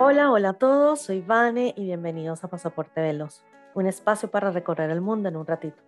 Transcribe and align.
Hola, 0.00 0.32
hola 0.32 0.48
a 0.48 0.54
todos, 0.54 1.02
soy 1.02 1.20
Vane 1.20 1.72
y 1.76 1.84
bienvenidos 1.84 2.42
a 2.42 2.48
Pasaporte 2.48 3.00
Veloz, 3.00 3.44
un 3.74 3.86
espacio 3.86 4.28
para 4.28 4.50
recorrer 4.50 4.90
el 4.90 5.00
mundo 5.00 5.28
en 5.28 5.36
un 5.36 5.46
ratito. 5.46 5.80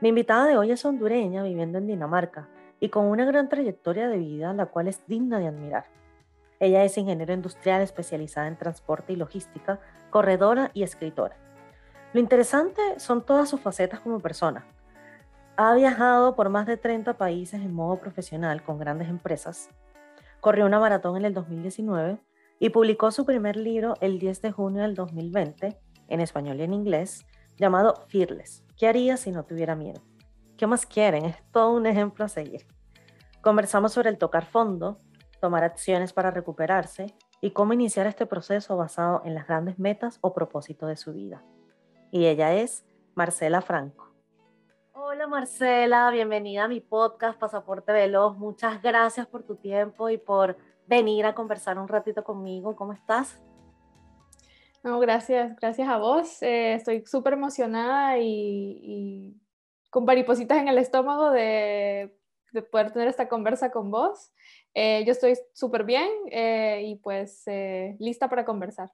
Mi 0.00 0.08
invitada 0.08 0.46
de 0.46 0.56
hoy 0.56 0.70
es 0.70 0.82
hondureña 0.86 1.42
viviendo 1.42 1.76
en 1.76 1.86
Dinamarca 1.86 2.48
y 2.80 2.88
con 2.88 3.04
una 3.04 3.26
gran 3.26 3.50
trayectoria 3.50 4.08
de 4.08 4.16
vida, 4.16 4.54
la 4.54 4.64
cual 4.64 4.88
es 4.88 5.06
digna 5.06 5.38
de 5.38 5.48
admirar. 5.48 5.84
Ella 6.60 6.82
es 6.82 6.96
ingeniero 6.96 7.34
industrial 7.34 7.82
especializada 7.82 8.48
en 8.48 8.56
transporte 8.56 9.12
y 9.12 9.16
logística, 9.16 9.80
corredora 10.08 10.70
y 10.72 10.82
escritora. 10.82 11.36
Lo 12.14 12.20
interesante 12.20 12.80
son 12.96 13.22
todas 13.22 13.50
sus 13.50 13.60
facetas 13.60 14.00
como 14.00 14.18
persona. 14.18 14.64
Ha 15.58 15.74
viajado 15.74 16.36
por 16.36 16.48
más 16.48 16.66
de 16.66 16.78
30 16.78 17.18
países 17.18 17.60
en 17.60 17.74
modo 17.74 18.00
profesional 18.00 18.62
con 18.62 18.78
grandes 18.78 19.10
empresas. 19.10 19.68
Corrió 20.40 20.64
una 20.64 20.80
maratón 20.80 21.18
en 21.18 21.26
el 21.26 21.34
2019 21.34 22.18
y 22.58 22.70
publicó 22.70 23.10
su 23.10 23.24
primer 23.24 23.56
libro 23.56 23.94
el 24.00 24.18
10 24.18 24.42
de 24.42 24.52
junio 24.52 24.82
del 24.82 24.94
2020, 24.94 25.78
en 26.08 26.20
español 26.20 26.60
y 26.60 26.62
en 26.62 26.72
inglés, 26.72 27.26
llamado 27.56 28.04
Fearless. 28.08 28.64
¿Qué 28.76 28.88
haría 28.88 29.16
si 29.16 29.30
no 29.30 29.44
tuviera 29.44 29.74
miedo? 29.74 30.00
¿Qué 30.56 30.66
más 30.66 30.86
quieren? 30.86 31.26
Es 31.26 31.36
todo 31.52 31.72
un 31.72 31.86
ejemplo 31.86 32.24
a 32.24 32.28
seguir. 32.28 32.66
Conversamos 33.42 33.92
sobre 33.92 34.08
el 34.08 34.18
tocar 34.18 34.46
fondo, 34.46 34.98
tomar 35.40 35.64
acciones 35.64 36.12
para 36.12 36.30
recuperarse 36.30 37.14
y 37.40 37.50
cómo 37.50 37.74
iniciar 37.74 38.06
este 38.06 38.26
proceso 38.26 38.76
basado 38.76 39.22
en 39.24 39.34
las 39.34 39.46
grandes 39.46 39.78
metas 39.78 40.18
o 40.22 40.32
propósitos 40.32 40.88
de 40.88 40.96
su 40.96 41.12
vida. 41.12 41.44
Y 42.10 42.26
ella 42.26 42.54
es 42.54 42.86
Marcela 43.14 43.60
Franco. 43.60 44.14
Hola 44.92 45.26
Marcela, 45.26 46.10
bienvenida 46.10 46.64
a 46.64 46.68
mi 46.68 46.80
podcast 46.80 47.38
Pasaporte 47.38 47.92
Veloz. 47.92 48.36
Muchas 48.36 48.82
gracias 48.82 49.26
por 49.26 49.42
tu 49.42 49.56
tiempo 49.56 50.08
y 50.08 50.18
por 50.18 50.56
venir 50.86 51.26
a 51.26 51.34
conversar 51.34 51.78
un 51.78 51.88
ratito 51.88 52.24
conmigo. 52.24 52.76
¿Cómo 52.76 52.92
estás? 52.92 53.40
No, 54.82 55.00
gracias, 55.00 55.56
gracias 55.56 55.88
a 55.88 55.98
vos. 55.98 56.40
Eh, 56.42 56.74
estoy 56.74 57.04
súper 57.06 57.32
emocionada 57.32 58.18
y, 58.18 59.34
con 59.90 60.04
maripositas 60.04 60.58
en 60.58 60.68
el 60.68 60.78
estómago 60.78 61.30
de, 61.30 62.16
poder 62.70 62.92
tener 62.92 63.08
esta 63.08 63.28
conversa 63.28 63.70
con 63.70 63.90
vos. 63.90 64.32
Eh, 64.74 65.04
yo 65.04 65.12
estoy 65.12 65.34
súper 65.52 65.84
bien 65.84 66.08
eh, 66.30 66.82
y 66.86 66.96
pues 66.96 67.44
lista 67.98 68.28
para 68.28 68.44
conversar. 68.44 68.92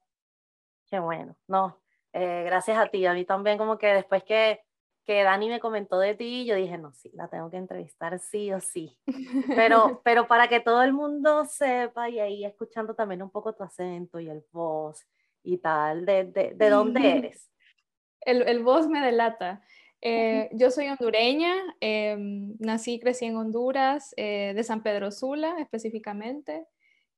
Qué 0.87 0.99
bueno, 0.99 1.37
no, 1.47 1.79
gracias 2.13 2.79
a 2.79 2.89
ti. 2.89 3.05
A 3.05 3.13
mí 3.13 3.25
también 3.25 3.59
como 3.59 3.77
que 3.77 3.89
después 3.89 4.25
que 4.25 4.61
que 5.05 5.23
Dani 5.23 5.49
me 5.49 5.61
comentó 5.61 5.99
de 5.99 6.15
ti, 6.15 6.45
yo 6.45 6.55
dije, 6.55 6.79
no, 6.79 6.93
sí, 6.95 7.11
la 7.15 7.29
tengo 7.29 7.51
que 7.51 7.57
entrevistar 7.57 8.19
sí 8.19 8.53
o 8.53 8.61
sí. 8.61 8.97
Pero, 9.55 10.01
pero 10.05 10.29
para 10.29 10.49
que 10.49 10.61
todo 10.61 10.83
el 10.83 10.93
mundo 10.93 11.45
sepa 11.45 12.09
y 12.09 12.21
ahí 12.21 12.45
escuchando 12.45 12.95
también 12.95 13.23
un 13.23 13.31
poco 13.31 13.55
tu 13.55 13.65
acento 13.65 14.21
y 14.21 14.29
el 14.29 14.45
voz 14.53 15.05
y 15.43 15.59
tal, 15.59 16.07
¿de, 16.07 16.25
de, 16.25 16.55
de 16.55 16.71
dónde 16.71 17.01
eres? 17.19 17.51
El, 18.21 18.43
el 18.43 18.63
voz 18.63 18.89
me 18.89 19.05
delata. 19.05 19.63
Eh, 20.05 20.51
yo 20.53 20.73
soy 20.73 20.89
hondureña, 20.89 21.55
em, 21.79 22.57
nací 22.59 22.95
y 22.95 23.01
crecí 23.01 23.25
en 23.25 23.37
Honduras, 23.37 24.13
eh, 24.17 24.53
de 24.55 24.65
San 24.65 24.83
Pedro 24.83 25.13
Sula 25.13 25.55
específicamente. 25.61 26.67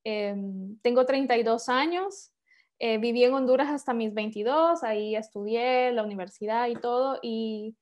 Em, 0.05 0.79
tengo 0.83 1.07
32 1.07 1.71
años, 1.71 2.34
eh, 2.79 2.99
viví 2.99 3.25
en 3.25 3.35
Honduras 3.35 3.71
hasta 3.71 3.95
mis 3.95 4.13
22, 4.15 4.83
ahí 4.83 5.17
estudié 5.17 5.93
la 5.93 6.03
universidad 6.03 6.69
y 6.69 6.75
todo, 6.75 7.19
y 7.23 7.77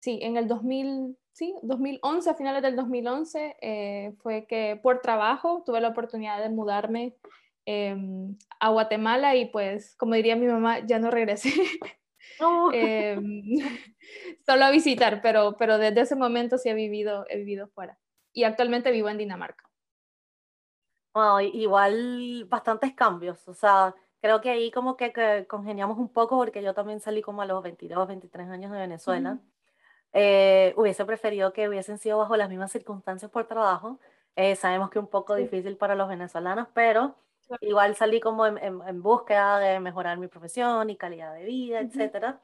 sí, 0.00 0.20
en 0.22 0.36
el 0.36 0.46
2000, 0.46 1.16
sí, 1.32 1.54
2011, 1.62 2.30
a 2.30 2.34
finales 2.34 2.62
del 2.62 2.76
2011, 2.76 3.56
eh, 3.60 4.12
fue 4.22 4.46
que 4.46 4.78
por 4.82 5.00
trabajo 5.00 5.62
tuve 5.66 5.80
la 5.80 5.88
oportunidad 5.88 6.40
de 6.42 6.48
mudarme 6.48 7.16
em, 7.66 8.36
a 8.60 8.70
Guatemala 8.70 9.34
y 9.36 9.46
pues, 9.46 9.96
como 9.96 10.14
diría 10.14 10.36
mi 10.36 10.46
mamá, 10.46 10.86
ya 10.86 10.98
no 10.98 11.10
regresé. 11.10 11.50
Em, 12.72 13.42
solo 14.46 14.64
a 14.64 14.70
visitar, 14.70 15.20
pero, 15.22 15.56
pero 15.56 15.76
desde 15.76 16.02
ese 16.02 16.14
momento 16.14 16.56
sí 16.56 16.68
he 16.68 16.74
vivido, 16.74 17.24
he 17.28 17.38
vivido 17.38 17.68
fuera. 17.68 17.98
Y 18.32 18.44
actualmente 18.44 18.92
vivo 18.92 19.08
en 19.08 19.18
Dinamarca 19.18 19.67
igual 21.52 22.44
bastantes 22.48 22.94
cambios, 22.94 23.46
o 23.48 23.54
sea, 23.54 23.94
creo 24.20 24.40
que 24.40 24.50
ahí 24.50 24.70
como 24.70 24.96
que, 24.96 25.46
congeniamos 25.48 25.98
un 25.98 26.08
poco 26.08 26.36
porque 26.36 26.62
yo 26.62 26.74
también 26.74 27.00
salí 27.00 27.22
como 27.22 27.42
a 27.42 27.46
los 27.46 27.62
22, 27.62 28.08
23 28.08 28.48
años 28.48 28.72
de 28.72 28.78
Venezuela. 28.78 29.38
Eh, 30.12 30.72
hubiese 30.76 31.04
preferido 31.04 31.52
que 31.52 31.68
hubiesen 31.68 31.98
sido 31.98 32.18
bajo 32.18 32.36
las 32.36 32.48
mismas 32.48 32.72
circunstancias 32.72 33.30
por 33.30 33.46
trabajo. 33.46 33.98
Eh, 34.36 34.56
sabemos 34.56 34.90
que 34.90 34.98
es 34.98 35.04
un 35.04 35.10
poco 35.10 35.34
difícil 35.34 35.76
para 35.76 35.94
los 35.94 36.08
venezolanos, 36.08 36.68
pero 36.74 37.16
igual 37.60 37.96
salí 37.96 38.20
como 38.20 38.46
en, 38.46 38.58
en, 38.58 39.02
búsqueda 39.02 39.58
de 39.58 39.80
mejorar 39.80 40.18
mi 40.18 40.28
profesión 40.28 40.90
y 40.90 40.96
calidad 40.96 41.34
de 41.34 41.44
vida, 41.44 41.80
etcétera. 41.80 42.40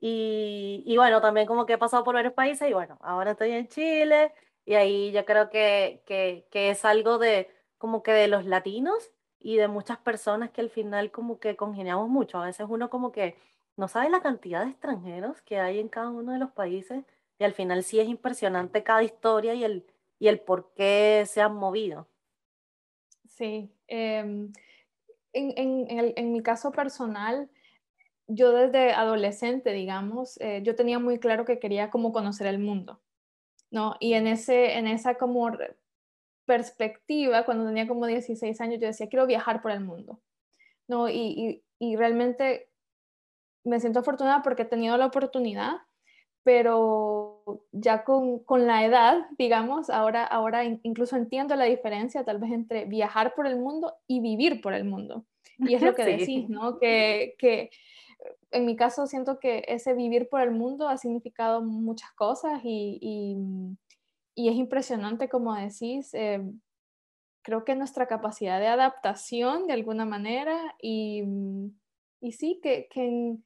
Y, 0.00 0.82
y, 0.86 0.96
bueno, 0.96 1.20
también 1.20 1.46
como 1.46 1.66
que 1.66 1.74
he 1.74 1.78
pasado 1.78 2.04
por 2.04 2.14
varios 2.14 2.32
países 2.34 2.68
y 2.70 2.72
bueno, 2.72 2.98
ahora 3.00 3.32
estoy 3.32 3.50
en 3.50 3.68
Chile 3.68 4.32
y 4.64 4.74
ahí 4.74 5.10
yo 5.12 5.24
creo 5.24 5.50
que, 5.50 6.02
que, 6.06 6.46
que 6.50 6.70
es 6.70 6.84
algo 6.84 7.18
de 7.18 7.50
como 7.78 8.02
que 8.02 8.12
de 8.12 8.28
los 8.28 8.44
latinos 8.44 9.12
y 9.40 9.56
de 9.56 9.68
muchas 9.68 9.98
personas 9.98 10.50
que 10.50 10.60
al 10.60 10.70
final 10.70 11.10
como 11.10 11.38
que 11.38 11.56
congeniamos 11.56 12.08
mucho. 12.08 12.38
A 12.38 12.46
veces 12.46 12.66
uno 12.68 12.90
como 12.90 13.12
que 13.12 13.36
no 13.76 13.88
sabe 13.88 14.10
la 14.10 14.20
cantidad 14.20 14.64
de 14.64 14.70
extranjeros 14.70 15.40
que 15.42 15.60
hay 15.60 15.78
en 15.78 15.88
cada 15.88 16.10
uno 16.10 16.32
de 16.32 16.38
los 16.38 16.50
países 16.50 17.04
y 17.38 17.44
al 17.44 17.54
final 17.54 17.84
sí 17.84 18.00
es 18.00 18.08
impresionante 18.08 18.82
cada 18.82 19.02
historia 19.02 19.54
y 19.54 19.64
el, 19.64 19.86
y 20.18 20.28
el 20.28 20.40
por 20.40 20.72
qué 20.74 21.24
se 21.26 21.40
han 21.40 21.54
movido. 21.54 22.08
Sí, 23.28 23.70
em, 23.86 24.52
en, 25.32 26.32
mi 26.32 26.42
caso 26.42 26.72
personal, 26.72 27.48
yo 28.26 28.52
desde 28.52 28.92
adolescente, 28.92 29.72
digamos, 29.72 30.40
eh, 30.40 30.60
yo 30.64 30.74
tenía 30.74 30.98
muy 30.98 31.20
claro 31.20 31.44
que 31.44 31.60
quería 31.60 31.90
como 31.90 32.12
conocer 32.12 32.48
el 32.48 32.58
mundo, 32.58 33.00
¿no? 33.70 33.94
Y 34.00 34.14
en, 34.14 34.26
ese, 34.26 34.76
en 34.76 34.88
esa 34.88 35.16
como 35.16 35.40
perspectiva, 36.48 37.44
cuando 37.44 37.66
tenía 37.66 37.86
como 37.86 38.06
16 38.06 38.58
años, 38.62 38.80
yo 38.80 38.86
decía, 38.86 39.08
quiero 39.08 39.26
viajar 39.26 39.60
por 39.60 39.70
el 39.70 39.80
mundo. 39.80 40.18
¿no? 40.88 41.10
Y, 41.10 41.62
y, 41.78 41.96
realmente 41.96 42.70
me 43.64 43.78
siento 43.78 44.00
afortunada 44.00 44.42
porque 44.42 44.62
he 44.62 44.64
tenido 44.64 44.96
la 44.96 45.06
oportunidad, 45.06 45.74
pero 46.42 47.42
ya 47.70 48.02
con, 48.02 48.38
con, 48.44 48.66
la 48.66 48.86
edad, 48.86 49.26
digamos, 49.36 49.90
ahora, 49.90 50.24
ahora 50.24 50.64
incluso 50.64 51.16
entiendo 51.16 51.54
la 51.54 51.64
diferencia 51.64 52.24
tal 52.24 52.38
vez 52.38 52.52
entre 52.52 52.86
viajar 52.86 53.34
por 53.34 53.46
el 53.46 53.56
mundo 53.56 53.94
y 54.06 54.20
vivir 54.20 54.62
por 54.62 54.72
el 54.72 54.84
mundo. 54.84 55.26
Y 55.58 55.74
es 55.74 55.82
lo 55.82 55.94
que 55.94 56.04
decís, 56.04 56.48
¿no? 56.48 56.78
Que, 56.78 57.34
que 57.38 57.70
en 58.50 58.64
mi 58.64 58.74
caso 58.74 59.06
siento 59.06 59.38
que 59.38 59.64
ese 59.68 59.92
vivir 59.92 60.30
por 60.30 60.40
el 60.40 60.52
mundo 60.52 60.88
ha 60.88 60.96
significado 60.96 61.60
muchas 61.60 62.10
cosas 62.12 62.62
y, 62.64 62.98
y 63.02 63.36
y 64.38 64.48
es 64.48 64.54
impresionante, 64.54 65.28
como 65.28 65.52
decís, 65.52 66.14
eh, 66.14 66.40
creo 67.42 67.64
que 67.64 67.74
nuestra 67.74 68.06
capacidad 68.06 68.60
de 68.60 68.68
adaptación 68.68 69.66
de 69.66 69.72
alguna 69.72 70.04
manera 70.04 70.76
y, 70.80 71.24
mm, 71.24 71.76
y 72.20 72.32
sí, 72.32 72.60
que, 72.62 72.86
que, 72.88 73.04
en, 73.04 73.44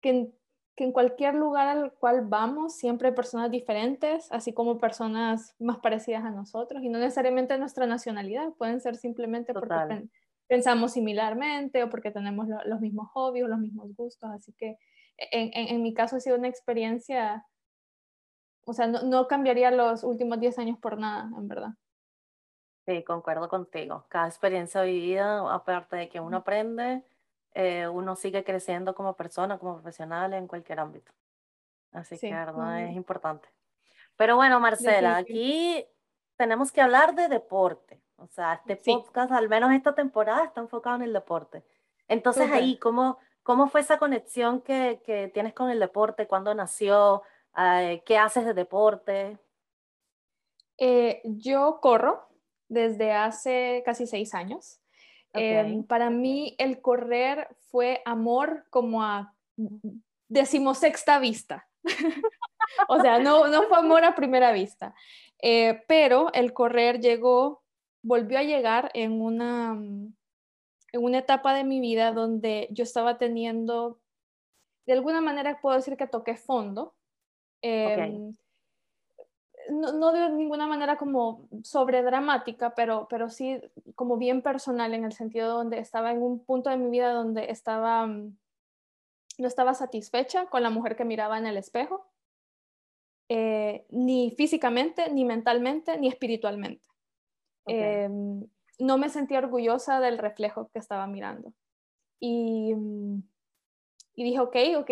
que, 0.00 0.32
en, 0.76 0.92
cualquier 0.92 1.34
lugar 1.34 1.66
al 1.66 1.92
cual 1.94 2.20
vamos 2.24 2.76
siempre 2.76 3.08
hay 3.08 3.14
personas 3.16 3.50
diferentes, 3.50 4.30
así 4.30 4.52
como 4.52 4.78
personas 4.78 5.56
más 5.58 5.78
parecidas 5.78 6.24
a 6.24 6.30
nosotros 6.30 6.84
y 6.84 6.88
no 6.88 7.00
necesariamente 7.00 7.58
nuestra 7.58 7.86
nacionalidad, 7.88 8.52
pueden 8.52 8.80
ser 8.80 8.94
simplemente 8.94 9.52
porque 9.52 10.06
pensamos 10.46 10.92
similarmente 10.92 11.82
o 11.82 11.90
porque 11.90 12.12
tenemos 12.12 12.46
los 12.64 12.80
mismos 12.80 13.08
hobbies 13.12 13.48
los 13.48 13.58
mismos 13.58 13.92
gustos, 13.96 14.30
así 14.30 14.52
que 14.52 14.78
en, 15.18 15.50
en 15.52 15.82
mi 15.82 15.92
caso 15.94 16.14
ha 16.14 16.20
sido 16.20 16.36
una 16.36 16.46
experiencia 16.46 17.44
o 18.64 18.72
sea, 18.72 18.86
no, 18.86 19.26
cambiaría 19.26 19.70
los 19.70 20.04
últimos 20.04 20.38
10 20.38 20.58
años 20.58 20.78
por 20.78 20.98
nada, 20.98 21.28
en 21.36 21.48
verdad. 21.48 21.70
Sí, 22.86 23.02
concuerdo 23.04 23.48
contigo. 23.48 24.04
Cada 24.08 24.26
experiencia 24.26 24.82
vivida, 24.82 25.52
aparte 25.52 25.96
de 25.96 26.08
que 26.08 26.20
uno 26.20 26.38
aprende, 26.38 27.02
eh, 27.54 27.86
uno 27.88 28.16
sigue 28.16 28.44
creciendo 28.44 28.94
como 28.94 29.14
persona, 29.14 29.58
como 29.58 29.74
profesional 29.74 30.32
en 30.34 30.46
cualquier 30.46 30.80
ámbito. 30.80 31.12
Así 31.92 32.18
que, 32.18 32.32
verdad, 32.32 32.82
es 32.82 32.96
importante. 32.96 33.48
Pero 34.16 34.36
bueno, 34.36 34.58
Marcela, 34.60 35.16
aquí 35.16 35.84
tenemos 36.36 36.72
que 36.72 36.80
hablar 36.80 37.14
de 37.14 37.28
deporte. 37.28 38.00
O 38.16 38.26
sea, 38.28 38.62
este 38.66 38.76
podcast, 38.76 39.32
al 39.32 39.48
menos 39.48 39.72
esta 39.72 39.94
temporada, 39.94 40.44
está 40.44 40.60
enfocado 40.60 40.96
en 40.96 41.02
el 41.02 41.12
deporte. 41.12 41.64
Entonces, 42.08 42.50
ahí, 42.50 42.78
¿cómo, 42.78 43.18
¿cómo 43.42 43.68
fue 43.68 43.80
esa 43.80 43.98
conexión 43.98 44.60
que, 44.60 45.00
que 45.04 45.28
tienes 45.28 45.54
con 45.54 45.70
el 45.70 45.80
deporte? 45.80 46.26
¿Cuándo 46.26 46.54
nació? 46.54 47.22
¿Qué 47.54 48.18
haces 48.18 48.44
de 48.44 48.54
deporte? 48.54 49.38
Eh, 50.78 51.20
yo 51.24 51.78
corro 51.80 52.26
desde 52.68 53.12
hace 53.12 53.82
casi 53.84 54.06
seis 54.06 54.34
años. 54.34 54.80
Em, 55.34 55.84
para 55.84 56.10
mí 56.10 56.54
el 56.58 56.80
correr 56.80 57.48
fue 57.70 58.02
amor 58.04 58.66
como 58.70 59.02
a 59.02 59.34
decimosexta 60.28 61.18
vista. 61.18 61.68
o 62.88 63.00
sea, 63.00 63.18
no, 63.18 63.48
no 63.48 63.62
fue 63.64 63.78
amor 63.78 64.04
a 64.04 64.14
primera 64.14 64.52
vista. 64.52 64.94
Eh, 65.40 65.82
pero 65.88 66.32
el 66.32 66.52
correr 66.52 67.00
llegó, 67.00 67.62
volvió 68.02 68.38
a 68.38 68.44
llegar 68.44 68.90
en 68.94 69.20
una, 69.20 69.72
en 69.72 70.14
una 71.04 71.18
etapa 71.18 71.54
de 71.54 71.64
mi 71.64 71.80
vida 71.80 72.12
donde 72.12 72.68
yo 72.70 72.84
estaba 72.84 73.18
teniendo, 73.18 74.00
de 74.86 74.92
alguna 74.92 75.20
manera 75.20 75.60
puedo 75.60 75.76
decir 75.76 75.96
que 75.96 76.06
toqué 76.06 76.36
fondo. 76.36 76.94
Em, 77.62 78.32
no, 79.70 80.12
de 80.12 80.28
ninguna 80.30 80.66
manera 80.66 80.96
como 80.96 81.48
sobredramática, 81.62 82.74
pero, 82.74 83.06
pero 83.08 83.30
sí 83.30 83.60
como 83.94 84.16
bien 84.16 84.42
personal 84.42 84.92
en 84.94 85.04
el 85.04 85.12
sentido 85.12 85.48
donde 85.48 85.78
estaba 85.78 86.10
en 86.10 86.22
un 86.22 86.44
punto 86.44 86.70
de 86.70 86.76
mi 86.76 86.90
vida 86.90 87.12
donde 87.12 87.50
estaba, 87.50 88.06
mm, 88.06 88.36
no 89.38 89.46
estaba 89.46 89.74
satisfecha 89.74 90.46
con 90.46 90.62
la 90.62 90.70
mujer 90.70 90.96
que 90.96 91.04
miraba 91.04 91.38
en 91.38 91.46
el 91.46 91.56
espejo, 91.56 92.06
eh, 93.28 93.86
ni 93.90 94.32
físicamente, 94.32 95.10
ni 95.10 95.24
mentalmente, 95.24 95.96
ni 95.98 96.08
espiritualmente. 96.08 96.86
Em, 97.66 98.44
no 98.78 98.98
me 98.98 99.08
sentía 99.08 99.38
orgullosa 99.38 100.00
del 100.00 100.18
reflejo 100.18 100.68
que 100.72 100.80
estaba 100.80 101.06
mirando. 101.06 101.54
Y, 102.18 102.74
mm, 102.74 103.22
y 104.14 104.24
dije, 104.24 104.40
ok, 104.40 104.56
ok, 104.78 104.90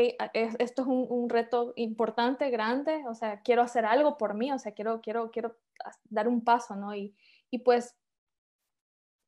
esto 0.58 0.82
es 0.82 0.88
un, 0.88 1.28
reto 1.28 1.72
importante, 1.76 2.48
grande, 2.50 3.04
o 3.06 3.14
sea, 3.14 3.40
quiero 3.42 3.62
hacer 3.62 3.84
algo 3.84 4.16
por 4.16 4.34
mí, 4.34 4.50
o 4.50 4.58
sea, 4.58 4.72
quiero, 4.72 5.00
quiero, 5.02 5.30
quiero 5.30 5.56
dar 6.04 6.26
un 6.26 6.42
paso, 6.42 6.74
¿no? 6.74 6.94
Y, 6.94 7.14
y 7.50 7.58
pues, 7.58 7.94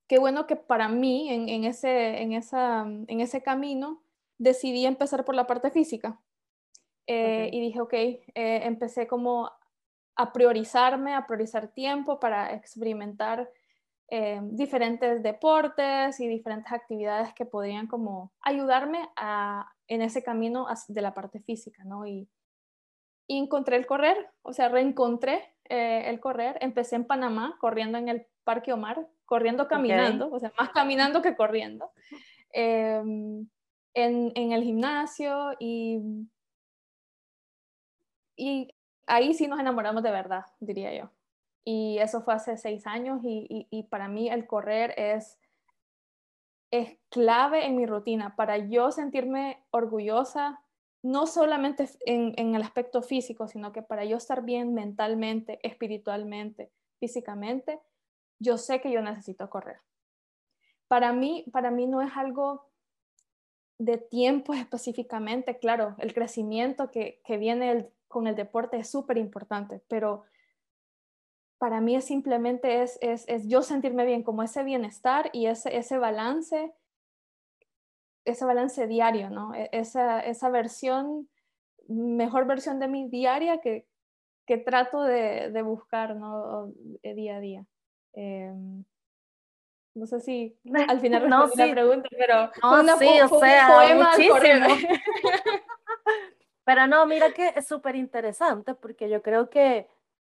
qué 0.06 0.18
bueno 0.18 0.46
que 0.46 0.56
para 0.56 0.88
mí, 0.88 1.30
en, 1.30 1.48
en, 1.48 1.64
ese, 1.64 2.22
en, 2.22 2.32
esa, 2.32 2.82
en 2.82 3.20
ese 3.20 3.42
camino, 3.42 4.02
decidí 4.38 4.86
empezar 4.86 5.24
por 5.24 5.34
la 5.34 5.46
parte 5.46 5.70
física. 5.70 6.20
Eh, 7.06 7.50
y 7.52 7.60
dije, 7.60 7.80
ok, 7.80 7.92
eh, 7.92 8.22
empecé 8.34 9.06
como 9.06 9.50
a 10.16 10.32
priorizarme, 10.32 11.14
a 11.14 11.26
priorizar 11.26 11.68
tiempo 11.68 12.18
para 12.18 12.54
experimentar 12.54 13.50
eh, 14.08 14.40
diferentes 14.42 15.22
deportes 15.22 16.20
y 16.20 16.28
diferentes 16.28 16.70
actividades 16.72 17.32
que 17.34 17.46
podrían 17.46 17.86
como 17.86 18.30
ayudarme 18.42 19.08
a, 19.16 19.72
en 19.94 20.02
ese 20.02 20.22
camino 20.22 20.66
de 20.88 21.02
la 21.02 21.14
parte 21.14 21.40
física, 21.40 21.84
¿no? 21.84 22.06
Y, 22.06 22.28
encontré 23.28 23.76
el 23.76 23.86
correr, 23.86 24.28
o 24.42 24.52
sea, 24.52 24.68
reencontré 24.68 25.54
eh, 25.70 26.02
el 26.06 26.20
correr. 26.20 26.58
Empecé 26.60 26.96
en 26.96 27.06
Panamá 27.06 27.56
corriendo 27.60 27.96
en 27.96 28.10
el 28.10 28.26
Parque 28.44 28.74
Omar, 28.74 29.06
corriendo 29.24 29.68
caminando, 29.68 30.30
o 30.30 30.38
sea, 30.38 30.52
más 30.58 30.68
caminando 30.70 31.22
que 31.22 31.34
corriendo, 31.34 31.92
em, 32.52 33.48
en, 33.94 34.32
en, 34.34 34.52
el 34.52 34.62
gimnasio 34.62 35.52
y, 35.58 36.00
y 38.36 38.74
ahí 39.06 39.32
sí 39.32 39.46
nos 39.46 39.60
enamoramos 39.60 40.02
de 40.02 40.10
verdad, 40.10 40.44
diría 40.60 40.92
yo. 40.94 41.10
Y 41.64 41.98
eso 41.98 42.22
fue 42.22 42.34
hace 42.34 42.56
seis 42.56 42.86
años 42.86 43.20
y, 43.22 43.86
para 43.88 44.08
mí 44.08 44.28
el 44.28 44.46
correr 44.46 44.94
es, 44.96 45.38
es 46.72 46.98
clave 47.10 47.66
en 47.66 47.76
mi 47.76 47.86
rutina 47.86 48.34
para 48.34 48.56
yo 48.56 48.90
sentirme 48.90 49.62
orgullosa, 49.70 50.64
no 51.02 51.26
solamente 51.26 51.88
en, 52.06 52.54
el 52.54 52.62
aspecto 52.62 53.02
físico, 53.02 53.46
sino 53.46 53.72
que 53.72 53.82
para 53.82 54.04
yo 54.04 54.16
estar 54.16 54.42
bien 54.42 54.72
mentalmente, 54.72 55.60
espiritualmente, 55.62 56.72
físicamente, 56.98 57.78
yo 58.38 58.56
sé 58.56 58.80
que 58.80 58.90
yo 58.90 59.02
necesito 59.02 59.50
correr. 59.50 59.80
Para 60.88 61.12
mí, 61.12 61.44
para 61.52 61.70
mí 61.70 61.86
no 61.86 62.00
es 62.00 62.16
algo 62.16 62.70
de 63.78 63.98
tiempo 63.98 64.54
específicamente, 64.54 65.58
claro, 65.58 65.94
el 65.98 66.14
crecimiento 66.14 66.90
que, 66.90 67.20
que 67.24 67.36
viene 67.36 67.90
con 68.08 68.26
el 68.26 68.34
deporte 68.34 68.78
es 68.78 68.90
súper 68.90 69.18
importante, 69.18 69.82
pero 69.88 70.24
para 71.62 71.80
mí 71.80 71.94
es 71.94 72.06
simplemente 72.06 72.82
es, 72.82 72.98
es, 73.00 73.24
es, 73.28 73.46
yo 73.46 73.62
sentirme 73.62 74.04
bien, 74.04 74.24
como 74.24 74.42
ese 74.42 74.64
bienestar 74.64 75.30
y 75.32 75.46
ese, 75.46 75.76
ese 75.76 75.96
balance, 75.96 76.74
ese 78.24 78.44
balance 78.44 78.88
diario, 78.88 79.30
¿no? 79.30 79.54
E, 79.54 79.68
esa, 79.70 80.18
esa 80.18 80.48
versión, 80.48 81.28
mejor 81.86 82.48
versión 82.48 82.80
de 82.80 82.88
mi 82.88 83.08
diaria 83.08 83.60
que, 83.60 83.86
que 84.44 84.58
trato 84.58 85.04
de, 85.04 85.52
de, 85.52 85.62
buscar, 85.62 86.16
¿no? 86.16 86.72
Día 87.04 87.36
a 87.36 87.40
día. 87.40 87.64
Em, 88.14 88.82
no 89.94 90.06
sé 90.06 90.18
si 90.18 90.58
al 90.88 90.98
final 90.98 91.28
no, 91.28 91.46
sí. 91.46 91.58
la 91.58 91.70
pregunta, 91.70 92.08
pero 92.10 92.50
no, 92.82 92.98
sí, 92.98 93.20
o 93.20 93.38
sea, 93.38 93.94
muchísimo. 93.94 94.66
pero 96.64 96.88
no, 96.88 97.06
mira 97.06 97.32
que 97.32 97.52
es 97.54 97.68
súper 97.68 97.94
interesante 97.94 98.74
porque 98.74 99.08
yo 99.08 99.22
creo 99.22 99.48
que 99.48 99.86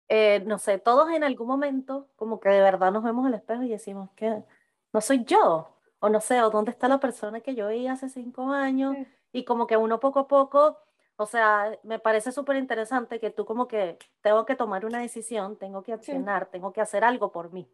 eh, 0.09 0.43
no 0.45 0.59
sé, 0.59 0.77
todos 0.77 1.09
en 1.11 1.23
algún 1.23 1.47
momento 1.47 2.07
como 2.15 2.39
que 2.39 2.49
de 2.49 2.61
verdad 2.61 2.91
nos 2.91 3.03
vemos 3.03 3.25
al 3.25 3.33
espejo 3.33 3.63
y 3.63 3.69
decimos 3.69 4.09
que 4.15 4.43
no 4.91 5.01
soy 5.01 5.23
yo, 5.25 5.69
o 5.99 6.09
no 6.09 6.19
sé, 6.19 6.41
o 6.41 6.49
dónde 6.49 6.71
está 6.71 6.87
la 6.87 6.99
persona 6.99 7.41
que 7.41 7.55
yo 7.55 7.69
vi 7.69 7.87
hace 7.87 8.09
cinco 8.09 8.51
años, 8.51 8.95
y 9.31 9.45
como 9.45 9.65
que 9.67 9.77
uno 9.77 9.99
poco 9.99 10.19
a 10.19 10.27
poco, 10.27 10.77
o 11.15 11.25
sea, 11.25 11.77
me 11.83 11.99
parece 11.99 12.31
súper 12.31 12.57
interesante 12.57 13.19
que 13.19 13.29
tú 13.29 13.45
como 13.45 13.67
que 13.67 13.97
tengo 14.21 14.45
que 14.45 14.55
tomar 14.55 14.85
una 14.85 14.99
decisión, 14.99 15.57
tengo 15.57 15.81
que 15.83 15.93
accionar, 15.93 16.47
tengo 16.47 16.73
que 16.73 16.81
hacer 16.81 17.03
algo 17.03 17.31
por 17.31 17.51
mí. 17.53 17.69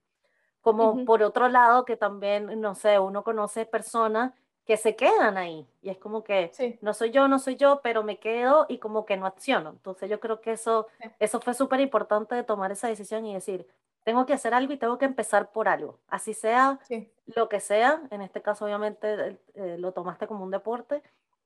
Como 0.62 1.06
por 1.06 1.24
otro 1.24 1.48
lado, 1.48 1.86
que 1.86 1.96
también, 1.96 2.60
no 2.60 2.76
sé, 2.76 3.00
uno 3.00 3.24
conoce 3.24 3.66
personas 3.66 4.34
que 4.70 4.78
se 4.78 4.96
quedan 4.96 5.36
ahí. 5.36 5.66
Y 5.82 5.90
es 5.90 5.98
como 5.98 6.24
que 6.24 6.52
no 6.82 6.94
soy 6.94 7.10
yo, 7.10 7.28
no 7.28 7.40
soy 7.40 7.56
yo, 7.56 7.82
pero 7.82 8.04
me 8.04 8.20
quedo 8.20 8.68
y 8.70 8.78
como 8.78 9.04
que 9.04 9.18
no 9.18 9.26
acciono. 9.26 9.72
Entonces 9.72 10.12
yo 10.12 10.20
creo 10.20 10.42
que 10.42 10.52
eso, 10.52 10.86
eso 11.18 11.42
fue 11.42 11.56
súper 11.56 11.80
importante 11.80 12.36
de 12.36 12.44
tomar 12.44 12.72
esa 12.72 12.88
decisión 12.88 13.26
y 13.26 13.34
decir, 13.34 13.66
tengo 14.04 14.28
que 14.28 14.34
hacer 14.34 14.54
algo 14.54 14.72
y 14.72 14.78
tengo 14.78 15.00
que 15.00 15.06
empezar 15.06 15.52
por 15.52 15.68
algo. 15.68 15.98
Así 16.08 16.36
sea 16.36 16.78
lo 17.26 17.50
que 17.50 17.60
sea, 17.60 18.04
en 18.12 18.22
este 18.22 18.44
caso 18.44 18.66
obviamente 18.66 19.40
eh, 19.56 19.78
lo 19.80 19.92
tomaste 19.92 20.28
como 20.28 20.44
un 20.44 20.52
deporte. 20.52 21.02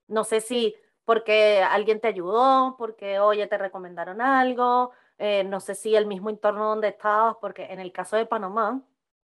No 0.09 0.25
sé 0.25 0.41
si 0.41 0.75
porque 1.05 1.63
alguien 1.63 2.01
te 2.01 2.09
ayudó, 2.09 2.75
porque 2.77 3.21
oye, 3.21 3.47
te 3.47 3.57
recomendaron 3.57 4.19
algo, 4.19 4.91
eh, 5.17 5.45
no 5.45 5.61
sé 5.61 5.75
si 5.75 5.95
el 5.95 6.07
mismo 6.07 6.29
entorno 6.29 6.67
donde 6.67 6.89
estabas, 6.89 7.37
porque 7.39 7.71
en 7.71 7.79
el 7.79 7.93
caso 7.93 8.17
de 8.17 8.25
Panamá, 8.25 8.81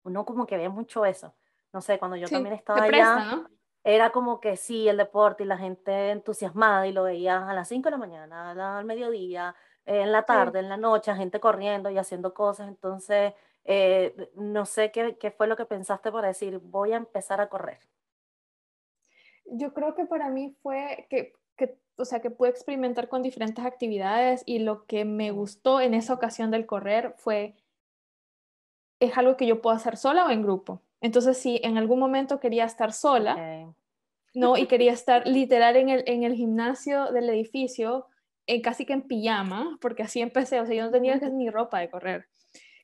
uno 0.05 0.25
como 0.25 0.47
que 0.47 0.57
ve 0.57 0.71
mucho 0.71 1.05
eso. 1.05 1.35
No 1.71 1.83
sé, 1.83 1.99
cuando 1.99 2.17
yo 2.17 2.29
también 2.29 2.55
estaba 2.55 2.85
allá, 2.85 3.49
era 3.85 4.11
como 4.11 4.41
que 4.41 4.57
sí, 4.57 4.89
el 4.89 4.97
deporte 4.97 5.45
y 5.45 5.47
la 5.47 5.59
gente 5.59 6.11
entusiasmada 6.11 6.87
y 6.87 6.93
lo 6.93 7.03
veías 7.03 7.43
a 7.43 7.53
las 7.53 7.69
5 7.69 7.87
de 7.87 7.91
la 7.91 7.99
mañana, 7.99 8.79
al 8.79 8.85
mediodía, 8.87 9.55
en 9.85 10.11
la 10.11 10.25
tarde, 10.25 10.61
en 10.61 10.71
la 10.71 10.79
noche, 10.79 11.15
gente 11.15 11.39
corriendo 11.39 11.91
y 11.91 11.99
haciendo 11.99 12.33
cosas. 12.33 12.69
Entonces, 12.69 13.35
eh, 13.65 14.31
no 14.37 14.65
sé 14.65 14.91
qué, 14.91 15.19
qué 15.19 15.31
fue 15.31 15.47
lo 15.47 15.57
que 15.57 15.67
pensaste 15.67 16.11
para 16.11 16.29
decir, 16.29 16.59
voy 16.59 16.93
a 16.93 16.97
empezar 16.97 17.43
a 17.43 17.51
correr. 17.51 17.79
Yo 19.44 19.75
creo 19.75 19.94
que 19.94 20.06
para 20.06 20.31
mí 20.31 20.56
fue 20.63 21.06
que, 21.11 21.35
que, 21.55 21.79
o 21.99 22.06
sea, 22.06 22.20
que 22.20 22.31
pude 22.31 22.49
experimentar 22.49 23.08
con 23.08 23.23
diferentes 23.23 23.65
actividades 23.67 24.43
y 24.47 24.61
lo 24.61 24.87
que 24.87 25.05
me 25.05 25.31
gustó 25.31 25.82
en 25.82 25.93
esa 25.93 26.15
ocasión 26.15 26.51
del 26.51 26.65
correr 26.65 27.15
fue, 27.19 27.55
es 28.99 29.19
algo 29.19 29.37
que 29.37 29.47
yo 29.47 29.61
puedo 29.61 29.77
hacer 29.77 29.99
sola 29.99 30.25
o 30.25 30.31
en 30.31 30.43
grupo. 30.43 30.81
Entonces, 31.03 31.37
si 31.37 31.61
en 31.63 31.77
algún 31.77 31.99
momento 31.99 32.41
quería 32.41 32.65
estar 32.65 32.94
sola, 32.94 33.75
¿no? 34.34 34.56
Y 34.56 34.67
quería 34.67 34.93
estar 34.93 35.26
literal 35.26 35.76
en 35.76 35.88
el, 35.88 36.05
en 36.06 36.24
el 36.24 36.34
gimnasio 36.34 37.12
del 37.12 37.31
edificio, 37.31 38.06
en, 38.46 38.60
casi 38.60 38.84
que 38.84 38.93
en 38.93 39.03
pijama, 39.03 39.79
porque 39.81 40.03
así 40.03 40.20
empecé, 40.20 40.60
o 40.60 40.67
sea, 40.67 40.74
yo 40.74 40.84
no 40.84 40.91
tenía 40.91 41.17
ni 41.17 41.48
ropa 41.50 41.79
de 41.79 41.88
correr, 41.88 42.26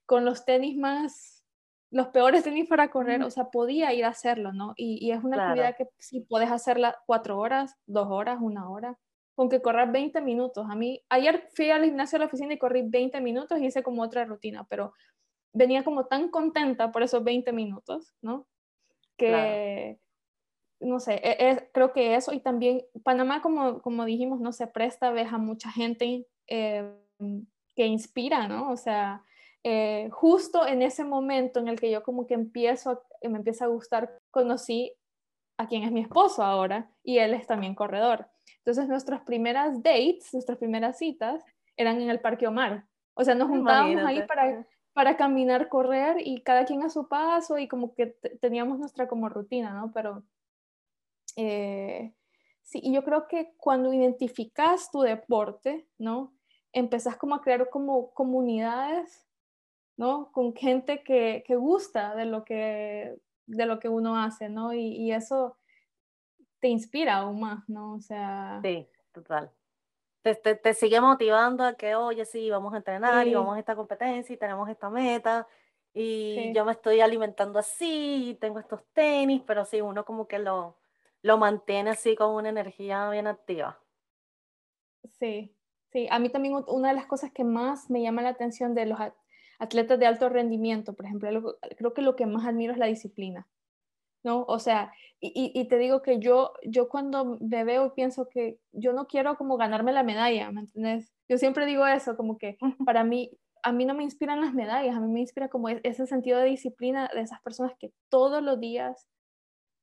con 0.07 0.25
los 0.25 0.45
tenis 0.45 0.77
más, 0.77 1.45
los 1.91 2.09
peores 2.09 2.45
tenis 2.45 2.69
para 2.69 2.91
correr, 2.91 3.23
o 3.23 3.31
sea, 3.31 3.51
podía 3.51 3.93
ir 3.93 4.05
a 4.05 4.09
hacerlo, 4.09 4.53
¿no? 4.53 4.75
Y, 4.77 5.11
es 5.11 5.23
una 5.25 5.45
actividad 5.45 5.77
que 5.77 5.89
si 5.99 6.21
puedes 6.21 6.51
hacerla 6.51 6.97
cuatro 7.05 7.39
horas, 7.39 7.77
dos 7.87 8.07
horas, 8.09 8.39
una 8.41 8.71
hora, 8.71 8.97
con 9.35 9.49
que 9.49 9.61
correr 9.61 9.91
20 9.91 10.21
minutos. 10.21 10.67
A 10.71 10.77
mí, 10.77 11.03
ayer 11.09 11.49
fui 11.55 11.71
al 11.71 11.85
gimnasio 11.85 12.19
de 12.19 12.25
la 12.25 12.27
oficina 12.27 12.55
y 12.55 12.59
corrí 12.59 12.83
20 12.87 13.21
minutos 13.21 13.59
y 13.59 13.67
hice 13.67 13.83
como 13.83 14.03
otra 14.03 14.25
rutina, 14.25 14.65
pero 14.69 14.93
venía 15.53 15.83
como 15.83 16.07
tan 16.07 16.29
contenta 16.29 16.93
por 16.93 17.03
esos 17.03 17.25
20 17.25 17.53
minutos, 17.53 18.15
¿no? 18.23 18.47
Que, 19.17 19.99
no 20.81 20.99
sé, 20.99 21.15
e, 21.15 21.51
e, 21.51 21.71
creo 21.73 21.93
que 21.93 22.15
eso, 22.15 22.33
y 22.33 22.41
también 22.41 22.83
Panamá, 23.05 23.43
como, 23.43 23.81
como 23.83 24.05
dijimos, 24.05 24.41
no 24.41 24.53
se 24.53 24.67
presta, 24.67 25.11
ves 25.11 25.33
a 25.33 25.39
mucha 25.39 25.71
gente 25.71 26.27
eh, 26.49 26.91
que 27.77 27.87
inspira, 27.87 28.49
¿no? 28.49 28.71
O 28.71 28.77
sea, 28.77 29.23
eh, 29.63 30.09
justo 30.11 30.67
en 30.67 30.83
ese 30.83 31.05
momento 31.05 31.61
en 31.61 31.69
el 31.69 31.79
que 31.79 31.91
yo 31.91 32.03
como 32.03 32.27
que 32.27 32.35
empiezo, 32.35 33.03
me 33.23 33.39
empieza 33.39 33.67
a 33.67 33.69
gustar, 33.69 34.19
conocí 34.31 34.95
a 35.59 35.69
quien 35.69 35.83
es 35.83 35.93
mi 35.93 36.01
esposo 36.01 36.43
ahora, 36.43 36.91
y 37.03 37.19
él 37.19 37.35
es 37.35 37.47
también 37.47 37.75
corredor. 37.75 38.27
Entonces 38.59 38.89
nuestras 38.89 39.21
primeras 39.23 39.83
dates, 39.83 40.33
nuestras 40.33 40.59
primeras 40.59 40.99
citas, 40.99 41.45
eran 41.77 42.01
en 42.01 42.11
el 42.11 42.21
Parque 42.21 42.47
Omar. 42.47 42.87
O 43.15 43.25
sea, 43.25 43.35
nos 43.35 43.49
juntábamos 43.49 44.03
ahí 44.03 44.23
para, 44.27 44.67
para 44.95 45.17
caminar, 45.17 45.69
correr 45.69 46.17
y 46.25 46.43
cada 46.43 46.65
quien 46.65 46.83
a 46.83 46.89
su 46.89 47.09
paso 47.09 47.59
y 47.59 47.69
como 47.69 47.95
que 47.95 48.07
teníamos 48.41 48.79
nuestra 48.79 49.09
como 49.09 49.29
rutina, 49.29 49.75
¿no? 49.75 49.93
Pero 49.93 50.23
eh, 51.41 52.15
sí, 52.63 52.81
y 52.83 52.93
yo 52.93 53.03
creo 53.03 53.27
que 53.27 53.55
cuando 53.57 53.93
identificas 53.93 54.91
tu 54.91 55.01
deporte, 55.01 55.89
¿no? 55.99 56.35
Empezás 56.73 57.17
como 57.17 57.35
a 57.35 57.41
crear 57.41 57.71
como 57.71 58.13
comunidades, 58.13 59.27
¿no? 59.97 60.31
Con 60.33 60.55
gente 60.55 61.03
que, 61.03 61.43
que 61.47 61.57
gusta 61.57 62.15
de 62.15 62.27
lo 62.27 62.45
que, 62.45 63.17
de 63.47 63.67
lo 63.67 63.79
que 63.79 63.89
uno 63.89 64.17
hace, 64.17 64.49
¿no? 64.49 64.75
Y, 64.75 64.97
y 64.97 65.13
eso 65.13 65.57
te 66.59 66.69
inspira 66.69 67.17
aún 67.17 67.41
más, 67.41 67.69
¿no? 67.69 67.95
O 67.95 68.01
sea... 68.01 68.61
Sí, 68.63 68.87
total. 69.13 69.51
Te, 70.23 70.35
te, 70.35 70.55
te 70.55 70.75
sigue 70.75 71.01
motivando 71.01 71.65
a 71.65 71.75
que, 71.75 71.95
oye, 71.95 72.27
sí, 72.27 72.51
vamos 72.51 72.75
a 72.75 72.77
entrenar 72.77 73.27
y 73.27 73.35
vamos 73.35 73.57
a 73.57 73.59
esta 73.59 73.75
competencia 73.75 74.35
y 74.35 74.37
tenemos 74.37 74.69
esta 74.69 74.91
meta 74.91 75.49
y 75.93 76.53
yo 76.53 76.65
me 76.65 76.73
estoy 76.73 77.01
alimentando 77.01 77.59
así 77.59 78.31
y 78.31 78.35
tengo 78.35 78.59
estos 78.59 78.85
tenis, 78.93 79.43
pero 79.47 79.65
sí, 79.65 79.81
uno 79.81 80.05
como 80.05 80.29
que 80.29 80.39
lo, 80.39 80.77
lo 81.23 81.39
mantiene 81.39 81.91
así 81.91 82.17
con 82.17 82.35
una 82.35 82.49
energía 82.49 83.09
bien 83.11 83.27
activa. 83.27 83.79
Sí, 85.19 85.55
sí. 85.93 86.07
A 86.11 86.19
mí 86.19 86.31
también 86.31 86.55
una 86.67 86.89
de 86.89 86.95
las 86.95 87.07
cosas 87.07 87.33
que 87.33 87.45
más 87.45 87.91
me 87.91 88.03
llama 88.03 88.23
la 88.23 88.31
atención 88.31 88.75
de 88.75 88.87
los 88.87 88.99
atletas 89.59 89.99
de 89.99 90.07
alto 90.07 90.29
rendimiento, 90.29 90.95
por 90.95 91.07
ejemplo, 91.07 91.59
creo 91.77 91.95
que 91.95 92.03
lo 92.03 92.17
que 92.17 92.27
más 92.27 92.47
admiro 92.47 92.73
es 92.73 92.79
la 92.79 92.87
disciplina. 92.87 93.49
¿no? 94.23 94.45
O 94.49 94.59
sea, 94.59 94.93
y, 95.21 95.53
y, 95.55 95.69
te 95.69 95.79
digo 95.79 96.03
que 96.03 96.19
yo, 96.19 96.53
yo 96.63 96.89
cuando 96.89 97.39
me 97.41 97.65
veo 97.65 97.95
pienso 97.95 98.29
que 98.29 98.59
yo 98.73 98.93
no 98.93 99.07
quiero 99.07 99.37
como 99.37 99.57
ganarme 99.57 99.93
la 99.93 100.03
medalla, 100.03 100.51
¿me 100.51 100.63
entiendes? 100.63 101.13
Yo 101.29 101.39
siempre 101.39 101.67
digo 101.67 101.87
eso, 101.87 102.17
como 102.17 102.39
que 102.39 102.59
para 102.87 103.05
mí, 103.05 103.31
a 103.63 103.73
mí 103.73 103.85
no 103.85 103.95
me 103.95 104.03
inspiran 104.03 104.41
las 104.41 104.55
medallas, 104.55 104.97
a 104.97 105.01
mí 105.01 105.13
me 105.13 105.21
inspira 105.21 105.49
como 105.49 105.69
e, 105.69 105.81
ese 105.85 106.07
sentido 106.07 106.39
de 106.39 106.47
disciplina 106.47 107.11
de 107.15 107.21
esas 107.21 107.41
personas 107.43 107.73
que 107.79 107.93
todos 108.09 108.43
los 108.43 108.61
días, 108.61 109.07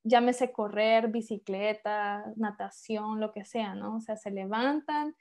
llámese 0.03 0.51
correr, 0.51 1.09
bicicleta, 1.09 2.25
natación, 2.35 3.19
lo 3.19 3.31
que 3.31 3.45
sea, 3.45 3.75
¿no? 3.75 3.97
O 3.97 4.01
sea, 4.01 4.15
se 4.15 4.31
levantan, 4.31 5.15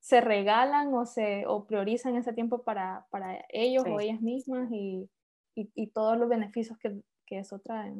se 0.00 0.20
regalan 0.20 0.92
o, 0.94 1.06
se, 1.06 1.46
o 1.46 1.66
priorizan 1.66 2.16
ese 2.16 2.32
tiempo 2.32 2.62
para, 2.62 3.06
para 3.10 3.44
ellos 3.48 3.84
o 3.86 4.00
ellas 4.00 4.20
mismas 4.20 4.70
y, 4.70 5.08
y, 5.54 5.70
y, 5.74 5.86
todos 5.88 6.18
los 6.18 6.28
beneficios 6.28 6.78
que, 6.78 7.00
que 7.26 7.38
eso 7.38 7.58
trae. 7.58 7.94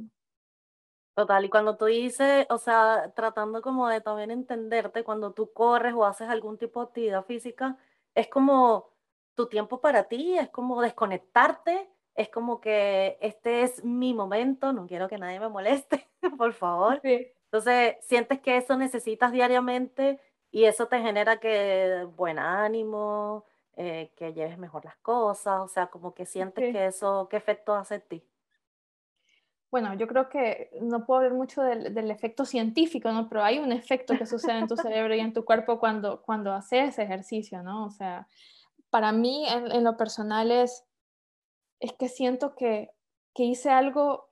Total, 1.15 1.45
y 1.45 1.49
cuando 1.49 1.77
tú 1.77 1.85
dices, 1.85 2.45
o 2.51 2.59
sea, 2.59 3.13
tratando 3.15 3.63
como 3.63 3.89
de 3.89 4.01
también 4.01 4.33
entenderte, 4.33 5.05
cuando 5.05 5.33
tú 5.33 5.53
corres 5.53 5.95
o 5.95 6.05
haces 6.05 6.29
algún 6.29 6.59
tipo 6.59 6.81
de 6.81 6.87
actividad 6.89 7.25
física, 7.25 7.79
es 8.15 8.29
como 8.29 8.91
tu 9.35 9.49
tiempo 9.49 9.81
para 9.81 10.05
ti, 10.05 10.37
es 10.37 10.49
como 10.51 10.83
desconectarte, 10.83 11.89
es 12.15 12.29
como 12.29 12.61
que 12.61 13.19
este 13.21 13.63
es 13.63 13.85
mi 13.85 14.15
momento, 14.15 14.73
no 14.73 14.87
quiero 14.87 15.09
que 15.09 15.19
nadie 15.19 15.41
me 15.41 15.49
moleste, 15.49 16.09
por 16.39 16.53
favor. 16.53 17.01
Entonces, 17.03 17.97
sientes 18.03 18.41
que 18.41 18.57
eso 18.57 18.77
necesitas 18.77 19.33
diariamente 19.33 20.21
y 20.51 20.65
eso 20.65 20.87
te 20.87 21.01
genera 21.01 21.39
que 21.41 22.07
buen 22.17 22.39
ánimo, 22.39 23.45
eh, 23.77 24.13
que 24.17 24.33
lleves 24.33 24.59
mejor 24.59 24.85
las 24.85 24.97
cosas, 24.97 25.61
o 25.61 25.69
sea, 25.69 25.89
como 25.89 26.15
que 26.15 26.27
sientes 26.27 26.73
que 26.73 26.87
eso, 26.87 27.29
¿qué 27.31 27.37
efecto 27.37 27.75
hace 27.75 27.97
en 27.97 28.03
ti? 28.03 28.25
bueno, 29.75 29.93
yo 29.95 30.07
creo 30.07 30.29
que 30.29 30.71
no 30.83 31.05
puedo 31.05 31.19
hablar 31.19 31.35
mucho 31.35 31.61
del, 31.61 32.09
efecto 32.09 32.45
científico, 32.45 33.11
¿no? 33.11 33.29
Pero 33.29 33.43
hay 33.43 33.59
un 33.59 33.73
efecto 33.73 34.17
que 34.17 34.25
sucede 34.25 34.61
en 34.61 34.69
tu 34.69 34.77
cerebro 34.77 35.17
y 35.17 35.19
en 35.19 35.33
tu 35.33 35.45
cuerpo 35.45 35.81
cuando, 35.81 36.23
cuando 36.23 36.53
haces 36.53 36.97
ejercicio, 37.01 37.61
¿no? 37.65 37.87
O 37.87 37.91
sea, 37.91 38.29
para 38.91 39.11
mí 39.11 39.49
en, 39.49 39.83
lo 39.83 39.97
personal 39.97 40.53
es, 40.53 40.85
es 41.85 41.93
que 41.93 42.09
siento 42.09 42.55
que, 42.55 42.91
que, 43.35 43.45
hice 43.45 43.71
algo, 43.71 44.31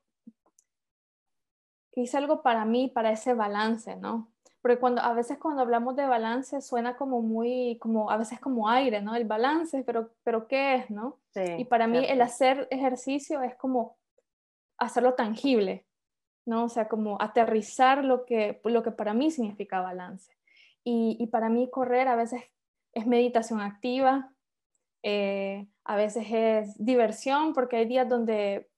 que 1.92 2.00
hice 2.00 2.16
algo 2.16 2.42
para 2.42 2.64
mí, 2.64 2.88
para 2.88 3.12
ese 3.12 3.34
balance, 3.34 3.96
¿no? 3.96 4.30
Porque 4.62 4.78
cuando, 4.78 5.02
a 5.02 5.12
veces 5.12 5.38
cuando 5.38 5.62
hablamos 5.62 5.96
de 5.96 6.06
balance 6.06 6.60
suena 6.62 6.96
como 6.96 7.20
muy, 7.20 7.78
como 7.80 8.10
a 8.10 8.16
veces 8.16 8.40
como 8.40 8.68
aire, 8.68 9.02
¿no? 9.02 9.14
El 9.14 9.26
balance, 9.26 9.82
pero, 9.84 10.10
pero 10.22 10.46
¿qué 10.46 10.76
es, 10.76 10.90
no? 10.90 11.18
y 11.34 11.64
para 11.64 11.86
mí 11.86 12.04
el 12.06 12.20
hacer 12.20 12.68
ejercicio 12.70 13.40
es 13.42 13.54
como 13.56 13.96
hacerlo 14.78 15.14
tangible, 15.14 15.86
¿no? 16.46 16.64
O 16.64 16.68
sea, 16.68 16.88
como 16.88 17.20
aterrizar 17.20 18.04
lo 18.04 18.24
que, 18.24 18.60
lo 18.64 18.82
que 18.82 18.90
para 18.90 19.14
mí 19.14 19.30
significa 19.30 19.80
balance. 19.80 20.32
Y, 20.84 21.26
para 21.28 21.48
mí 21.48 21.70
correr 21.70 22.08
a 22.08 22.16
veces 22.16 22.42
es 22.92 23.06
meditación 23.06 23.60
activa, 23.60 24.31
eh, 25.02 25.66
a 25.84 25.96
veces 25.96 26.26
es 26.30 26.74
diversión, 26.84 27.52
porque 27.52 27.76
hay 27.76 27.86
días 27.86 28.08
donde 28.08 28.68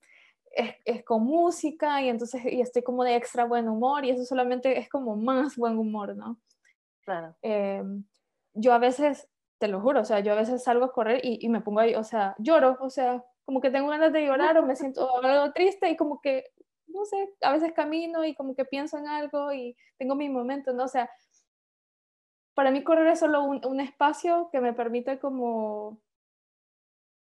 es, 0.51 1.03
con 1.03 1.23
música 1.23 2.01
y 2.01 2.09
entonces 2.09 2.41
y 2.45 2.61
estoy 2.61 2.81
como 2.83 3.03
de 3.03 3.15
extra 3.15 3.45
buen 3.45 3.67
humor 3.67 4.05
y 4.05 4.11
eso 4.11 4.23
solamente 4.25 4.79
es 4.79 4.89
como 4.89 5.15
más 5.15 5.55
buen 5.55 5.77
humor, 5.77 6.15
¿no? 6.15 6.39
Claro. 7.03 7.35
Eh, 7.41 7.83
yo 8.53 8.73
a 8.73 8.79
veces, 8.79 9.29
te 9.59 9.67
lo 9.67 9.81
juro, 9.81 10.01
o 10.01 10.05
sea, 10.05 10.21
yo 10.21 10.33
a 10.33 10.35
veces 10.35 10.63
salgo 10.63 10.85
a 10.85 10.91
correr 10.91 11.21
y, 11.23 11.39
y 11.45 11.49
me 11.49 11.61
pongo 11.61 11.79
ahí, 11.81 11.95
o 11.95 12.03
sea, 12.03 12.35
lloro, 12.39 12.77
o 12.81 12.89
sea, 12.89 13.23
como 13.45 13.61
que 13.61 13.69
tengo 13.69 13.87
ganas 13.87 14.11
de 14.11 14.25
llorar 14.25 14.57
o 14.57 14.65
me 14.65 14.75
siento 14.75 15.07
algo 15.23 15.53
triste 15.53 15.89
y 15.89 15.95
como 15.95 16.19
que, 16.19 16.45
no 16.87 17.05
sé, 17.05 17.29
a 17.41 17.53
veces 17.53 17.73
camino 17.73 18.25
y 18.25 18.35
como 18.35 18.55
que 18.55 18.65
pienso 18.65 18.97
en 18.97 19.07
algo 19.07 19.53
y 19.53 19.77
tengo 19.97 20.15
mi 20.15 20.29
momento, 20.29 20.73
¿no? 20.73 20.85
O 20.85 20.87
sea, 20.87 21.09
para 22.55 22.71
mí 22.71 22.83
correr 22.83 23.07
es 23.07 23.19
solo 23.19 23.43
un, 23.43 23.79
espacio 23.79 24.49
que 24.51 24.61
me 24.61 24.73
permite 24.73 25.19
como... 25.19 26.01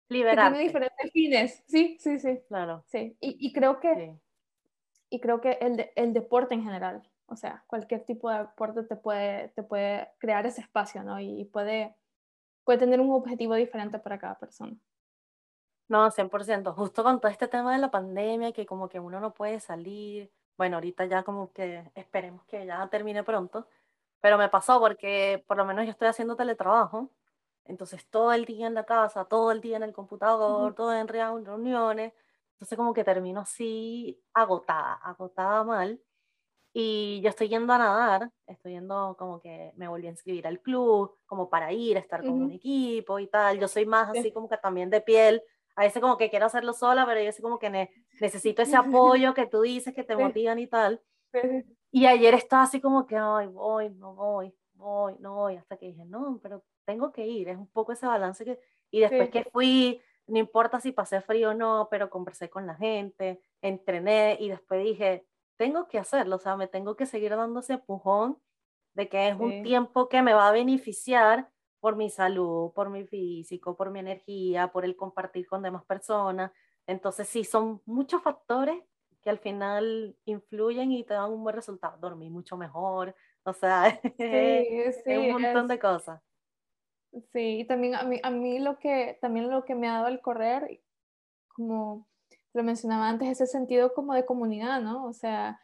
Liberar. 0.10 0.52
Tiene 0.52 0.68
diferentes 0.68 1.12
fines, 1.12 1.64
sí, 1.68 1.98
sí, 2.00 2.20
sí. 2.20 2.40
Claro. 2.48 2.84
Sí, 2.88 3.18
y, 3.20 3.52
creo 3.54 3.80
que... 3.80 4.16
Y 5.10 5.20
creo 5.22 5.40
que 5.40 5.58
el, 5.62 5.90
el 5.96 6.14
deporte 6.14 6.54
en 6.54 6.64
general, 6.64 7.02
o 7.28 7.38
sea, 7.38 7.64
cualquier 7.68 8.04
tipo 8.04 8.30
de 8.30 8.40
deporte 8.40 8.84
te 8.84 8.98
puede, 8.98 9.50
te 9.50 9.64
puede 9.64 10.10
crear 10.18 10.46
ese 10.46 10.62
espacio, 10.62 11.02
¿no? 11.04 11.20
Y 11.20 11.46
puede, 11.46 11.96
puede 12.66 12.80
tener 12.80 13.00
un 13.00 13.12
objetivo 13.12 13.56
diferente 13.56 14.00
para 14.00 14.20
cada 14.20 14.38
persona. 14.38 14.76
No, 15.90 16.12
100%. 16.12 16.74
Justo 16.74 17.04
con 17.04 17.22
todo 17.22 17.32
este 17.32 17.48
tema 17.48 17.74
de 17.74 17.80
la 17.80 17.92
pandemia, 17.92 18.52
que 18.52 18.66
como 18.66 18.90
que 18.90 19.00
uno 19.00 19.20
no 19.20 19.34
puede 19.34 19.60
salir. 19.60 20.32
Bueno, 20.58 20.78
ahorita 20.78 21.06
ya 21.06 21.24
como 21.24 21.54
que 21.54 21.90
esperemos 21.96 22.44
que 22.46 22.66
ya 22.66 22.88
termine 22.90 23.24
pronto. 23.24 23.68
Pero 24.20 24.38
me 24.38 24.50
pasó 24.50 24.80
porque 24.80 25.44
por 25.48 25.58
lo 25.58 25.66
menos 25.66 25.86
yo 25.86 25.92
estoy 25.92 26.10
haciendo 26.10 26.36
teletrabajo. 26.36 27.10
Entonces 27.68 28.08
todo 28.10 28.34
el 28.34 28.46
día 28.46 28.68
en 28.68 28.74
la 28.74 28.86
casa, 28.86 29.26
todo 29.26 29.52
el 29.52 29.62
día 29.62 29.78
en 29.78 29.84
el 29.84 29.94
computador, 29.94 30.76
todo 30.76 30.94
en 30.94 31.08
reuniones. 31.08 32.14
Entonces 32.54 32.78
como 32.78 32.94
que 32.94 33.04
termino 33.04 33.42
así 33.42 34.22
agotada, 34.34 34.94
agotada 34.96 35.64
mal. 35.64 36.02
Y 36.74 37.22
yo 37.22 37.30
estoy 37.30 37.50
yendo 37.50 37.74
a 37.74 37.78
nadar, 37.80 38.32
estoy 38.46 38.74
yendo 38.74 39.16
como 39.18 39.40
que 39.40 39.74
me 39.78 39.88
volví 39.88 40.08
a 40.08 40.12
inscribir 40.12 40.46
al 40.46 40.60
club, 40.62 41.18
como 41.26 41.50
para 41.50 41.74
ir, 41.74 41.98
estar 41.98 42.22
con 42.22 42.42
un 42.42 42.52
equipo 42.52 43.20
y 43.20 43.28
tal. 43.28 43.60
Yo 43.60 43.68
soy 43.68 43.86
más 43.86 44.10
así 44.10 44.32
como 44.32 44.48
que 44.48 44.58
también 44.58 44.90
de 44.90 45.02
piel, 45.02 45.42
a 45.76 45.84
veces 45.84 46.02
como 46.02 46.18
que 46.18 46.30
quiero 46.30 46.46
hacerlo 46.48 46.74
sola, 46.74 47.06
pero 47.06 47.22
yo 47.22 47.32
sé 47.32 47.42
como 47.42 47.60
que 47.60 47.90
necesito 48.20 48.62
ese 48.62 48.76
apoyo 48.76 49.34
que 49.34 49.46
tú 49.46 49.62
dices, 49.62 49.94
que 49.94 50.04
te 50.04 50.16
motivan 50.40 50.60
y 50.60 50.68
tal. 50.68 51.02
Y 51.92 52.06
ayer 52.06 52.34
estaba 52.34 52.64
así 52.64 52.82
como 52.82 53.08
que, 53.08 53.16
ay, 53.16 53.48
voy, 53.48 53.90
no 53.92 54.14
voy, 54.14 54.54
voy, 54.74 55.16
no 55.20 55.36
voy, 55.36 55.56
hasta 55.56 55.78
que 55.78 55.88
dije, 55.88 56.06
no, 56.06 56.40
pero 56.42 56.64
tengo 56.88 57.12
que 57.12 57.27
ir, 57.27 57.50
es 57.50 57.58
un 57.58 57.67
poco 57.67 57.91
ese 57.91 58.08
balance 58.08 58.46
que... 58.46 58.60
Y 58.89 59.01
después 59.01 59.29
que 59.29 59.44
fui, 59.51 60.01
no 60.25 60.39
importa 60.39 60.79
si 60.79 60.94
pasé 60.94 61.20
frío 61.20 61.50
o 61.50 61.53
no, 61.53 61.89
pero 61.91 62.10
conversé 62.10 62.50
con 62.50 62.65
la 62.65 62.75
gente, 62.75 63.41
entrené 63.62 64.38
y 64.39 64.48
después 64.48 64.82
dije, 64.82 65.27
tengo 65.58 65.89
que 65.89 66.00
hacerlo, 66.00 66.38
o 66.38 66.39
sea, 66.39 66.56
me 66.56 66.67
tengo 66.67 66.96
que 66.96 67.06
seguir 67.06 67.32
dando 67.32 67.60
ese 67.60 67.74
empujón 67.74 68.39
de 68.94 69.10
que 69.10 69.27
es 69.27 69.36
un 69.38 69.63
tiempo 69.63 70.08
que 70.08 70.22
me 70.22 70.34
va 70.34 70.48
a 70.48 70.53
beneficiar 70.53 71.50
por 71.82 71.98
mi 71.98 72.10
salud, 72.10 72.72
por 72.72 72.89
mi 72.89 73.06
físico, 73.06 73.75
por 73.75 73.91
mi 73.91 74.00
energía, 74.00 74.72
por 74.72 74.86
el 74.86 74.96
compartir 74.96 75.46
con 75.46 75.62
demás 75.62 75.84
personas. 75.84 76.51
Entonces, 76.88 77.27
sí, 77.27 77.44
son 77.44 77.82
muchos 77.86 78.24
factores 78.24 78.82
que 79.22 79.29
al 79.29 79.39
final 79.39 80.15
influyen 80.24 80.94
y 80.94 81.03
te 81.03 81.13
dan 81.13 81.32
un 81.32 81.44
buen 81.44 81.56
resultado. 81.56 81.98
Dormir 81.98 82.32
mucho 82.32 82.56
mejor, 82.56 83.13
o 83.44 83.53
sea, 83.53 84.00
sí, 84.17 84.24
es 84.24 85.03
un 85.06 85.34
montón 85.34 85.67
de 85.67 85.77
cosas. 85.77 86.22
Sí, 87.32 87.60
y 87.60 87.66
también 87.66 87.96
a 87.96 88.04
mí, 88.04 88.20
a 88.22 88.30
mí 88.30 88.60
lo, 88.60 88.78
que, 88.80 89.18
también 89.22 89.50
lo 89.50 89.66
que 89.66 89.76
me 89.76 89.88
ha 89.88 89.94
dado 89.94 90.08
el 90.08 90.22
correr, 90.22 90.82
como 91.48 92.08
lo 92.54 92.64
mencionaba 92.64 93.08
antes, 93.08 93.30
ese 93.30 93.48
sentido 93.48 93.94
como 93.94 94.14
de 94.14 94.26
comunidad, 94.26 94.82
¿no? 94.82 95.06
O 95.06 95.14
sea, 95.14 95.60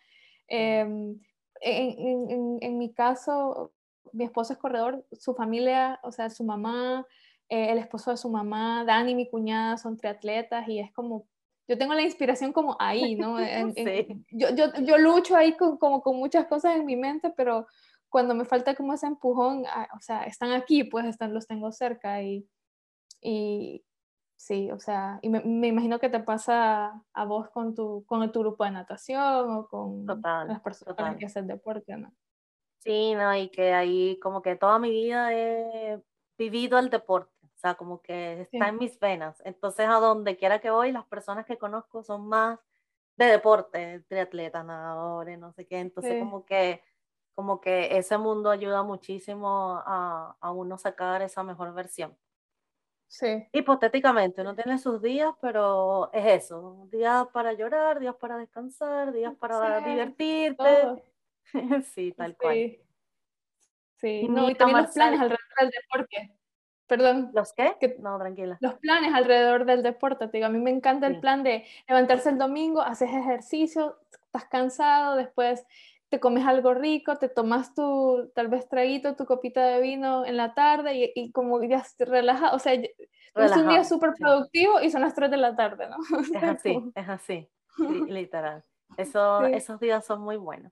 em, 0.47 1.19
en, 1.61 2.29
en, 2.29 2.57
en, 2.61 2.77
mi 2.77 2.93
caso, 2.93 3.71
mi 4.11 4.25
esposo 4.25 4.53
es 4.53 4.59
corredor, 4.59 5.05
su 5.11 5.33
familia, 5.33 5.99
o 6.03 6.11
sea, 6.11 6.29
su 6.29 6.43
mamá, 6.43 7.05
eh, 7.49 7.71
el 7.71 7.77
esposo 7.77 8.11
de 8.11 8.17
su 8.17 8.29
mamá, 8.29 8.83
Dani, 8.85 9.15
mi 9.15 9.29
cuñada, 9.29 9.77
son 9.77 9.97
triatletas 9.97 10.67
y 10.67 10.79
es 10.79 10.91
como, 10.91 11.27
yo 11.67 11.77
tengo 11.77 11.93
la 11.93 12.01
inspiración 12.01 12.51
como 12.51 12.75
ahí, 12.79 13.15
¿no? 13.15 13.37
yo, 14.31 14.49
yo, 14.55 14.73
yo, 14.81 14.97
lucho 14.97 15.35
ahí 15.35 15.55
con, 15.55 15.77
como 15.77 16.01
con 16.01 16.17
muchas 16.17 16.45
cosas 16.45 16.75
en 16.75 16.85
mi 16.85 16.95
mente, 16.95 17.31
pero 17.35 17.67
cuando 18.13 18.35
me 18.35 18.45
falta 18.45 18.75
como 18.75 18.93
ese 18.93 19.07
empujón, 19.07 19.63
ah, 19.67 19.87
o 19.97 19.99
sea, 19.99 20.25
están 20.25 20.51
aquí, 20.51 20.83
pues 20.83 21.07
están, 21.07 21.33
los 21.33 21.47
tengo 21.47 21.71
cerca 21.71 22.21
y, 22.21 22.47
y 23.19 23.83
sí, 24.35 24.69
o 24.69 24.79
sea, 24.79 25.17
y 25.23 25.29
me, 25.29 25.41
me, 25.41 25.69
imagino 25.69 25.97
que 25.97 26.09
te 26.09 26.19
pasa 26.19 27.01
a 27.11 27.25
vos 27.25 27.49
con 27.49 27.73
tu, 27.73 28.05
con 28.05 28.31
tu 28.31 28.41
grupo 28.41 28.65
de 28.65 28.69
natación 28.69 29.57
o 29.57 29.67
con 29.67 30.05
las 30.05 30.61
personas 30.61 31.17
que 31.17 31.25
hacen 31.25 31.47
deporte, 31.47 31.97
¿no? 31.97 32.13
Sí, 32.81 33.15
no, 33.15 33.35
y 33.35 33.49
que 33.49 33.73
ahí 33.73 34.19
como 34.19 34.43
que 34.43 34.57
toda 34.57 34.77
mi 34.77 34.91
vida 34.91 35.33
he 35.33 35.99
vivido 36.37 36.77
el 36.77 36.91
deporte, 36.91 37.33
o 37.41 37.57
sea, 37.57 37.73
como 37.73 37.99
que 38.03 38.41
está 38.41 38.67
en 38.67 38.77
mis 38.77 38.99
venas. 38.99 39.41
Entonces, 39.43 39.87
a 39.89 39.93
donde 39.93 40.37
quiera 40.37 40.59
que 40.59 40.69
voy, 40.69 40.91
las 40.91 41.07
personas 41.07 41.47
que 41.47 41.57
conozco 41.57 42.03
son 42.03 42.27
más 42.27 42.59
de 43.15 43.25
deporte, 43.25 44.01
triatleta, 44.07 44.61
nadadores, 44.61 45.39
no 45.39 45.51
sé 45.53 45.65
qué. 45.65 45.79
Entonces, 45.79 46.19
como 46.19 46.45
que 46.45 46.83
como 47.35 47.61
que 47.61 47.97
ese 47.97 48.17
mundo 48.17 48.49
ayuda 48.49 48.83
muchísimo 48.83 49.81
a, 49.85 50.35
a 50.39 50.51
uno 50.51 50.77
sacar 50.77 51.21
esa 51.21 51.43
mejor 51.43 51.73
versión. 51.73 52.15
Sí. 53.07 53.47
Hipotéticamente, 53.51 54.41
uno 54.41 54.55
tiene 54.55 54.79
sus 54.79 54.99
días, 54.99 55.35
pero 55.39 56.11
es 56.13 56.43
eso, 56.43 56.87
días 56.91 57.27
para 57.31 57.53
llorar, 57.53 57.99
días 57.99 58.15
para 58.15 58.37
descansar, 58.37 59.13
días 59.13 59.35
para 59.35 59.81
divertirte. 59.81 61.03
sí, 61.93 62.11
tal 62.13 62.35
cual. 62.35 62.77
Sí, 63.97 64.27
no, 64.27 64.49
y 64.49 64.55
también 64.55 64.81
los 64.81 64.93
planes 64.93 65.19
alrededor 65.19 65.55
del 65.59 65.69
deporte. 65.69 66.37
Perdón. 66.87 67.31
¿Los 67.33 67.53
qué? 67.53 67.75
no, 67.99 68.17
tranquila. 68.17 68.57
Los 68.59 68.73
planes 68.75 69.13
alrededor 69.13 69.65
del 69.65 69.83
deporte. 69.83 70.27
Te 70.27 70.37
digo, 70.37 70.47
a 70.47 70.49
mí 70.49 70.59
me 70.59 70.71
encanta 70.71 71.07
el 71.07 71.19
plan 71.19 71.43
de 71.43 71.65
levantarse 71.87 72.29
el 72.29 72.37
domingo, 72.37 72.81
haces 72.81 73.09
ejercicio, 73.11 73.99
estás 74.11 74.45
cansado, 74.45 75.15
después 75.15 75.65
te 76.13 76.19
comes 76.19 76.45
algo 76.45 76.75
rico, 76.75 77.15
te 77.15 77.27
tomas 77.27 77.73
tu 77.73 78.31
tal 78.35 78.47
vez 78.47 78.69
traguito, 78.69 79.15
tu 79.15 79.25
copita 79.25 79.65
de 79.65 79.81
vino 79.81 80.23
en 80.27 80.37
la 80.37 80.53
tarde 80.53 80.93
y, 80.93 81.11
y 81.15 81.31
como 81.31 81.59
ya 81.63 81.83
te 81.97 82.05
relajas, 82.05 82.53
o 82.53 82.59
sea, 82.59 82.73
es 82.73 83.57
un 83.57 83.67
día 83.67 83.83
súper 83.83 84.11
productivo 84.13 84.79
y 84.79 84.91
son 84.91 85.01
las 85.01 85.15
3 85.15 85.31
de 85.31 85.37
la 85.37 85.55
tarde, 85.55 85.89
¿no? 85.89 85.97
Es 86.37 86.43
así, 86.43 86.91
es 86.93 87.09
así, 87.09 87.49
literal. 88.07 88.63
Eso, 88.95 89.43
Esos 89.47 89.79
días 89.79 90.05
son 90.05 90.21
muy 90.21 90.37
buenos. 90.37 90.71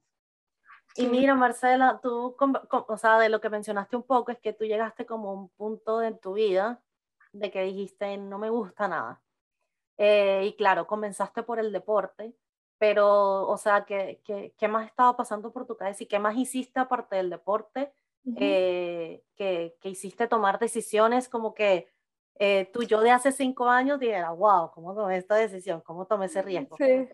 Y 0.95 1.07
mira, 1.07 1.33
Marcela, 1.33 1.99
tú, 2.03 2.37
o 2.69 2.97
sea, 2.97 3.17
de 3.17 3.29
lo 3.29 3.41
que 3.41 3.49
mencionaste 3.49 3.95
un 3.95 4.03
poco, 4.03 4.29
es 4.29 4.37
que 4.37 4.53
tú 4.53 4.65
llegaste 4.65 5.07
como 5.07 5.29
a 5.29 5.33
un 5.33 5.49
punto 5.49 6.03
en 6.03 6.19
tu 6.19 6.33
vida 6.33 6.83
de 7.31 7.49
que 7.49 7.63
dijiste, 7.63 8.15
no 8.15 8.37
me 8.37 8.51
gusta 8.51 8.87
nada. 8.87 9.23
Eh, 9.97 10.45
y 10.45 10.55
claro, 10.55 10.85
comenzaste 10.85 11.41
por 11.41 11.57
el 11.57 11.71
deporte, 11.71 12.35
pero, 12.81 13.47
o 13.47 13.57
sea, 13.57 13.85
¿qué, 13.85 14.21
qué, 14.23 14.55
qué 14.57 14.67
más 14.67 14.87
estaba 14.87 15.15
pasando 15.15 15.51
por 15.53 15.67
tu 15.67 15.77
cabeza 15.77 16.01
y 16.01 16.07
qué 16.07 16.17
más 16.17 16.35
hiciste 16.35 16.79
aparte 16.79 17.15
del 17.15 17.29
deporte? 17.29 17.93
Eh, 18.37 19.23
que, 19.35 19.77
que, 19.79 19.89
hiciste 19.89 20.27
tomar 20.27 20.57
decisiones 20.57 21.29
como 21.29 21.53
que 21.53 21.87
eh, 22.39 22.71
tú 22.73 22.81
yo 22.81 23.01
de 23.01 23.11
hace 23.11 23.31
cinco 23.31 23.69
años 23.69 23.99
dijera, 23.99 24.31
wow, 24.31 24.71
¿cómo 24.71 24.95
tomé 24.95 25.17
esta 25.17 25.35
decisión? 25.35 25.81
¿Cómo 25.81 26.07
tomé 26.07 26.25
ese 26.25 26.41
riesgo? 26.41 26.75
Sí. 26.77 27.07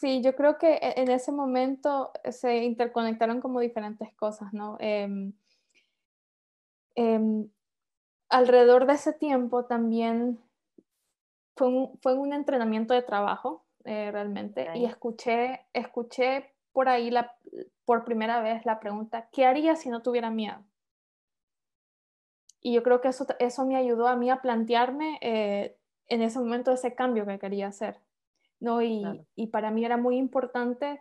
Sí, 0.00 0.22
yo 0.22 0.34
creo 0.34 0.58
que 0.58 0.74
e, 0.74 1.02
en 1.02 1.08
ese 1.12 1.30
momento 1.30 2.10
se 2.28 2.56
interconectaron 2.64 3.40
como 3.40 3.60
diferentes 3.60 4.12
cosas, 4.16 4.52
¿no? 4.52 4.76
Em, 4.80 5.32
alrededor 8.28 8.86
de 8.86 8.94
ese 8.94 9.12
tiempo 9.12 9.66
también 9.66 10.40
fue 11.54 11.68
un, 11.68 11.98
fue 12.02 12.14
un 12.14 12.32
entrenamiento 12.32 12.92
de 12.92 13.02
trabajo 13.02 13.67
eh, 13.88 14.10
realmente, 14.10 14.68
y 14.74 14.84
escuché, 14.84 15.66
escuché 15.72 16.54
por 16.72 16.88
ahí 16.88 17.10
la, 17.10 17.36
por 17.84 18.04
primera 18.04 18.40
vez 18.40 18.64
la 18.66 18.80
pregunta, 18.80 19.28
¿qué 19.32 19.46
haría 19.46 19.76
si 19.76 19.88
no 19.88 20.02
tuviera 20.02 20.30
miedo? 20.30 20.62
Y 22.60 22.74
yo 22.74 22.82
creo 22.82 23.00
que 23.00 23.08
eso, 23.08 23.26
eso 23.38 23.64
me 23.64 23.76
ayudó 23.76 24.08
a 24.08 24.16
mí 24.16 24.30
a 24.30 24.42
plantearme 24.42 25.18
eh, 25.20 25.76
en 26.08 26.22
ese 26.22 26.38
momento 26.38 26.72
ese 26.72 26.94
cambio 26.94 27.24
que 27.24 27.38
quería 27.38 27.68
hacer. 27.68 28.00
¿no? 28.60 28.82
Y, 28.82 29.04
y, 29.36 29.46
para 29.48 29.70
mí 29.70 29.84
era 29.84 29.96
muy 29.96 30.16
importante 30.16 31.00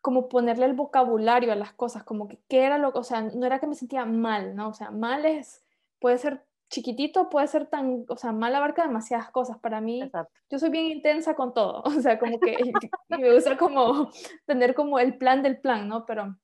como 0.00 0.28
ponerle 0.28 0.66
el 0.66 0.74
vocabulario 0.74 1.52
a 1.52 1.56
las 1.56 1.72
cosas, 1.72 2.04
como 2.04 2.28
que 2.28 2.38
qué 2.48 2.64
era 2.64 2.78
lo, 2.78 2.90
o 2.90 3.04
sea, 3.04 3.22
no 3.22 3.44
era 3.46 3.58
que 3.58 3.66
me 3.66 3.74
sentía 3.74 4.04
mal, 4.04 4.54
¿no? 4.54 4.68
O 4.68 4.72
sea, 4.72 4.90
mal 4.90 5.26
es, 5.26 5.62
puede 5.98 6.18
ser 6.18 6.46
chiquitito 6.70 7.28
puede 7.28 7.48
ser 7.48 7.66
tan, 7.66 8.04
o 8.08 8.16
sea, 8.16 8.32
mal 8.32 8.54
abarca 8.54 8.86
demasiadas 8.86 9.30
cosas. 9.30 9.58
Para 9.58 9.80
mí, 9.80 10.08
yo 10.48 10.58
soy 10.58 10.70
bien 10.70 10.86
intensa 10.86 11.34
con 11.34 11.52
todo, 11.52 11.82
o 11.84 11.90
sea, 12.00 12.18
como 12.18 12.38
que 12.38 12.56
me 13.08 13.34
gusta 13.34 13.58
como 13.58 14.10
tener 14.46 14.74
como 14.74 14.98
el 14.98 15.18
plan 15.18 15.42
del 15.42 15.60
plan, 15.60 15.88
¿no? 15.88 16.06
Pero 16.06 16.36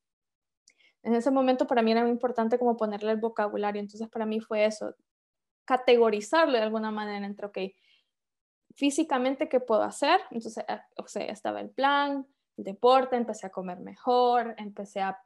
en 1.03 1.15
ese 1.15 1.31
momento 1.31 1.67
para 1.67 1.83
mí 1.83 1.93
era 1.93 2.03
muy 2.03 2.11
importante 2.11 2.59
como 2.59 2.77
ponerle 2.77 3.13
el 3.13 3.21
vocabulario, 3.21 3.81
entonces 3.81 4.09
para 4.09 4.27
mí 4.27 4.41
fue 4.41 4.65
eso, 4.65 4.95
categorizarlo 5.65 6.55
de 6.55 6.65
alguna 6.65 6.91
manera 6.91 7.25
entre, 7.25 7.47
ok, 7.47 7.59
físicamente, 8.75 9.49
¿qué 9.49 9.61
puedo 9.61 9.83
hacer? 9.83 10.21
Entonces, 10.31 10.65
eh, 10.69 10.81
o 10.97 11.07
sea, 11.07 11.25
estaba 11.27 11.61
el 11.61 11.71
plan, 11.71 12.27
el 12.57 12.65
deporte, 12.65 13.17
empecé 13.17 13.47
a 13.47 13.51
comer 13.51 13.79
mejor, 13.79 14.55
empecé 14.59 15.01
a, 15.01 15.19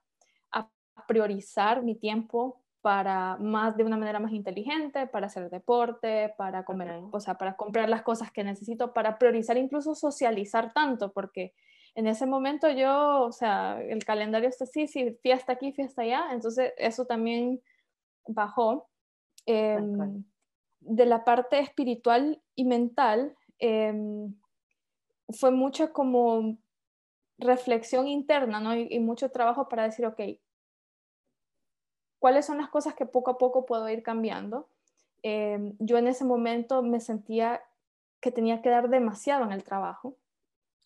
a 0.53 0.71
priorizar 1.09 1.83
mi 1.83 1.95
tiempo 1.95 2.63
para 2.83 3.37
más 3.37 3.77
de 3.77 3.85
una 3.85 3.97
manera 3.97 4.21
más 4.21 4.33
inteligente, 4.33 5.07
para 5.07 5.27
hacer 5.27 5.51
deporte, 5.51 6.33
para 6.39 6.65
comer, 6.65 7.03
o 7.11 7.21
sea, 7.21 7.35
para 7.35 7.57
comprar 7.57 7.89
las 7.89 8.03
cosas 8.03 8.31
que 8.33 8.43
necesito, 8.43 8.93
para 8.95 9.19
priorizar 9.19 9.59
incluso 9.59 9.95
socializar 9.95 10.73
tanto, 10.73 11.13
porque 11.13 11.53
en 11.95 12.07
ese 12.07 12.25
momento 12.25 12.71
yo, 12.71 13.25
o 13.25 13.33
sea, 13.33 13.81
el 13.83 14.05
calendario 14.05 14.49
está 14.49 14.65
así, 14.65 14.87
sí, 14.87 15.19
fiesta 15.23 15.53
aquí, 15.53 15.73
fiesta 15.73 16.03
allá, 16.03 16.29
entonces 16.33 16.73
eso 16.79 17.05
también 17.05 17.61
bajó. 18.27 18.89
Em, 19.47 20.25
de 20.81 21.05
la 21.05 21.25
parte 21.25 21.59
espiritual 21.59 22.41
y 22.55 22.65
mental, 22.65 23.37
em, 23.59 24.35
fue 25.39 25.51
mucha 25.51 25.93
como 25.93 26.57
reflexión 27.37 28.09
interna, 28.09 28.61
¿no? 28.61 28.75
Y, 28.75 28.87
y 28.91 29.01
mucho 29.01 29.31
trabajo 29.31 29.69
para 29.69 29.85
decir, 29.85 30.07
ok, 30.07 30.21
cuáles 32.21 32.47
son 32.47 32.59
las 32.59 32.69
cosas 32.69 32.95
que 32.95 33.07
poco 33.07 33.33
a 33.33 33.39
poco 33.39 33.67
puedo 33.67 33.89
ir 33.89 34.05
cambiando. 34.05 34.69
Em, 35.23 35.75
yo 35.81 35.99
en 35.99 36.07
ese 36.07 36.25
momento 36.25 36.83
me 36.83 37.01
sentía 37.01 37.63
que 38.21 38.31
tenía 38.31 38.63
que 38.63 38.71
dar 38.71 38.89
demasiado 38.89 39.45
en 39.45 39.53
el 39.53 39.65
trabajo 39.65 40.15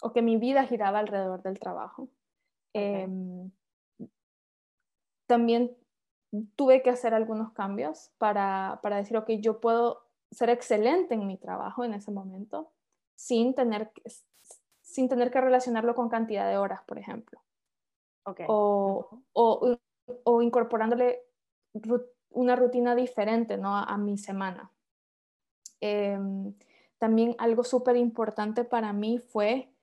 o 0.01 0.13
que 0.13 0.23
mi 0.23 0.37
vida 0.37 0.65
giraba 0.65 1.01
alrededor 1.01 1.43
del 1.43 1.59
trabajo. 1.59 2.09
Em, 2.73 3.51
también 5.27 5.77
tuve 6.57 6.83
que 6.83 6.91
hacer 6.91 7.15
algunos 7.15 7.53
cambios 7.53 8.11
para, 8.19 8.81
para 8.83 8.97
decir, 8.97 9.17
ok, 9.17 9.31
yo 9.41 9.61
puedo 9.61 10.05
ser 10.31 10.51
excelente 10.51 11.15
en 11.15 11.27
mi 11.27 11.37
trabajo 11.37 11.85
en 11.85 11.95
ese 11.95 12.11
momento 12.11 12.71
sin 13.15 13.55
tener, 13.55 13.93
sin 14.83 15.09
tener 15.09 15.31
que 15.31 15.41
relacionarlo 15.41 15.95
con 15.95 16.09
cantidad 16.09 16.49
de 16.49 16.59
horas, 16.59 16.83
por 16.87 16.99
ejemplo. 16.99 17.41
Okay. 18.25 18.47
O, 18.49 19.23
o, 19.33 19.77
o 20.25 20.43
incorporándole 20.43 21.21
una 22.31 22.57
rutina 22.57 22.95
diferente 22.95 23.57
¿no? 23.57 23.77
a, 23.77 23.97
mi 23.97 24.19
semana. 24.19 24.71
Em, 25.81 26.55
también 26.99 27.35
algo 27.39 27.65
súper 27.65 27.97
importante 27.97 28.65
para 28.65 28.93
mí 28.93 29.19
fue 29.19 29.75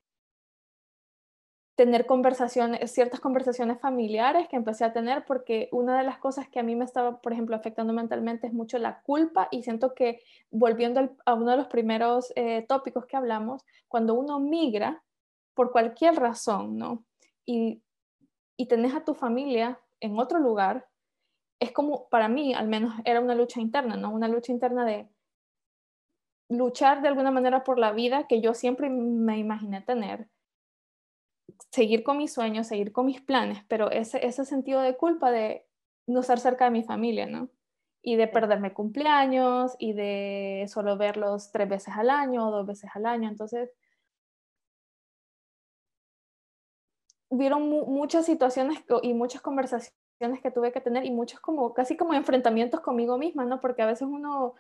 tener 1.76 2.06
conversaciones, 2.06 2.92
ciertas 2.92 3.20
conversaciones 3.20 3.80
familiares 3.80 4.48
que 4.48 4.56
empecé 4.56 4.86
a 4.86 4.94
tener 4.94 5.26
porque 5.26 5.70
una 5.72 5.98
de 5.98 6.04
las 6.04 6.20
cosas 6.20 6.48
que 6.48 6.60
a 6.60 6.64
mí 6.64 6.76
me 6.76 6.86
estaba, 6.86 7.22
por 7.22 7.34
ejemplo, 7.34 7.56
afectando 7.56 7.92
mentalmente 7.94 8.48
es 8.48 8.54
mucho 8.54 8.78
la 8.78 9.02
culpa 9.02 9.48
y 9.50 9.64
siento 9.64 9.96
que 9.96 10.22
volviendo 10.52 11.16
a 11.26 11.34
uno 11.34 11.52
de 11.52 11.58
los 11.58 11.68
primeros 11.68 12.34
eh, 12.36 12.66
tópicos 12.68 13.06
que 13.06 13.18
hablamos, 13.18 13.66
cuando 13.88 14.14
uno 14.14 14.40
migra 14.40 15.02
por 15.54 15.72
cualquier 15.72 16.16
razón, 16.16 16.78
¿no? 16.78 17.04
Y, 17.46 17.82
y 18.58 18.68
tenés 18.68 18.94
a 18.94 19.04
tu 19.04 19.16
familia 19.16 19.80
en 20.02 20.20
otro 20.20 20.40
lugar, 20.40 20.88
es 21.60 21.72
como, 21.72 22.10
para 22.10 22.28
mí 22.28 22.54
al 22.54 22.68
menos, 22.68 22.94
era 23.06 23.22
una 23.22 23.36
lucha 23.36 23.62
interna, 23.62 23.96
¿no? 23.96 24.12
Una 24.12 24.28
lucha 24.28 24.52
interna 24.52 24.84
de 24.84 25.08
luchar 26.50 27.02
de 27.02 27.08
alguna 27.08 27.32
manera 27.32 27.64
por 27.64 27.80
la 27.80 27.94
vida 27.94 28.28
que 28.28 28.42
yo 28.42 28.54
siempre 28.54 28.90
me 28.90 29.38
imaginé 29.38 29.82
tener, 29.82 30.28
seguir 31.72 32.04
con 32.04 32.18
mis 32.18 32.34
sueños, 32.34 32.68
seguir 32.68 32.92
con 32.92 33.06
mis 33.06 33.22
planes, 33.22 33.64
pero 33.68 33.90
ese, 33.92 34.26
ese 34.26 34.44
sentido 34.44 34.82
de 34.82 34.98
culpa 34.98 35.32
de 35.32 35.66
no 36.08 36.20
estar 36.20 36.40
cerca 36.40 36.66
de 36.66 36.72
mi 36.72 36.84
familia, 36.84 37.26
¿no? 37.26 37.50
Y 38.02 38.16
de 38.16 38.28
perderme 38.28 38.74
cumpleaños 38.74 39.76
y 39.78 39.94
de 39.94 40.66
solo 40.68 40.98
verlos 40.98 41.52
tres 41.52 41.70
veces 41.70 41.94
al 41.96 42.10
año 42.10 42.48
o 42.48 42.52
dos 42.52 42.66
veces 42.66 42.90
al 42.96 43.06
año. 43.06 43.30
Entonces, 43.30 43.70
hubieron 47.32 47.70
muchas 47.70 48.26
situaciones 48.26 48.84
y 49.02 49.14
muchas 49.14 49.42
conversaciones 49.42 50.42
que 50.44 50.52
tuve 50.52 50.74
que 50.74 50.82
tener 50.82 51.06
y 51.06 51.12
muchos 51.12 51.40
como, 51.40 51.74
casi 51.74 51.96
como 51.96 52.14
enfrentamientos 52.14 52.82
conmigo 52.82 53.18
misma, 53.18 53.46
¿no? 53.46 53.62
Porque 53.62 53.82
a 53.82 53.86
veces 53.86 54.06
uno, 54.12 54.56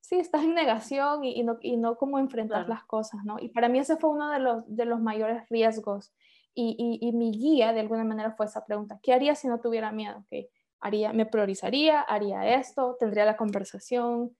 sí, 0.00 0.18
estás 0.18 0.44
en 0.44 0.54
negación 0.54 1.24
y, 1.24 1.38
y 1.38 1.42
no, 1.42 1.58
y 1.60 1.76
no 1.76 1.98
como 1.98 2.18
enfrentar 2.18 2.66
las 2.70 2.84
cosas, 2.84 3.22
¿no? 3.22 3.38
Y 3.38 3.50
para 3.50 3.68
mí 3.68 3.78
ese 3.78 3.98
fue 3.98 4.08
uno 4.08 4.30
de 4.30 4.38
los, 4.38 4.64
de 4.66 4.86
los 4.86 5.00
mayores 5.00 5.46
riesgos. 5.50 6.14
Y, 6.54 6.98
y, 7.00 7.12
mi 7.12 7.30
guía 7.30 7.72
de 7.72 7.80
alguna 7.80 8.02
manera 8.02 8.32
fue 8.32 8.46
esa 8.46 8.64
pregunta, 8.64 8.98
¿qué 9.00 9.12
haría 9.12 9.36
si 9.36 9.46
no 9.46 9.60
tuviera 9.60 9.92
miedo? 9.92 10.18
¿Okay? 10.24 10.48
Haría, 10.80 11.12
me 11.12 11.24
priorizaría, 11.24 12.00
haría 12.00 12.56
esto, 12.58 12.96
tendría 12.98 13.24
la 13.24 13.36
conversación, 13.36 14.36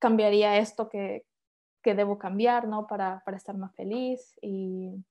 cambiaría 0.00 0.56
esto 0.56 0.88
que, 0.88 1.26
que 1.80 1.94
debo 1.94 2.18
cambiar, 2.18 2.66
¿no? 2.66 2.88
Para, 2.88 3.22
para 3.24 3.36
estar 3.36 3.56
más 3.56 3.72
feliz. 3.76 4.36
Y 4.42 5.04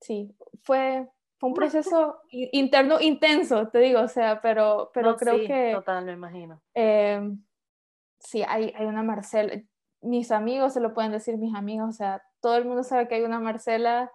sí, 0.00 0.34
fue, 0.62 1.08
fue 1.38 1.48
un 1.48 1.54
proceso 1.54 2.20
interno 2.30 3.00
intenso, 3.00 3.68
te 3.68 3.78
digo, 3.78 4.00
o 4.00 4.08
sea, 4.08 4.40
pero, 4.40 4.90
pero 4.92 5.16
creo 5.16 5.36
que... 5.46 5.72
Total, 5.74 6.04
me 6.04 6.12
imagino. 6.12 6.62
Eh, 6.74 7.20
sí, 8.18 8.42
hay, 8.46 8.72
hay 8.76 8.86
una 8.86 9.02
Marcela, 9.02 9.52
mis 10.02 10.30
amigos 10.30 10.72
se 10.74 10.80
lo 10.80 10.94
pueden 10.94 11.12
decir, 11.12 11.36
mis 11.36 11.54
amigos, 11.54 11.88
o 11.88 11.92
sea, 11.92 12.22
todo 12.40 12.56
el 12.56 12.64
mundo 12.64 12.82
sabe 12.82 13.08
que 13.08 13.16
hay 13.16 13.22
una 13.22 13.40
Marcela 13.40 14.12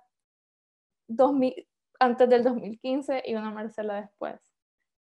2000, 1.07 1.67
antes 1.99 2.29
del 2.29 2.43
2015 2.43 3.23
y 3.25 3.35
una 3.35 3.51
Marcela 3.51 4.01
después. 4.01 4.39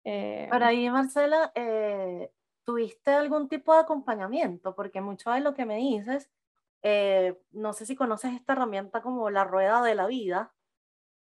Eh, 0.05 0.47
Para 0.49 0.67
ahí, 0.67 0.89
Marcela, 0.89 1.51
eh, 1.55 2.31
¿tuviste 2.63 3.11
algún 3.11 3.49
tipo 3.49 3.73
de 3.73 3.81
acompañamiento? 3.81 4.75
Porque 4.75 5.01
mucho 5.01 5.31
de 5.31 5.41
lo 5.41 5.53
que 5.53 5.65
me 5.65 5.77
dices, 5.77 6.31
eh, 6.83 7.37
no 7.51 7.73
sé 7.73 7.85
si 7.85 7.95
conoces 7.95 8.33
esta 8.33 8.53
herramienta 8.53 9.01
como 9.01 9.29
la 9.29 9.43
rueda 9.43 9.81
de 9.81 9.95
la 9.95 10.05
vida, 10.05 10.53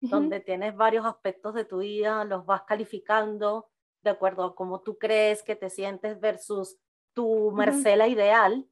donde 0.00 0.40
tienes 0.40 0.74
varios 0.76 1.04
aspectos 1.04 1.54
de 1.54 1.64
tu 1.64 1.78
vida, 1.78 2.24
los 2.24 2.46
vas 2.46 2.62
calificando 2.62 3.68
de 4.02 4.10
acuerdo 4.10 4.44
a 4.44 4.54
cómo 4.54 4.80
tú 4.80 4.98
crees 4.98 5.42
que 5.42 5.56
te 5.56 5.70
sientes 5.70 6.18
versus 6.20 6.78
tu 7.12 7.50
Marcela 7.50 8.08
ideal. 8.08 8.66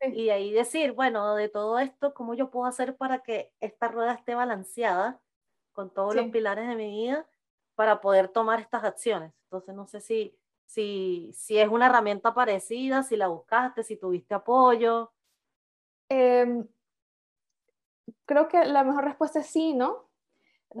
Y 0.00 0.30
ahí 0.30 0.50
decir, 0.52 0.92
bueno, 0.92 1.36
de 1.36 1.48
todo 1.48 1.78
esto, 1.78 2.12
¿cómo 2.12 2.34
yo 2.34 2.50
puedo 2.50 2.66
hacer 2.66 2.96
para 2.96 3.22
que 3.22 3.52
esta 3.60 3.86
rueda 3.86 4.14
esté 4.14 4.34
balanceada 4.34 5.20
con 5.72 5.90
todos 5.94 6.16
los 6.16 6.26
pilares 6.30 6.66
de 6.66 6.74
mi 6.74 6.90
vida 6.90 7.28
para 7.76 8.00
poder 8.00 8.28
tomar 8.28 8.58
estas 8.58 8.82
acciones? 8.82 9.32
Entonces, 9.44 9.74
no 9.76 9.86
sé 9.86 10.00
si, 10.00 10.36
si, 10.66 11.30
si 11.34 11.58
es 11.58 11.68
una 11.68 11.86
herramienta 11.86 12.34
parecida, 12.34 13.04
si 13.04 13.16
la 13.16 13.28
buscaste, 13.28 13.84
si 13.84 13.96
tuviste 13.96 14.34
apoyo. 14.34 15.12
Em, 16.08 16.66
creo 18.24 18.48
que 18.48 18.64
la 18.64 18.82
mejor 18.82 19.04
respuesta 19.04 19.38
es 19.38 19.46
sí, 19.46 19.72
¿no? 19.72 20.08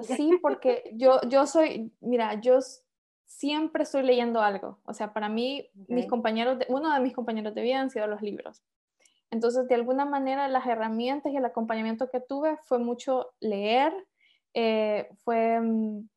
Sí, 0.00 0.38
porque 0.40 0.90
yo, 0.94 1.20
yo 1.28 1.46
soy, 1.46 1.92
mira, 2.00 2.40
yo 2.40 2.60
siempre 3.24 3.82
estoy 3.82 4.02
leyendo 4.02 4.40
algo. 4.40 4.78
O 4.84 4.94
sea, 4.94 5.12
para 5.12 5.28
mí, 5.28 5.68
mis 5.88 6.06
compañeros, 6.06 6.58
uno 6.68 6.92
de 6.92 7.00
mis 7.00 7.14
compañeros 7.14 7.54
de 7.54 7.62
vida 7.62 7.80
han 7.80 7.90
sido 7.90 8.06
los 8.06 8.22
libros. 8.22 8.62
Entonces, 9.30 9.66
de 9.68 9.74
alguna 9.74 10.04
manera, 10.04 10.48
las 10.48 10.66
herramientas 10.66 11.32
y 11.32 11.36
el 11.36 11.44
acompañamiento 11.44 12.10
que 12.10 12.20
tuve 12.20 12.58
fue 12.64 12.78
mucho 12.78 13.32
leer, 13.40 13.92
eh, 14.54 15.08
fue... 15.24 15.60
Mm, 15.60 16.08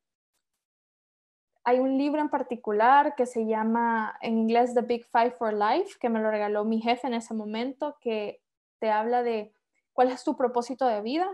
hay 1.67 1.79
un 1.79 1.97
libro 1.97 2.21
en 2.21 2.29
particular 2.29 3.15
que 3.15 3.25
se 3.25 3.47
llama 3.47 4.15
en 4.21 4.38
inglés 4.38 4.75
The 4.75 4.81
Big 4.81 5.03
Five 5.05 5.31
for 5.31 5.51
Life, 5.51 5.97
que 5.99 6.09
me 6.09 6.19
lo 6.19 6.29
regaló 6.29 6.63
mi 6.63 6.79
jefe 6.79 7.07
en 7.07 7.15
ese 7.15 7.33
momento, 7.33 7.97
que 7.99 8.39
te 8.77 8.91
habla 8.91 9.23
de 9.23 9.51
cuál 9.93 10.11
es 10.11 10.23
tu 10.23 10.38
propósito 10.38 10.85
de 10.85 11.01
vida 11.01 11.27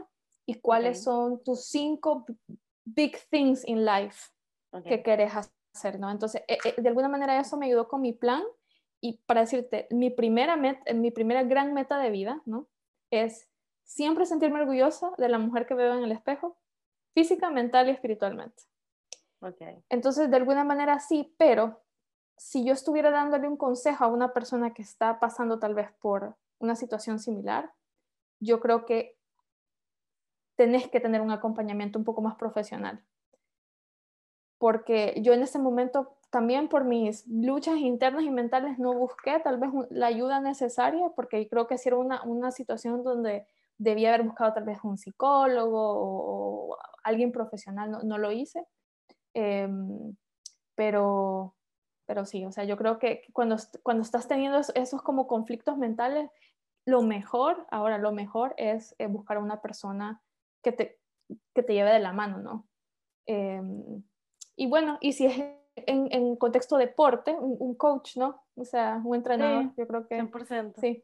y 0.45 0.55
cuáles 0.55 1.03
son 1.03 1.43
tus 1.43 1.65
cinco 1.65 2.25
big 2.85 3.17
things 3.29 3.67
in 3.67 3.85
life 3.85 4.31
que 4.85 5.03
querés 5.03 5.33
hacer, 5.35 5.99
¿no? 5.99 6.09
Entonces, 6.09 6.43
eh, 6.47 6.57
eh, 6.63 6.81
de 6.81 6.89
alguna 6.89 7.09
manera 7.09 7.39
eso 7.39 7.57
me 7.57 7.67
ayudó 7.67 7.87
con 7.87 8.01
mi 8.01 8.13
plan 8.13 8.43
y 9.01 9.17
para 9.25 9.41
decirte, 9.41 9.87
mi 9.89 10.09
primera, 10.09 10.55
meta, 10.55 10.93
mi 10.93 11.11
primera 11.11 11.43
gran 11.43 11.73
meta 11.73 11.97
de 11.97 12.09
vida, 12.09 12.41
¿no? 12.45 12.67
Es 13.11 13.49
siempre 13.83 14.25
sentirme 14.25 14.61
orgullosa 14.61 15.11
de 15.17 15.27
la 15.27 15.39
mujer 15.39 15.65
que 15.65 15.73
veo 15.73 15.93
en 15.97 16.03
el 16.03 16.11
espejo, 16.11 16.57
física, 17.13 17.49
mental 17.49 17.87
y 17.87 17.91
espiritualmente. 17.91 18.63
Okay. 19.41 19.83
Entonces, 19.89 20.29
de 20.29 20.37
alguna 20.37 20.63
manera 20.63 20.99
sí, 20.99 21.33
pero 21.37 21.81
si 22.37 22.63
yo 22.63 22.73
estuviera 22.73 23.11
dándole 23.11 23.47
un 23.47 23.57
consejo 23.57 24.03
a 24.03 24.07
una 24.07 24.33
persona 24.33 24.73
que 24.73 24.81
está 24.81 25.19
pasando 25.19 25.59
tal 25.59 25.73
vez 25.73 25.91
por 25.99 26.35
una 26.59 26.75
situación 26.75 27.19
similar, 27.19 27.73
yo 28.39 28.59
creo 28.59 28.85
que 28.85 29.17
tenés 30.55 30.87
que 30.87 30.99
tener 30.99 31.21
un 31.21 31.31
acompañamiento 31.31 31.99
un 31.99 32.05
poco 32.05 32.21
más 32.21 32.35
profesional. 32.35 33.03
Porque 34.57 35.15
yo 35.21 35.33
en 35.33 35.41
ese 35.41 35.57
momento, 35.57 36.17
también 36.29 36.67
por 36.67 36.83
mis 36.83 37.27
luchas 37.27 37.77
internas 37.77 38.23
y 38.23 38.29
mentales, 38.29 38.77
no 38.77 38.93
busqué 38.93 39.39
tal 39.39 39.57
vez 39.57 39.71
la 39.89 40.07
ayuda 40.07 40.39
necesaria, 40.39 41.09
porque 41.15 41.47
creo 41.49 41.67
que 41.67 41.77
si 41.77 41.89
era 41.89 41.97
una, 41.97 42.21
una 42.23 42.51
situación 42.51 43.03
donde 43.03 43.47
debía 43.77 44.09
haber 44.09 44.23
buscado 44.23 44.53
tal 44.53 44.65
vez 44.65 44.77
un 44.83 44.97
psicólogo 44.97 45.79
o, 45.81 46.77
alguien 47.03 47.31
profesional, 47.31 47.89
no, 47.89 48.03
no 48.03 48.19
lo 48.19 48.31
hice. 48.31 48.63
Em, 49.33 50.15
pero, 50.75 51.55
pero 52.05 52.25
sí, 52.25 52.45
o 52.45 52.51
sea, 52.51 52.63
yo 52.63 52.77
creo 52.77 52.99
que 52.99 53.23
cuando, 53.33 53.57
cuando 53.83 54.03
estás 54.03 54.27
teniendo 54.27 54.59
esos 54.75 55.01
como 55.01 55.27
conflictos 55.27 55.77
mentales, 55.77 56.29
lo 56.85 57.01
mejor, 57.01 57.65
ahora 57.71 57.97
lo 57.97 58.11
mejor 58.11 58.53
es 58.57 58.95
eh, 58.99 59.07
buscar 59.07 59.37
a 59.37 59.41
una 59.41 59.61
persona 59.61 60.21
que 60.61 60.71
te, 60.71 60.99
que 61.53 61.63
te 61.63 61.73
lleve 61.73 61.91
de 61.91 61.99
la 61.99 62.13
mano, 62.13 62.37
¿no? 62.39 62.67
Em, 63.25 64.03
y 64.55 64.67
bueno, 64.67 64.97
y 65.01 65.13
si 65.13 65.25
es 65.25 65.37
en, 65.75 66.11
en 66.11 66.35
contexto 66.35 66.77
deporte, 66.77 67.31
un, 67.31 67.75
coach, 67.75 68.17
¿no? 68.17 68.43
O 68.55 68.65
sea, 68.65 69.01
un 69.03 69.15
entrenador, 69.15 69.73
yo 69.77 69.87
creo 69.87 70.07
que... 70.07 70.21
100%. 70.21 70.73
Sí, 70.79 71.03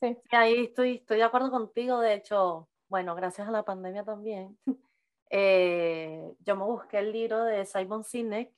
sí. 0.00 0.18
Y 0.30 0.36
ahí 0.36 0.64
estoy, 0.64 0.96
estoy 0.96 1.18
de 1.18 1.24
acuerdo 1.24 1.50
contigo, 1.50 2.00
de 2.00 2.14
hecho, 2.14 2.68
bueno, 2.88 3.14
gracias 3.14 3.48
a 3.48 3.52
la 3.52 3.64
pandemia 3.64 4.04
también, 4.04 4.58
eh, 5.30 6.34
yo 6.40 6.56
me 6.56 6.64
busqué 6.64 6.98
el 6.98 7.12
libro 7.12 7.44
de 7.44 7.64
Simon 7.66 8.04
Sinek, 8.04 8.52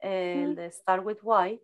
el 0.00 0.54
de 0.54 0.70
Start 0.70 1.04
With 1.04 1.18
Why, 1.22 1.62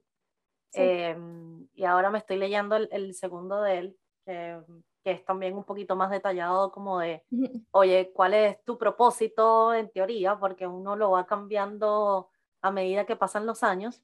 em, 0.74 1.66
y 1.72 1.84
ahora 1.84 2.10
me 2.10 2.18
estoy 2.18 2.36
leyendo 2.36 2.76
el, 2.76 2.88
el 2.92 3.14
segundo 3.14 3.62
de 3.62 3.78
él, 3.78 3.98
que 4.26 4.60
que 5.06 5.12
es 5.12 5.24
también 5.24 5.56
un 5.56 5.62
poquito 5.62 5.94
más 5.94 6.10
detallado 6.10 6.72
como 6.72 6.98
de, 6.98 7.22
oye, 7.70 8.10
¿cuál 8.12 8.34
es 8.34 8.60
tu 8.64 8.76
propósito 8.76 9.72
en 9.72 9.88
teoría? 9.88 10.36
Porque 10.36 10.66
uno 10.66 10.96
lo 10.96 11.12
va 11.12 11.26
cambiando 11.26 12.28
a 12.60 12.72
medida 12.72 13.06
que 13.06 13.14
pasan 13.14 13.46
los 13.46 13.62
años. 13.62 14.02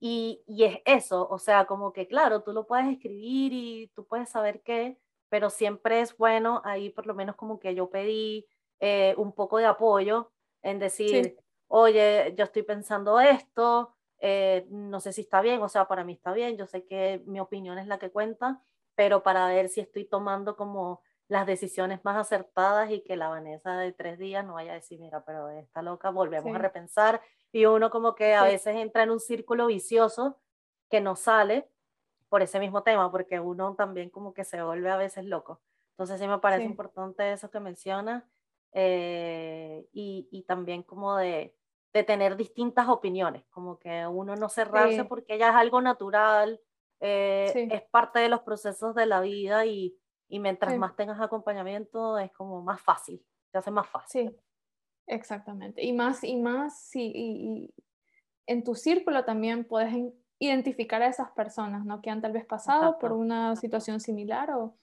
Y, 0.00 0.42
y, 0.48 0.64
es 0.64 0.80
eso, 0.86 1.28
o 1.30 1.38
sea, 1.38 1.66
como 1.66 1.92
que 1.92 2.08
claro, 2.08 2.42
tú 2.42 2.52
lo 2.52 2.66
puedes 2.66 2.88
escribir 2.88 3.52
y 3.52 3.92
tú 3.94 4.04
puedes 4.04 4.28
saber 4.28 4.60
qué, 4.64 4.98
pero 5.28 5.50
siempre 5.50 6.00
es 6.00 6.16
bueno, 6.16 6.62
ahí 6.64 6.90
por 6.90 7.06
lo 7.06 7.14
menos 7.14 7.36
como 7.36 7.60
que 7.60 7.76
yo 7.76 7.88
pedí 7.88 8.48
eh, 8.80 9.14
un 9.18 9.32
poco 9.32 9.58
de 9.58 9.66
apoyo 9.66 10.32
en 10.62 10.80
decir, 10.80 11.36
oye, 11.68 12.34
yo 12.36 12.42
estoy 12.42 12.64
pensando 12.64 13.20
esto, 13.20 13.94
eh, 14.18 14.66
no 14.68 14.98
sé 14.98 15.12
si 15.12 15.20
está 15.20 15.40
bien, 15.42 15.62
o 15.62 15.68
sea, 15.68 15.86
para 15.86 16.02
mí 16.02 16.14
está 16.14 16.32
bien, 16.32 16.56
yo 16.56 16.66
sé 16.66 16.84
que 16.84 17.22
mi 17.24 17.38
opinión 17.38 17.78
es 17.78 17.86
la 17.86 18.00
que 18.00 18.10
cuenta, 18.10 18.64
pero 18.94 19.22
para 19.22 19.46
ver 19.48 19.68
si 19.68 19.80
estoy 19.80 20.04
tomando 20.04 20.56
como 20.56 21.00
las 21.28 21.46
decisiones 21.46 22.04
más 22.04 22.16
acertadas 22.16 22.90
y 22.90 23.00
que 23.00 23.16
la 23.16 23.28
Vanessa 23.28 23.78
de 23.78 23.92
tres 23.92 24.18
días 24.18 24.44
no 24.44 24.54
vaya 24.54 24.72
a 24.72 24.74
decir, 24.74 25.00
mira, 25.00 25.24
pero 25.24 25.48
está 25.48 25.80
loca, 25.80 26.10
volvemos 26.10 26.54
a 26.54 26.58
repensar. 26.58 27.22
Y 27.52 27.64
uno 27.64 27.90
como 27.90 28.14
que 28.14 28.34
a 28.34 28.44
veces 28.44 28.76
entra 28.76 29.02
en 29.02 29.10
un 29.10 29.20
círculo 29.20 29.66
vicioso 29.66 30.38
que 30.90 31.00
no 31.00 31.16
sale 31.16 31.68
por 32.28 32.42
ese 32.42 32.60
mismo 32.60 32.82
tema, 32.82 33.10
porque 33.10 33.40
uno 33.40 33.74
también 33.74 34.10
como 34.10 34.34
que 34.34 34.44
se 34.44 34.62
vuelve 34.62 34.90
a 34.90 34.96
veces 34.96 35.24
loco. 35.24 35.60
Entonces 35.92 36.20
sí 36.20 36.26
me 36.26 36.38
parece 36.38 36.64
importante 36.64 37.32
eso 37.32 37.50
que 37.50 37.60
menciona 37.60 38.26
eh, 38.72 39.86
y, 39.92 40.28
y, 40.30 40.42
también 40.42 40.82
como 40.82 41.16
de, 41.16 41.54
de, 41.92 42.04
tener 42.04 42.36
distintas 42.36 42.88
opiniones, 42.88 43.44
como 43.50 43.78
que 43.78 44.06
uno 44.06 44.34
no 44.34 44.48
cerrarse 44.48 45.04
porque 45.04 45.36
ya 45.36 45.50
es 45.50 45.54
algo 45.54 45.82
natural, 45.82 46.58
eh, 47.04 47.68
es 47.72 47.82
parte 47.90 48.20
de 48.20 48.28
los 48.28 48.42
procesos 48.42 48.94
de 48.94 49.06
la 49.06 49.20
vida 49.20 49.66
y, 49.66 49.98
y 50.28 50.38
mientras 50.38 50.78
más 50.78 50.94
tengas 50.94 51.20
acompañamiento 51.20 52.16
es 52.16 52.30
como 52.32 52.62
más 52.62 52.80
fácil, 52.80 53.20
se 53.50 53.58
hace 53.58 53.72
más 53.72 53.88
fácil. 53.88 54.30
Sí, 54.30 54.36
exactamente. 55.08 55.84
Y 55.84 55.92
más, 55.92 56.22
y 56.22 56.36
más, 56.36 56.80
sí, 56.80 57.12
y, 57.12 57.74
en 58.46 58.62
tu 58.62 58.76
círculo 58.76 59.24
también 59.24 59.64
puedes 59.64 59.92
identificar 60.38 61.02
a 61.02 61.08
esas 61.08 61.32
personas, 61.32 61.84
¿no? 61.84 62.00
Que 62.00 62.10
han 62.10 62.22
tal 62.22 62.32
vez 62.32 62.46
pasado 62.46 62.98
por 63.00 63.12
una 63.12 63.56
situación 63.56 63.98
similar 63.98 64.52
o 64.52 64.76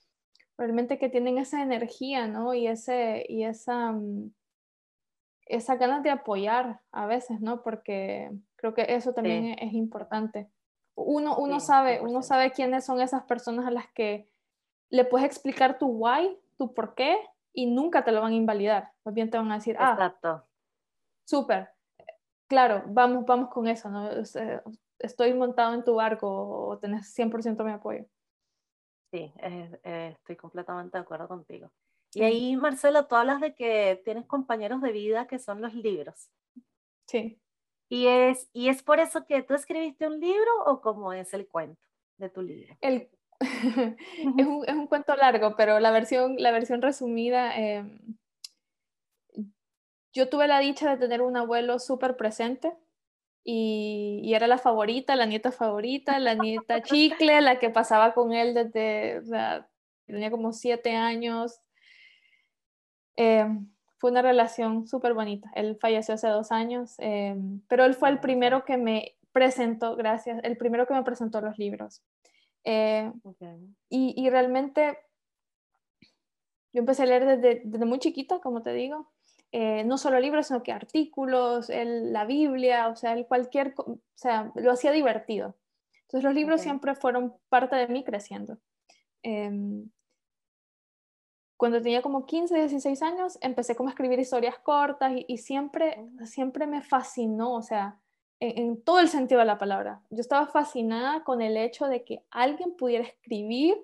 realmente 0.57 0.97
que 0.97 1.07
tienen 1.07 1.37
esa 1.37 1.61
energía, 1.61 2.27
¿no? 2.27 2.53
Y, 2.53 2.67
ese, 2.67 3.25
y 3.29 3.45
esa, 3.45 3.93
mm, 3.93 4.33
esa 5.45 5.77
ganas 5.77 6.03
de 6.03 6.09
apoyar 6.09 6.81
a 6.91 7.05
veces, 7.05 7.39
¿no? 7.39 7.63
Porque 7.63 8.29
creo 8.57 8.73
que 8.73 8.85
eso 8.89 9.13
también 9.13 9.57
es 9.57 9.73
importante 9.73 10.49
uno, 11.03 11.37
uno 11.37 11.59
sabe, 11.59 12.01
uno 12.01 12.21
sabe 12.21 12.51
quiénes 12.51 12.85
son 12.85 13.01
esas 13.01 13.23
personas 13.23 13.65
a 13.65 13.71
las 13.71 13.87
que 13.93 14.29
le 14.89 15.05
puedes 15.05 15.25
explicar 15.25 15.77
tu 15.77 15.87
why, 15.87 16.37
tu 16.57 16.73
por 16.73 16.95
qué, 16.95 17.17
y 17.53 17.65
nunca 17.65 18.03
te 18.03 18.11
lo 18.11 18.21
van 18.21 18.33
a 18.33 18.35
invalidar. 18.35 18.91
Más 19.03 19.13
bien 19.13 19.29
te 19.29 19.37
van 19.37 19.51
a 19.51 19.55
decir, 19.55 19.75
ah, 19.79 19.91
Exacto. 19.91 20.47
súper, 21.25 21.69
claro, 22.47 22.83
vamos, 22.87 23.25
vamos 23.25 23.49
con 23.49 23.67
eso, 23.67 23.89
¿no? 23.89 24.09
Estoy 24.99 25.33
montado 25.33 25.73
en 25.73 25.83
tu 25.83 25.95
barco 25.95 26.27
o 26.67 26.77
tenés 26.77 27.13
100% 27.17 27.63
mi 27.63 27.71
apoyo. 27.71 28.05
Sí, 29.11 29.33
estoy 29.83 30.35
completamente 30.35 30.97
de 30.97 31.01
acuerdo 31.01 31.27
contigo. 31.27 31.71
Y 32.13 32.23
ahí, 32.23 32.55
Marcela, 32.55 33.07
tú 33.07 33.15
hablas 33.15 33.39
de 33.39 33.53
que 33.53 34.01
tienes 34.03 34.25
compañeros 34.25 34.81
de 34.81 34.91
vida 34.91 35.27
que 35.27 35.39
son 35.39 35.61
los 35.61 35.73
libros. 35.73 36.29
Sí. 37.07 37.39
¿Y 37.89 38.05
es, 38.05 38.47
¿Y 38.53 38.69
es 38.69 38.83
por 38.83 38.99
eso 38.99 39.25
que 39.25 39.41
tú 39.41 39.55
escribiste 39.55 40.07
un 40.07 40.19
libro 40.19 40.63
o 40.65 40.79
cómo 40.79 41.11
es 41.11 41.33
el 41.33 41.47
cuento 41.47 41.81
de 42.17 42.29
tu 42.29 42.43
libro? 42.43 42.77
El, 42.81 43.09
es, 43.39 44.45
un, 44.45 44.63
es, 44.67 44.75
un, 44.75 44.87
cuento 44.87 45.15
largo, 45.15 45.55
pero 45.55 45.79
la 45.79 45.89
versión, 45.89 46.35
la 46.37 46.51
versión 46.51 46.83
resumida, 46.83 47.57
em, 47.57 47.99
yo 50.13 50.29
tuve 50.29 50.47
la 50.47 50.59
dicha 50.59 50.89
de 50.89 50.97
tener 50.97 51.21
un 51.21 51.35
abuelo 51.35 51.79
súper 51.79 52.15
presente 52.15 52.77
y, 53.43 54.21
y, 54.23 54.35
era 54.35 54.45
la 54.45 54.59
favorita, 54.59 55.15
la 55.15 55.25
nieta 55.25 55.51
favorita, 55.51 56.19
la 56.19 56.35
nieta 56.35 56.83
chicle, 56.83 57.41
la 57.41 57.57
que 57.57 57.71
pasaba 57.71 58.13
con 58.13 58.33
él 58.33 58.53
desde, 58.53 59.19
o 59.19 59.25
sea, 59.25 59.67
tenía 60.05 60.29
como 60.29 60.53
siete 60.53 60.95
años. 60.95 61.59
Eh, 63.15 63.47
fue 63.99 64.11
una 64.11 64.21
relación 64.21 64.87
súper 64.87 65.13
bonita. 65.13 65.51
Él 65.55 65.77
falleció 65.79 66.15
hace 66.15 66.27
dos 66.27 66.51
años, 66.51 66.95
eh, 66.99 67.35
pero 67.67 67.85
él 67.85 67.93
fue 67.93 68.09
el 68.09 68.19
primero 68.19 68.65
que 68.65 68.77
me 68.77 69.15
presentó, 69.31 69.95
gracias, 69.95 70.39
el 70.43 70.57
primero 70.57 70.87
que 70.87 70.93
me 70.93 71.03
presentó 71.03 71.41
los 71.41 71.57
libros. 71.59 72.01
Eh, 72.63 73.11
y, 73.89 74.13
y, 74.15 74.29
realmente 74.29 74.97
yo 76.73 76.79
empecé 76.79 77.03
a 77.03 77.05
leer 77.05 77.25
desde, 77.25 77.61
desde 77.63 77.85
muy 77.85 77.99
chiquita, 77.99 78.39
como 78.39 78.61
te 78.61 78.73
digo, 78.73 79.11
eh, 79.51 79.83
no 79.83 79.97
solo 79.97 80.19
libros, 80.19 80.47
sino 80.47 80.61
que 80.61 80.71
artículos, 80.71 81.69
el, 81.69 82.13
la 82.13 82.25
Biblia, 82.25 82.87
o 82.87 82.95
sea, 82.95 83.13
el 83.13 83.25
cualquier, 83.25 83.73
o 83.77 83.99
sea, 84.13 84.51
lo 84.55 84.71
hacía 84.71 84.91
divertido. 84.91 85.55
Entonces 86.03 86.23
los 86.23 86.33
libros 86.33 86.61
siempre 86.61 86.95
fueron 86.95 87.35
parte 87.49 87.75
de 87.75 87.87
mí 87.87 88.03
creciendo. 88.03 88.59
Em, 89.23 89.89
cuando 91.59 91.81
tenía 91.81 92.01
como 92.01 92.25
15, 92.25 92.55
16 92.55 93.01
años, 93.01 93.37
empecé 93.41 93.75
como 93.75 93.89
a 93.89 93.91
escribir 93.91 94.17
historias 94.17 94.57
cortas 94.59 95.11
y, 95.27 95.37
siempre, 95.39 95.97
oh. 96.21 96.25
siempre 96.25 96.65
me 96.67 96.81
fascinó, 96.81 97.53
o 97.53 97.61
sea, 97.61 97.99
en, 98.39 98.81
todo 98.81 99.01
el 99.01 99.09
sentido 99.09 99.39
de 99.39 99.45
la 99.45 99.57
palabra. 99.57 100.01
Yo 100.09 100.21
estaba 100.21 100.47
fascinada 100.47 101.25
con 101.25 101.41
el 101.41 101.57
hecho 101.57 101.87
de 101.87 102.05
que 102.05 102.23
alguien 102.31 102.77
pudiera 102.77 103.03
escribir, 103.03 103.77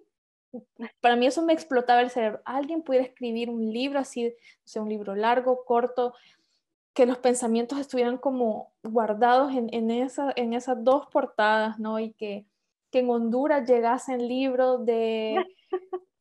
para 1.02 1.18
mí 1.18 1.26
eso 1.28 1.42
me 1.42 1.52
explotaba 1.52 2.00
el 2.00 2.12
cerebro, 2.12 2.40
alguien 2.46 2.82
pudiera 2.82 3.06
escribir 3.06 3.50
un 3.50 3.74
libro 3.74 4.00
así, 4.00 4.30
o 4.30 4.32
sea, 4.64 4.82
un 4.82 4.88
libro 4.88 5.14
largo, 5.14 5.66
corto, 5.66 6.14
que 6.94 7.06
los 7.06 7.18
pensamientos 7.18 7.78
estuvieran 7.78 8.18
como 8.18 8.72
guardados 8.84 9.54
en, 9.54 9.68
en, 9.74 9.92
esa, 9.92 10.32
en 10.38 10.54
esas 10.54 10.82
dos 10.82 11.08
portadas, 11.08 11.78
¿no? 11.78 12.00
Y 12.00 12.14
que, 12.14 12.46
que 12.90 13.00
en 13.00 13.10
Honduras 13.10 13.68
llegasen 13.68 14.30
libros 14.30 14.86
de 14.86 15.44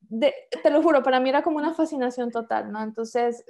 te 0.62 0.70
lo 0.70 0.82
juro, 0.82 1.02
para 1.02 1.20
mí 1.20 1.28
era 1.28 1.42
como 1.42 1.58
una 1.58 1.74
fascinación 1.74 2.30
total, 2.30 2.70
¿no? 2.72 2.82
Entonces, 2.82 3.44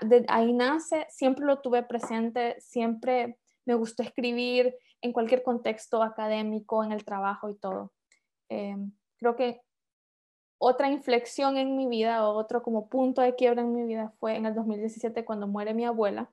de 0.00 0.24
ahí 0.28 0.52
nace, 0.52 1.06
siempre 1.08 1.44
lo 1.44 1.60
tuve 1.60 1.82
presente, 1.82 2.56
siempre 2.60 3.38
me 3.64 3.74
gustó 3.74 4.02
escribir 4.02 4.74
en 5.00 5.12
cualquier 5.12 5.42
contexto 5.42 6.02
académico, 6.02 6.82
en 6.82 6.92
el 6.92 7.04
trabajo 7.04 7.48
y 7.50 7.56
todo. 7.56 7.92
Em, 8.48 8.92
creo 9.18 9.36
que 9.36 9.60
otra 10.58 10.90
inflexión 10.90 11.56
en 11.56 11.76
mi 11.76 11.86
vida 11.86 12.26
o 12.26 12.36
otro 12.36 12.62
como 12.62 12.88
punto 12.88 13.20
de 13.20 13.34
quiebra 13.34 13.62
en 13.62 13.74
mi 13.74 13.84
vida 13.84 14.12
fue 14.18 14.36
en 14.36 14.46
el 14.46 14.54
2017 14.54 15.24
cuando 15.24 15.46
muere 15.46 15.74
mi 15.74 15.84
abuela. 15.84 16.30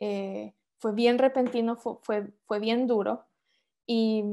Eh, 0.00 0.54
fue 0.78 0.92
bien 0.92 1.18
repentino, 1.18 1.76
fue, 1.76 1.94
fue, 2.02 2.32
fue 2.46 2.58
bien 2.58 2.86
duro 2.86 3.24
y 3.86 4.24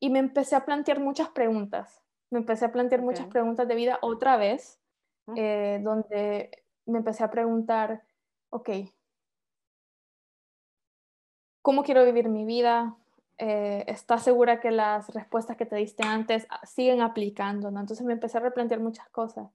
y 0.00 0.08
me 0.10 0.18
empecé 0.18 0.56
a 0.56 0.64
plantear 0.64 0.98
muchas 0.98 1.28
preguntas. 1.28 2.02
Me 2.30 2.38
empecé 2.38 2.64
a 2.64 2.72
plantear 2.72 3.02
muchas 3.02 3.26
preguntas 3.26 3.68
de 3.68 3.74
vida 3.74 3.98
otra 4.02 4.36
vez, 4.36 4.80
eh, 5.36 5.80
donde 5.82 6.50
me 6.86 6.98
empecé 6.98 7.22
a 7.22 7.30
preguntar, 7.30 8.02
ok, 8.48 8.70
¿cómo 11.62 11.82
quiero 11.82 12.04
vivir 12.04 12.28
mi 12.28 12.44
vida? 12.44 12.96
Eh, 13.38 13.84
¿Estás 13.86 14.22
segura 14.22 14.60
que 14.60 14.70
las 14.70 15.08
respuestas 15.14 15.56
que 15.56 15.66
te 15.66 15.76
diste 15.76 16.02
antes 16.02 16.46
ah, 16.50 16.64
siguen 16.66 17.02
aplicando? 17.02 17.70
¿no? 17.70 17.80
Entonces 17.80 18.04
me 18.06 18.12
empecé 18.14 18.38
a 18.38 18.42
replantear 18.42 18.80
muchas 18.80 19.08
cosas. 19.10 19.50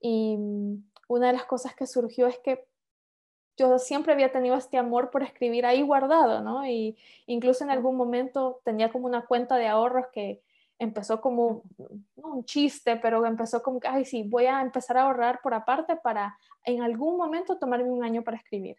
Y 0.00 0.36
mm, 0.36 0.90
una 1.08 1.28
de 1.28 1.32
las 1.32 1.44
cosas 1.44 1.74
que 1.74 1.86
surgió 1.86 2.26
es 2.26 2.38
que 2.38 2.69
yo 3.56 3.78
siempre 3.78 4.12
había 4.12 4.32
tenido 4.32 4.56
este 4.56 4.78
amor 4.78 5.10
por 5.10 5.22
escribir 5.22 5.66
ahí 5.66 5.82
guardado, 5.82 6.40
¿no? 6.42 6.66
Y 6.66 6.96
incluso 7.26 7.64
en 7.64 7.70
algún 7.70 7.96
momento 7.96 8.60
tenía 8.64 8.90
como 8.90 9.06
una 9.06 9.26
cuenta 9.26 9.56
de 9.56 9.68
ahorros 9.68 10.06
que 10.12 10.40
empezó 10.78 11.20
como 11.20 11.62
un 12.16 12.44
chiste, 12.44 12.96
pero 12.96 13.24
empezó 13.26 13.62
como 13.62 13.80
que, 13.80 13.88
ay, 13.88 14.04
sí, 14.06 14.22
voy 14.22 14.46
a 14.46 14.62
empezar 14.62 14.96
a 14.96 15.02
ahorrar 15.02 15.40
por 15.42 15.52
aparte 15.52 15.96
para 15.96 16.38
en 16.64 16.82
algún 16.82 17.18
momento 17.18 17.58
tomarme 17.58 17.90
un 17.90 18.02
año 18.02 18.22
para 18.22 18.38
escribir. 18.38 18.76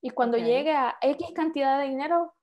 Y 0.00 0.10
cuando 0.10 0.36
llegue 0.36 0.72
a 0.72 0.96
X 1.00 1.28
cantidad 1.34 1.78
de 1.78 1.88
dinero, 1.88 2.34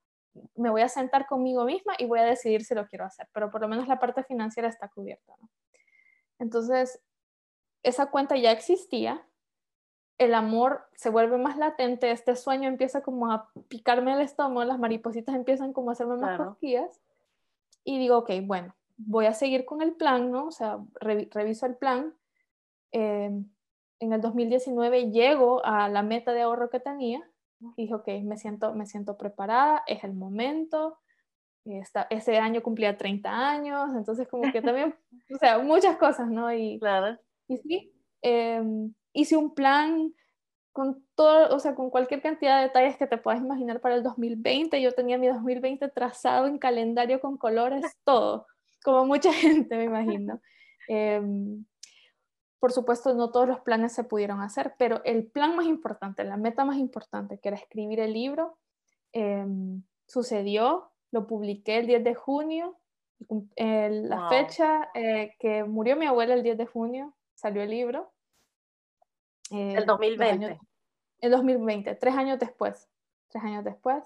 me 0.54 0.70
voy 0.70 0.82
a 0.82 0.88
sentar 0.88 1.26
conmigo 1.26 1.64
misma 1.64 1.94
y 1.98 2.06
voy 2.06 2.20
a 2.20 2.24
decidir 2.24 2.64
si 2.64 2.74
lo 2.74 2.86
quiero 2.86 3.04
hacer, 3.04 3.28
pero 3.32 3.50
por 3.50 3.60
lo 3.60 3.68
menos 3.68 3.86
la 3.88 3.98
parte 3.98 4.24
financiera 4.24 4.68
está 4.68 4.88
cubierta. 4.88 5.34
¿no? 5.40 5.50
Entonces, 6.38 7.00
esa 7.82 8.10
cuenta 8.10 8.36
ya 8.36 8.50
existía, 8.50 9.26
el 10.18 10.34
amor 10.34 10.88
se 10.94 11.10
vuelve 11.10 11.36
más 11.36 11.58
latente, 11.58 12.10
este 12.10 12.36
sueño 12.36 12.68
empieza 12.68 13.02
como 13.02 13.30
a 13.30 13.50
picarme 13.68 14.14
el 14.14 14.20
estómago, 14.20 14.64
las 14.64 14.78
maripositas 14.78 15.34
empiezan 15.34 15.72
como 15.72 15.90
a 15.90 15.92
hacerme 15.92 16.16
más 16.16 16.38
cosquillas 16.38 17.00
y 17.84 17.98
digo, 17.98 18.18
ok, 18.18 18.30
bueno, 18.44 18.74
voy 18.96 19.26
a 19.26 19.34
seguir 19.34 19.64
con 19.64 19.82
el 19.82 19.94
plan, 19.94 20.30
¿no? 20.30 20.46
O 20.46 20.50
sea, 20.50 20.78
reviso 21.00 21.66
el 21.66 21.76
plan. 21.76 22.14
Eh, 22.92 23.30
en 23.98 24.12
el 24.12 24.20
2019 24.20 25.10
llego 25.10 25.64
a 25.64 25.88
la 25.88 26.02
meta 26.02 26.32
de 26.32 26.42
ahorro 26.42 26.70
que 26.70 26.80
tenía 26.80 27.22
y 27.76 27.82
dije, 27.82 27.94
ok, 27.94 28.08
me 28.24 28.36
siento, 28.38 28.74
me 28.74 28.86
siento 28.86 29.16
preparada, 29.16 29.82
es 29.86 30.02
el 30.02 30.14
momento. 30.14 30.98
ese 32.10 32.38
año 32.38 32.62
cumplía 32.62 32.96
30 32.96 33.30
años, 33.30 33.90
entonces 33.94 34.28
como 34.28 34.50
que 34.50 34.62
también, 34.62 34.94
o 35.34 35.38
sea, 35.38 35.58
muchas 35.58 35.96
cosas, 35.96 36.28
¿no? 36.28 36.52
Y, 36.52 36.78
claro. 36.78 37.18
y 37.48 37.58
sí, 37.58 37.92
eh, 38.22 38.62
hice 39.16 39.36
un 39.36 39.54
plan 39.54 40.14
con 40.72 41.02
todo, 41.14 41.56
o 41.56 41.58
sea, 41.58 41.74
con 41.74 41.88
cualquier 41.88 42.20
cantidad 42.20 42.58
de 42.58 42.64
detalles 42.64 42.98
que 42.98 43.06
te 43.06 43.16
puedas 43.16 43.40
imaginar 43.40 43.80
para 43.80 43.94
el 43.94 44.02
2020. 44.02 44.80
Yo 44.82 44.92
tenía 44.92 45.16
mi 45.16 45.26
2020 45.26 45.88
trazado 45.88 46.46
en 46.46 46.58
calendario 46.58 47.20
con 47.20 47.38
colores, 47.38 47.82
todo, 48.04 48.46
como 48.84 49.06
mucha 49.06 49.32
gente 49.32 49.76
me 49.76 49.84
imagino. 49.84 50.40
Em, 50.88 51.64
por 52.60 52.72
supuesto, 52.72 53.14
no 53.14 53.30
todos 53.30 53.48
los 53.48 53.60
planes 53.60 53.94
se 53.94 54.04
pudieron 54.04 54.42
hacer, 54.42 54.74
pero 54.78 55.02
el 55.04 55.26
plan 55.26 55.56
más 55.56 55.66
importante, 55.66 56.24
la 56.24 56.36
meta 56.36 56.64
más 56.64 56.76
importante, 56.76 57.38
que 57.38 57.48
era 57.48 57.56
escribir 57.56 58.00
el 58.00 58.12
libro, 58.12 58.58
em, 59.12 59.82
sucedió, 60.06 60.90
lo 61.10 61.26
publiqué 61.26 61.78
el 61.78 61.86
10 61.86 62.04
de 62.04 62.14
junio, 62.14 62.76
la 63.58 64.28
fecha 64.28 64.90
eh, 64.94 65.34
que 65.38 65.64
murió 65.64 65.96
mi 65.96 66.04
abuela 66.04 66.34
el 66.34 66.42
10 66.42 66.58
de 66.58 66.66
junio, 66.66 67.14
salió 67.34 67.62
el 67.62 67.70
libro. 67.70 68.12
El 69.50 69.86
2020. 69.86 70.58
el 71.20 71.30
2020, 71.30 71.94
tres 71.94 72.14
años 72.14 72.38
después. 72.38 72.88
Tres 73.28 73.44
años 73.44 73.64
después. 73.64 74.04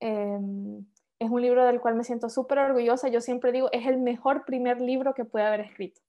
Em, 0.00 0.84
es 1.18 1.30
un 1.30 1.40
libro 1.40 1.64
del 1.64 1.80
cual 1.80 1.94
me 1.94 2.04
siento 2.04 2.28
súper 2.28 2.58
orgullosa. 2.58 3.08
Yo 3.08 3.20
siempre 3.20 3.52
digo, 3.52 3.68
es 3.72 3.86
el 3.86 3.98
mejor 3.98 4.44
primer 4.44 4.80
libro 4.80 5.14
que 5.14 5.24
puede 5.24 5.46
haber 5.46 5.60
escrito. 5.60 6.00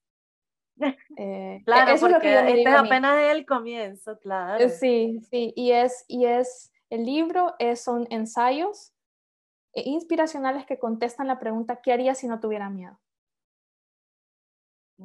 Eh, 1.18 1.62
claro, 1.66 1.96
porque 2.00 2.34
este 2.34 2.64
es 2.64 2.76
apenas 2.76 3.32
el 3.32 3.46
comienzo, 3.46 4.18
claro. 4.18 4.64
Eh, 4.64 4.70
sí, 4.70 5.22
sí, 5.30 5.54
y 5.56 5.72
es, 5.72 6.04
y 6.08 6.26
es 6.26 6.72
el 6.90 7.06
libro 7.06 7.54
es, 7.60 7.84
son 7.84 8.08
ensayos 8.10 8.92
inspiracionales 9.76 10.66
que 10.66 10.80
contestan 10.80 11.28
la 11.28 11.40
pregunta, 11.40 11.82
¿qué 11.82 11.94
haría 11.94 12.16
si 12.16 12.28
no 12.28 12.40
tuviera 12.40 12.70
miedo? 12.70 13.00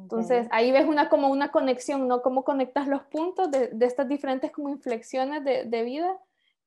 Entonces, 0.01 0.47
ahí 0.51 0.71
ves 0.71 0.85
una, 0.87 1.09
como 1.09 1.29
una 1.29 1.51
conexión, 1.51 2.07
¿no? 2.07 2.21
Cómo 2.21 2.43
conectas 2.43 2.87
los 2.87 3.03
puntos 3.03 3.51
de, 3.51 3.67
de 3.67 3.85
estas 3.85 4.07
diferentes 4.07 4.51
como 4.51 4.69
inflexiones 4.69 5.43
de, 5.43 5.65
de 5.65 5.83
vida. 5.83 6.17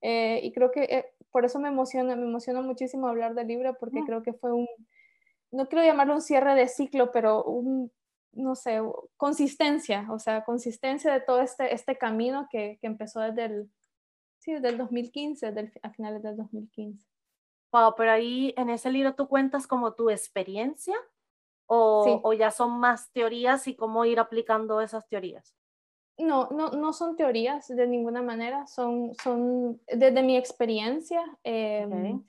Eh, 0.01 0.41
y 0.43 0.53
creo 0.53 0.71
que 0.71 0.83
eh, 0.83 1.07
por 1.31 1.45
eso 1.45 1.59
me 1.59 1.69
emociona, 1.69 2.17
me 2.17 2.27
emociona 2.27 2.61
muchísimo 2.61 3.09
hablar 3.09 3.35
del 3.35 3.49
libro, 3.49 3.77
porque 3.79 4.03
creo 4.05 4.23
que 4.23 4.33
fue 4.33 4.53
un, 4.53 4.69
no 5.51 5.67
quiero 5.67 5.85
llamarlo 5.85 6.15
un 6.15 6.23
cierre 6.23 6.55
de 6.55 6.69
ciclo, 6.69 7.13
pero 7.13 7.45
un, 7.45 7.91
no 8.33 8.55
sé, 8.55 8.81
consistencia, 9.17 10.07
o 10.11 10.19
sea, 10.19 10.45
consistencia 10.45 11.13
de 11.13 11.21
todo 11.21 11.41
este, 11.41 11.75
este 11.75 11.97
camino 11.97 12.49
que, 12.51 12.79
que 12.81 12.87
empezó 12.87 13.21
desde 13.21 13.45
el, 13.45 13.71
sí, 14.39 14.53
desde 14.53 14.69
el 14.69 14.79
2015, 14.79 15.53
desde 15.53 15.73
a 15.83 15.91
finales 15.91 16.23
del 16.23 16.37
2015. 16.37 17.07
Wow, 17.73 17.95
pero 17.97 18.11
ahí 18.11 18.53
en 18.57 18.69
ese 18.69 18.91
libro 18.91 19.15
tú 19.15 19.29
cuentas 19.29 19.67
como 19.67 19.95
tu 19.95 20.11
experiencia 20.11 20.95
o, 21.67 22.33
ya 22.33 22.51
son 22.51 22.79
más 22.79 23.11
teorías 23.13 23.67
y 23.67 23.77
cómo 23.77 24.05
ir 24.05 24.21
aplicando 24.21 24.81
esas 24.81 25.09
teorías? 25.09 25.55
No, 26.19 26.49
no, 26.51 26.71
no 26.71 26.93
son 26.93 27.17
teorías 27.17 27.69
de 27.69 27.87
ninguna 27.87 28.23
manera, 28.23 28.67
son, 28.67 29.15
son 29.23 29.81
desde 29.87 30.23
mi 30.23 30.37
experiencia. 30.37 31.23
Em, 31.43 32.23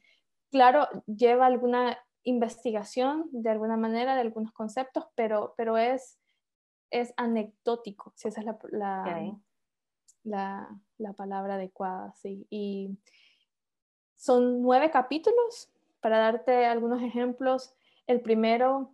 claro, 0.49 0.87
lleva 1.05 1.45
alguna 1.45 1.97
investigación 2.23 3.27
de 3.31 3.49
alguna 3.49 3.75
manera 3.75 4.15
de 4.15 4.21
algunos 4.21 4.53
conceptos, 4.53 5.05
pero, 5.15 5.53
pero 5.57 5.77
es, 5.77 6.17
es 6.89 7.13
anecdótico, 7.17 8.13
si 8.15 8.29
esa 8.29 8.39
es 8.39 8.45
la, 8.45 8.57
la, 8.71 9.37
la, 10.23 10.69
la 10.97 11.13
palabra 11.13 11.55
adecuada. 11.55 12.13
Sí. 12.13 12.47
Y 12.49 12.97
son 14.15 14.61
nueve 14.61 14.89
capítulos, 14.89 15.69
para 16.03 16.17
darte 16.17 16.65
algunos 16.65 17.01
ejemplos. 17.01 17.73
El 18.07 18.21
primero 18.21 18.93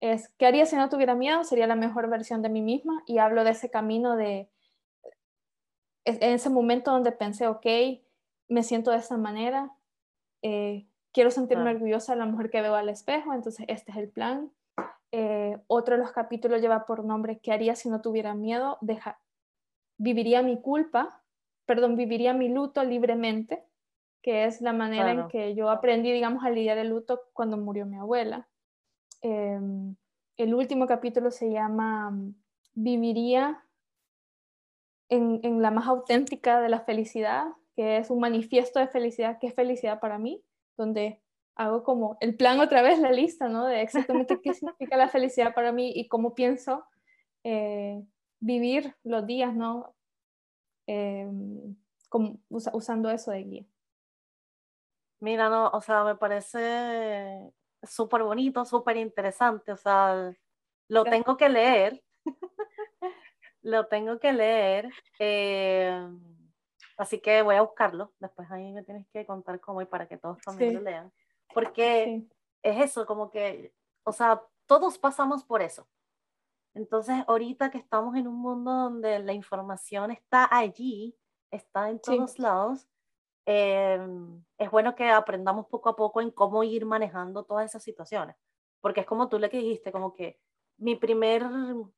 es, 0.00 0.28
¿qué 0.36 0.46
haría 0.46 0.66
si 0.66 0.76
no 0.76 0.88
tuviera 0.88 1.14
miedo? 1.14 1.44
Sería 1.44 1.66
la 1.66 1.76
mejor 1.76 2.08
versión 2.08 2.42
de 2.42 2.48
mí 2.48 2.62
misma 2.62 3.02
y 3.06 3.18
hablo 3.18 3.44
de 3.44 3.50
ese 3.50 3.70
camino 3.70 4.16
de, 4.16 4.50
en 6.04 6.34
ese 6.34 6.50
momento 6.50 6.92
donde 6.92 7.12
pensé, 7.12 7.48
ok, 7.48 7.66
me 8.48 8.62
siento 8.62 8.90
de 8.92 8.98
esta 8.98 9.16
manera, 9.16 9.72
eh, 10.42 10.86
quiero 11.12 11.30
sentirme 11.30 11.70
orgullosa 11.70 12.12
de 12.12 12.20
la 12.20 12.26
mujer 12.26 12.50
que 12.50 12.62
veo 12.62 12.74
al 12.74 12.88
espejo, 12.88 13.34
entonces 13.34 13.66
este 13.68 13.90
es 13.90 13.98
el 13.98 14.08
plan. 14.08 14.52
Eh, 15.12 15.58
otro 15.66 15.96
de 15.96 16.02
los 16.02 16.12
capítulos 16.12 16.60
lleva 16.60 16.84
por 16.84 17.04
nombre 17.04 17.38
¿Qué 17.38 17.52
haría 17.52 17.74
si 17.76 17.88
no 17.88 18.02
tuviera 18.02 18.34
miedo? 18.34 18.76
Deja, 18.80 19.18
viviría 19.98 20.42
mi 20.42 20.60
culpa, 20.60 21.22
perdón, 21.64 21.96
viviría 21.96 22.34
mi 22.34 22.48
luto 22.48 22.84
libremente, 22.84 23.64
que 24.22 24.44
es 24.44 24.60
la 24.60 24.72
manera 24.72 25.12
en 25.12 25.28
que 25.28 25.54
yo 25.54 25.70
aprendí, 25.70 26.12
digamos, 26.12 26.44
a 26.44 26.50
lidiar 26.50 26.78
el 26.78 26.88
luto 26.88 27.20
cuando 27.32 27.56
murió 27.56 27.86
mi 27.86 27.96
abuela. 27.96 28.48
Em, 29.22 29.96
el 30.36 30.54
último 30.54 30.86
capítulo 30.86 31.30
se 31.30 31.50
llama 31.50 32.12
Viviría 32.74 33.64
en, 35.08 35.40
en, 35.42 35.62
la 35.62 35.70
más 35.70 35.86
auténtica 35.86 36.60
de 36.60 36.68
la 36.68 36.80
felicidad, 36.80 37.46
que 37.74 37.98
es 37.98 38.10
un 38.10 38.20
manifiesto 38.20 38.80
de 38.80 38.88
felicidad, 38.88 39.38
que 39.38 39.46
es 39.48 39.54
felicidad 39.54 40.00
para 40.00 40.18
mí, 40.18 40.42
donde 40.76 41.20
hago 41.56 41.82
como 41.82 42.18
el 42.20 42.36
plan 42.36 42.60
otra 42.60 42.82
vez, 42.82 42.98
la 42.98 43.10
lista, 43.10 43.48
¿no? 43.48 43.66
De 43.66 43.80
exactamente 43.80 44.40
qué 44.42 44.52
significa 44.54 44.96
la 44.96 45.08
felicidad 45.08 45.54
para 45.54 45.72
mí 45.72 45.92
y 45.94 46.06
cómo 46.06 46.34
pienso 46.34 46.84
eh, 47.44 48.02
vivir 48.40 48.94
los 49.02 49.26
días, 49.26 49.54
¿no? 49.54 49.94
Em, 50.86 51.76
como, 52.08 52.38
usando 52.48 53.10
eso 53.10 53.30
de 53.30 53.42
guía. 53.42 53.66
Mira, 55.20 55.48
no, 55.48 55.68
o 55.70 55.80
sea, 55.80 56.04
me 56.04 56.14
parece 56.14 57.52
súper 57.82 58.22
bonito, 58.22 58.64
súper 58.64 58.96
interesante, 58.96 59.72
o 59.72 59.76
sea, 59.76 60.32
lo 60.88 61.04
tengo 61.04 61.36
que 61.36 61.48
leer, 61.48 62.02
lo 63.62 63.86
tengo 63.86 64.18
que 64.18 64.32
leer, 64.32 64.90
em, 65.18 66.20
así 66.96 67.20
que 67.20 67.42
voy 67.42 67.56
a 67.56 67.62
buscarlo, 67.62 68.12
después 68.18 68.50
ahí 68.50 68.72
me 68.72 68.82
tienes 68.82 69.06
que 69.08 69.26
contar 69.26 69.60
cómo 69.60 69.82
y 69.82 69.86
para 69.86 70.06
que 70.06 70.18
todos 70.18 70.38
también 70.42 70.74
lo 70.74 70.80
lean 70.80 71.12
porque 71.56 72.22
es 72.62 72.84
eso, 72.84 73.06
como 73.06 73.30
que, 73.30 73.72
o 74.04 74.12
sea, 74.12 74.42
todos 74.66 74.98
pasamos 74.98 75.44
por 75.44 75.62
eso. 75.62 75.88
Entonces, 76.74 77.24
ahorita 77.26 77.70
que 77.70 77.78
estamos 77.78 78.14
en 78.16 78.28
un 78.28 78.36
mundo 78.36 78.70
donde 78.70 79.18
la 79.20 79.32
información 79.32 80.10
está 80.10 80.54
allí, 80.54 81.16
está 81.50 81.88
en 81.88 81.98
todos 82.00 82.38
lados, 82.38 82.86
em, 83.46 84.44
es 84.58 84.70
bueno 84.70 84.94
que 84.94 85.08
aprendamos 85.08 85.66
poco 85.66 85.88
a 85.88 85.96
poco 85.96 86.20
en 86.20 86.30
cómo 86.30 86.64
ir 86.64 86.84
manejando 86.84 87.44
todas 87.44 87.66
esas 87.66 87.82
situaciones. 87.82 88.36
Porque 88.80 89.00
es 89.00 89.06
como 89.06 89.28
tú 89.28 89.38
le 89.38 89.48
que 89.48 89.58
dijiste, 89.58 89.92
como 89.92 90.14
que 90.14 90.38
mi 90.78 90.96
primer, 90.96 91.44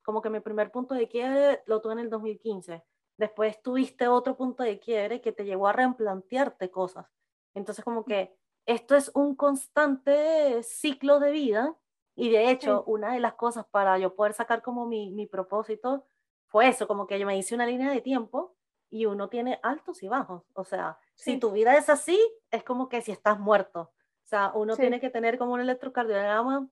como 0.04 0.22
que 0.22 0.30
mi 0.30 0.40
primer 0.40 0.70
punto 0.70 0.94
de 0.94 1.08
quiebre 1.08 1.62
lo 1.66 1.80
tuve 1.80 1.94
en 1.94 2.00
el 2.00 2.10
2015. 2.10 2.84
Después 3.18 3.60
tuviste 3.62 4.06
otro 4.08 4.36
punto 4.36 4.62
de 4.62 4.78
quiebre 4.78 5.20
que 5.20 5.32
te 5.32 5.44
llevó 5.44 5.68
a 5.68 5.72
replantearte 5.72 6.70
cosas. 6.70 7.06
Entonces, 7.54 7.84
como 7.84 8.04
que 8.04 8.36
esto 8.66 8.94
es 8.94 9.10
un 9.14 9.34
constante 9.34 10.62
ciclo 10.62 11.18
de 11.18 11.32
vida 11.32 11.76
y 12.14 12.30
de 12.30 12.50
hecho 12.50 12.84
una 12.84 13.14
de 13.14 13.20
las 13.20 13.34
cosas 13.34 13.66
para 13.66 13.98
yo 13.98 14.14
poder 14.14 14.34
sacar 14.34 14.62
como 14.62 14.86
mi, 14.86 15.10
mi 15.10 15.26
propósito 15.26 16.04
fue 16.48 16.68
eso, 16.68 16.86
como 16.86 17.06
que 17.06 17.18
yo 17.18 17.26
me 17.26 17.38
hice 17.38 17.54
una 17.54 17.66
línea 17.66 17.90
de 17.90 18.00
tiempo 18.00 18.56
y 18.90 19.06
uno 19.06 19.28
tiene 19.28 19.58
altos 19.62 20.02
y 20.02 20.08
bajos. 20.08 20.42
O 20.54 20.64
sea, 20.64 20.98
si 21.14 21.38
tu 21.38 21.52
vida 21.52 21.76
es 21.76 21.88
así, 21.88 22.18
es 22.50 22.64
como 22.64 22.88
que 22.88 23.02
si 23.02 23.12
estás 23.12 23.38
muerto. 23.38 23.92
O 24.24 24.28
sea, 24.28 24.52
uno 24.54 24.76
tiene 24.76 25.00
que 25.00 25.10
tener 25.10 25.38
como 25.38 25.54
un 25.54 25.60
electrocardiograma 25.60 26.68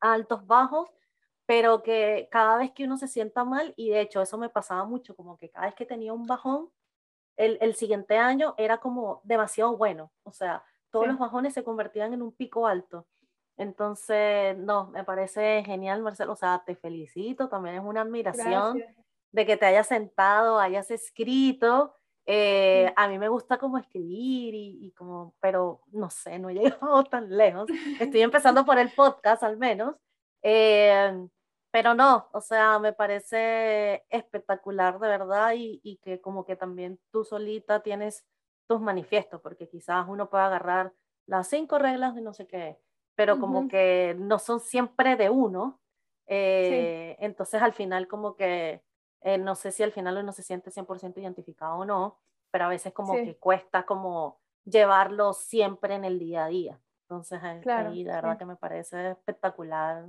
altos, 0.00 0.46
bajos, 0.46 0.90
pero 1.46 1.82
que 1.82 2.28
cada 2.30 2.58
vez 2.58 2.72
que 2.72 2.84
uno 2.84 2.96
se 2.96 3.08
sienta 3.08 3.44
mal, 3.44 3.72
y 3.76 3.90
de 3.90 4.00
hecho 4.00 4.20
eso 4.20 4.38
me 4.38 4.48
pasaba 4.48 4.84
mucho, 4.84 5.14
como 5.14 5.36
que 5.36 5.50
cada 5.50 5.66
vez 5.66 5.74
que 5.74 5.86
tenía 5.86 6.12
un 6.12 6.26
bajón, 6.26 6.70
el, 7.36 7.58
el 7.60 7.74
siguiente 7.74 8.16
año 8.16 8.54
era 8.56 8.78
como 8.78 9.20
demasiado 9.24 9.76
bueno. 9.76 10.10
O 10.24 10.32
sea, 10.32 10.64
todos 10.90 11.06
los 11.06 11.18
bajones 11.18 11.54
se 11.54 11.64
convertían 11.64 12.14
en 12.14 12.22
un 12.22 12.32
pico 12.32 12.66
alto. 12.66 13.06
Entonces, 13.58 14.56
no, 14.58 14.88
me 14.88 15.04
parece 15.04 15.62
genial, 15.64 16.02
Marcelo. 16.02 16.32
O 16.32 16.36
sea, 16.36 16.62
te 16.64 16.76
felicito, 16.76 17.48
también 17.48 17.76
es 17.76 17.82
una 17.82 18.02
admiración 18.02 18.82
de 19.32 19.46
que 19.46 19.56
te 19.56 19.66
hayas 19.66 19.86
sentado, 19.88 20.58
hayas 20.58 20.90
escrito. 20.90 21.94
Eh, 22.26 22.92
a 22.96 23.08
mí 23.08 23.18
me 23.18 23.28
gusta 23.28 23.58
como 23.58 23.78
escribir 23.78 24.54
y, 24.54 24.92
como, 24.92 25.34
pero 25.40 25.82
no 25.92 26.10
sé, 26.10 26.38
no 26.38 26.50
he 26.50 26.54
llegado 26.54 27.04
tan 27.04 27.36
lejos. 27.36 27.68
Estoy 28.00 28.22
empezando 28.22 28.64
por 28.64 28.78
el 28.78 28.90
podcast 28.90 29.42
al 29.42 29.56
menos. 29.56 29.94
Eh, 30.42 31.28
pero 31.70 31.94
no, 31.94 32.28
o 32.32 32.40
sea, 32.40 32.78
me 32.78 32.92
parece 32.92 34.04
espectacular 34.08 34.98
de 34.98 35.08
verdad 35.08 35.52
y, 35.54 35.80
y 35.82 35.98
que 35.98 36.20
como 36.20 36.44
que 36.44 36.56
también 36.56 36.98
tú 37.10 37.24
solita 37.24 37.82
tienes 37.82 38.24
tus 38.66 38.80
manifiestos, 38.80 39.40
porque 39.40 39.68
quizás 39.68 40.06
uno 40.08 40.28
puede 40.28 40.44
agarrar 40.44 40.92
las 41.26 41.48
cinco 41.48 41.78
reglas 41.78 42.14
de 42.14 42.22
no 42.22 42.32
sé 42.32 42.46
qué, 42.46 42.78
pero 43.14 43.38
como 43.38 43.68
que 43.68 44.14
no 44.18 44.38
son 44.38 44.60
siempre 44.60 45.16
de 45.16 45.30
uno. 45.30 45.80
Eh, 46.28 47.16
entonces 47.20 47.62
al 47.62 47.72
final 47.72 48.08
como 48.08 48.36
que, 48.36 48.82
eh, 49.22 49.38
no 49.38 49.54
sé 49.54 49.72
si 49.72 49.82
al 49.82 49.92
final 49.92 50.18
uno 50.18 50.32
se 50.32 50.42
siente 50.42 50.70
100% 50.70 51.18
identificado 51.18 51.76
o 51.78 51.84
no, 51.84 52.18
pero 52.50 52.64
a 52.64 52.68
veces 52.68 52.92
como 52.92 53.14
que 53.14 53.36
cuesta 53.36 53.84
como 53.84 54.38
llevarlo 54.64 55.32
siempre 55.32 55.94
en 55.94 56.04
el 56.04 56.18
día 56.18 56.44
a 56.44 56.48
día. 56.48 56.80
Entonces 57.02 57.40
claro, 57.62 57.90
ahí 57.90 58.02
la 58.02 58.16
verdad 58.16 58.38
que 58.38 58.46
me 58.46 58.56
parece 58.56 59.10
espectacular. 59.10 60.06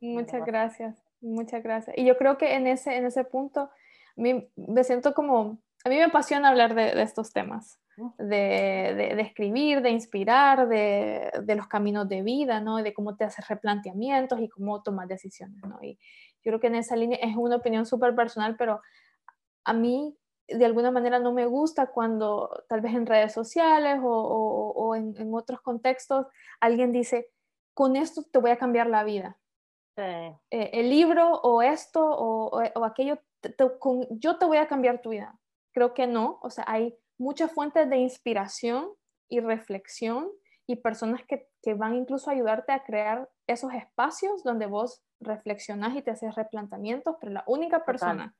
muchas 0.00 0.44
gracias, 0.44 1.02
muchas 1.20 1.62
gracias. 1.62 1.96
Y 1.96 2.04
yo 2.04 2.16
creo 2.18 2.36
que 2.36 2.54
en 2.54 2.66
ese, 2.66 2.96
en 2.96 3.06
ese 3.06 3.24
punto, 3.24 3.60
a 3.60 3.70
mí 4.16 4.50
me 4.54 4.84
siento 4.84 5.14
como, 5.14 5.58
a 5.84 5.88
mí 5.88 5.96
me 5.96 6.04
apasiona 6.04 6.48
hablar 6.48 6.74
de, 6.74 6.94
de 6.94 7.02
estos 7.02 7.32
temas 7.32 7.78
de, 8.18 9.14
de, 9.16 9.20
escribir, 9.20 9.80
de 9.80 9.90
inspirar, 9.90 10.68
de, 10.68 11.30
de, 11.42 11.54
los 11.56 11.66
caminos 11.66 12.08
de 12.08 12.22
vida, 12.22 12.60
¿no? 12.60 12.76
De 12.82 12.92
cómo 12.92 13.16
te 13.16 13.24
haces 13.24 13.46
replanteamientos 13.48 14.40
y 14.40 14.48
cómo 14.48 14.82
tomas 14.82 15.08
decisiones, 15.08 15.62
¿no? 15.64 15.82
Y 15.82 15.98
yo 16.46 16.50
creo 16.52 16.60
que 16.60 16.68
en 16.68 16.76
esa 16.76 16.94
línea 16.94 17.18
es 17.20 17.34
una 17.36 17.56
opinión 17.56 17.86
súper 17.86 18.14
personal, 18.14 18.54
pero 18.56 18.80
a 19.64 19.72
mí 19.72 20.16
de 20.46 20.64
alguna 20.64 20.92
manera 20.92 21.18
no 21.18 21.32
me 21.32 21.44
gusta 21.44 21.88
cuando 21.88 22.64
tal 22.68 22.80
vez 22.80 22.94
en 22.94 23.04
redes 23.04 23.32
sociales 23.32 23.98
o, 24.00 24.72
o, 24.76 24.94
en, 24.94 25.12
en, 25.18 25.34
otros 25.34 25.60
contextos 25.60 26.26
alguien 26.60 26.92
dice, 26.92 27.32
con 27.74 27.96
esto 27.96 28.22
te 28.30 28.38
voy 28.38 28.52
a 28.52 28.58
cambiar 28.58 28.86
la 28.86 29.02
vida. 29.02 29.36
Eh, 29.96 30.38
el 30.50 30.88
libro 30.88 31.40
o 31.40 31.62
esto 31.62 32.00
o, 32.00 32.62
o 32.62 32.84
aquello, 32.84 33.18
con, 33.80 34.06
yo 34.10 34.38
te 34.38 34.46
voy 34.46 34.58
a 34.58 34.68
cambiar 34.68 35.02
tu 35.02 35.10
vida. 35.10 35.36
Creo 35.72 35.94
que 35.94 36.06
no, 36.06 36.38
o 36.42 36.50
sea, 36.50 36.64
hay 36.68 36.96
muchas 37.18 37.50
fuentes 37.50 37.90
de 37.90 37.96
inspiración 37.96 38.90
y 39.28 39.40
reflexión 39.40 40.30
y 40.68 40.76
personas 40.76 41.24
que, 41.26 41.48
que, 41.60 41.74
van 41.74 41.96
incluso 41.96 42.30
a 42.30 42.34
ayudarte 42.34 42.70
a 42.70 42.84
crear 42.84 43.28
esos 43.48 43.72
espacios 43.74 44.44
donde 44.44 44.66
vos 44.66 45.02
reflexionás 45.20 45.96
y 45.96 46.02
te 46.02 46.10
haces 46.10 46.34
replanteamientos, 46.34 47.16
pero 47.20 47.32
la 47.32 47.44
única 47.46 47.84
persona 47.84 48.34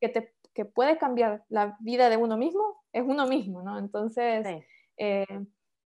que, 0.00 0.08
te, 0.08 0.34
que 0.52 0.64
puede 0.64 0.98
cambiar 0.98 1.44
la 1.48 1.76
vida 1.80 2.08
de 2.08 2.16
uno 2.16 2.36
mismo 2.36 2.82
es 2.92 3.02
uno 3.06 3.26
mismo, 3.26 3.62
¿no? 3.62 3.78
Entonces, 3.78 4.46
eh, 4.96 5.26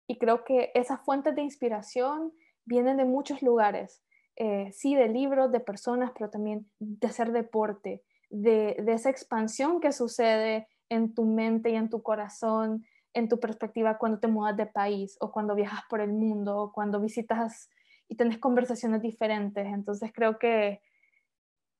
y 0.06 0.18
creo 0.18 0.44
que 0.44 0.70
esas 0.74 1.00
fuentes 1.04 1.34
de 1.34 1.42
inspiración 1.42 2.32
vienen 2.64 2.96
de 2.96 3.04
muchos 3.04 3.42
lugares, 3.42 4.02
eh, 4.36 4.70
sí, 4.72 4.94
de 4.94 5.08
libros, 5.08 5.50
de 5.52 5.60
personas, 5.60 6.12
pero 6.16 6.30
también 6.30 6.70
de 6.78 7.06
hacer 7.06 7.32
deporte, 7.32 8.02
de, 8.30 8.76
de 8.82 8.92
esa 8.92 9.10
expansión 9.10 9.80
que 9.80 9.92
sucede 9.92 10.68
en 10.88 11.14
tu 11.14 11.24
mente 11.24 11.70
y 11.70 11.74
en 11.74 11.90
tu 11.90 12.02
corazón, 12.02 12.84
en 13.14 13.28
tu 13.28 13.40
perspectiva 13.40 13.98
cuando 13.98 14.20
te 14.20 14.28
mudas 14.28 14.56
de 14.56 14.66
país 14.66 15.16
o 15.20 15.32
cuando 15.32 15.54
viajas 15.54 15.80
por 15.88 16.00
el 16.00 16.12
mundo 16.12 16.56
o 16.58 16.72
cuando 16.72 17.00
visitas 17.00 17.68
y 18.08 18.16
tienes 18.16 18.38
conversaciones 18.38 19.02
diferentes. 19.02 19.66
Entonces 19.66 20.12
creo 20.12 20.38
que, 20.38 20.80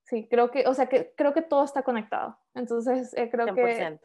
sí, 0.03 0.27
creo 0.29 0.51
que, 0.51 0.67
o 0.67 0.73
sea, 0.73 0.87
que 0.87 1.13
creo 1.15 1.33
que 1.33 1.41
todo 1.41 1.63
está 1.63 1.83
conectado. 1.83 2.37
Entonces 2.53 3.13
eh, 3.15 3.29
creo 3.29 3.53
que, 3.53 3.99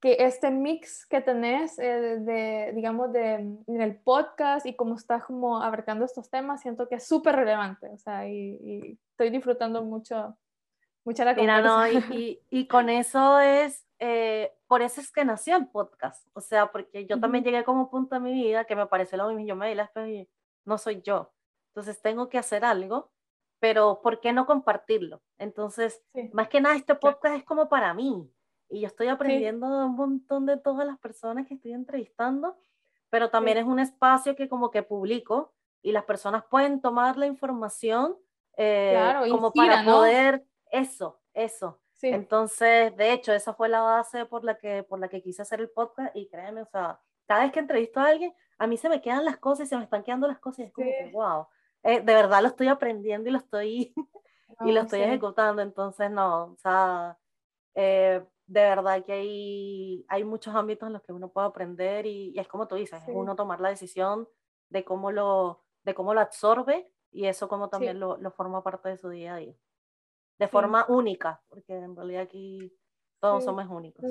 que 0.00 0.16
este 0.20 0.50
mix 0.50 1.06
que 1.06 1.20
tenés 1.20 1.78
eh, 1.78 2.18
de, 2.20 2.72
digamos, 2.74 3.12
de, 3.12 3.34
en 3.34 3.80
el 3.80 3.96
podcast 3.96 4.64
y 4.66 4.74
cómo 4.74 4.94
estás 4.94 5.24
como 5.24 5.62
abarcando 5.62 6.04
estos 6.04 6.30
temas, 6.30 6.62
siento 6.62 6.88
que 6.88 6.96
es 6.96 7.06
súper 7.06 7.36
relevante. 7.36 7.88
O 7.88 7.98
sea, 7.98 8.28
y, 8.28 8.58
y 8.62 8.98
estoy 9.12 9.30
disfrutando 9.30 9.82
mucho 9.82 10.36
Mucha 11.04 11.24
la 11.24 11.34
Mira, 11.34 11.62
no, 11.62 11.86
y, 11.88 12.40
y, 12.50 12.66
con 12.66 12.90
eso 12.90 13.38
es, 13.40 13.86
eh, 13.98 14.52
por 14.66 14.82
eso 14.82 15.00
es 15.00 15.10
que 15.10 15.24
nació 15.24 15.56
el 15.56 15.68
podcast. 15.68 16.26
O 16.34 16.40
sea, 16.40 16.70
porque 16.70 17.06
yo 17.06 17.18
también 17.18 17.42
llegué 17.42 17.64
como 17.64 17.84
un 17.84 17.90
punto 17.90 18.16
en 18.16 18.22
mi 18.22 18.32
vida 18.32 18.64
que 18.64 18.76
me 18.76 18.86
pareció 18.86 19.16
lo 19.16 19.28
mismo. 19.28 19.46
Yo 19.46 19.56
me 19.56 19.68
di 19.68 19.74
la 19.74 19.90
y 20.06 20.28
no 20.64 20.78
soy 20.78 21.02
yo. 21.02 21.32
Entonces 21.68 22.00
tengo 22.02 22.28
que 22.28 22.38
hacer 22.38 22.64
algo, 22.64 23.10
pero 23.58 24.00
¿por 24.02 24.20
qué 24.20 24.32
no 24.32 24.46
compartirlo? 24.46 25.22
Entonces, 25.38 26.02
más 26.32 26.48
que 26.48 26.60
nada, 26.60 26.76
este 26.76 26.94
podcast 26.94 27.36
es 27.36 27.44
como 27.44 27.68
para 27.68 27.94
mí. 27.94 28.30
Y 28.68 28.80
yo 28.80 28.86
estoy 28.86 29.08
aprendiendo 29.08 29.66
un 29.66 29.96
montón 29.96 30.46
de 30.46 30.56
todas 30.56 30.86
las 30.86 30.98
personas 30.98 31.46
que 31.46 31.54
estoy 31.54 31.72
entrevistando, 31.72 32.56
pero 33.08 33.30
también 33.30 33.58
es 33.58 33.64
un 33.64 33.80
espacio 33.80 34.36
que 34.36 34.48
como 34.48 34.70
que 34.70 34.82
publico 34.82 35.52
y 35.82 35.92
las 35.92 36.04
personas 36.04 36.44
pueden 36.48 36.80
tomar 36.80 37.16
la 37.16 37.26
información 37.26 38.16
eh, 38.56 38.90
claro, 38.92 39.28
como 39.28 39.52
para 39.52 39.84
poder 39.84 40.44
eso, 40.70 41.20
eso. 41.34 41.80
Entonces, 42.02 42.96
de 42.96 43.12
hecho, 43.12 43.32
esa 43.32 43.52
fue 43.52 43.68
la 43.68 43.80
base 43.80 44.24
por 44.24 44.44
la, 44.44 44.56
que, 44.56 44.82
por 44.82 44.98
la 44.98 45.08
que 45.08 45.22
quise 45.22 45.42
hacer 45.42 45.60
el 45.60 45.70
podcast 45.70 46.14
y 46.16 46.28
créeme, 46.28 46.62
o 46.62 46.66
sea, 46.66 47.00
cada 47.26 47.42
vez 47.42 47.52
que 47.52 47.60
entrevisto 47.60 48.00
a 48.00 48.06
alguien, 48.06 48.34
a 48.60 48.66
mí 48.66 48.76
se 48.76 48.90
me 48.90 49.00
quedan 49.00 49.24
las 49.24 49.38
cosas 49.38 49.66
y 49.66 49.70
se 49.70 49.76
me 49.76 49.84
están 49.84 50.04
quedando 50.04 50.28
las 50.28 50.38
cosas 50.38 50.60
y 50.60 50.62
es 50.64 50.72
como 50.72 50.86
que, 50.86 51.10
wow. 51.12 51.46
eh, 51.82 52.00
de 52.00 52.14
verdad 52.14 52.42
lo 52.42 52.48
estoy 52.48 52.68
aprendiendo 52.68 53.28
y 53.28 53.32
lo 53.32 53.38
estoy, 53.38 53.94
y 54.60 54.72
lo 54.72 54.82
estoy 54.82 55.00
ejecutando, 55.00 55.62
entonces 55.62 56.10
no, 56.10 56.52
o 56.52 56.56
sea, 56.58 57.18
eh, 57.74 58.22
de 58.46 58.60
verdad 58.60 59.02
que 59.02 59.12
hay, 59.14 60.04
hay 60.08 60.24
muchos 60.24 60.54
ámbitos 60.54 60.86
en 60.86 60.92
los 60.92 61.02
que 61.02 61.12
uno 61.14 61.30
puede 61.30 61.46
aprender 61.46 62.04
y, 62.04 62.38
es 62.38 62.46
como 62.48 62.68
tú 62.68 62.74
dices, 62.74 63.02
es 63.02 63.14
uno 63.14 63.34
tomar 63.34 63.62
la 63.62 63.70
decisión 63.70 64.28
de 64.68 64.84
cómo 64.84 65.10
lo, 65.10 65.64
de 65.82 65.94
cómo 65.94 66.12
lo 66.12 66.20
absorbe 66.20 66.92
y 67.10 67.24
eso 67.24 67.48
como 67.48 67.70
también 67.70 67.98
lo, 67.98 68.18
lo, 68.18 68.30
forma 68.30 68.62
parte 68.62 68.90
de 68.90 68.98
su 68.98 69.08
día 69.08 69.34
a 69.34 69.38
día. 69.38 69.54
De 70.38 70.48
forma 70.48 70.84
única, 70.88 71.42
porque 71.48 71.74
en 71.74 71.96
realidad 71.96 72.22
aquí 72.22 72.76
todos 73.20 73.42
somos 73.44 73.66
únicos. 73.68 74.04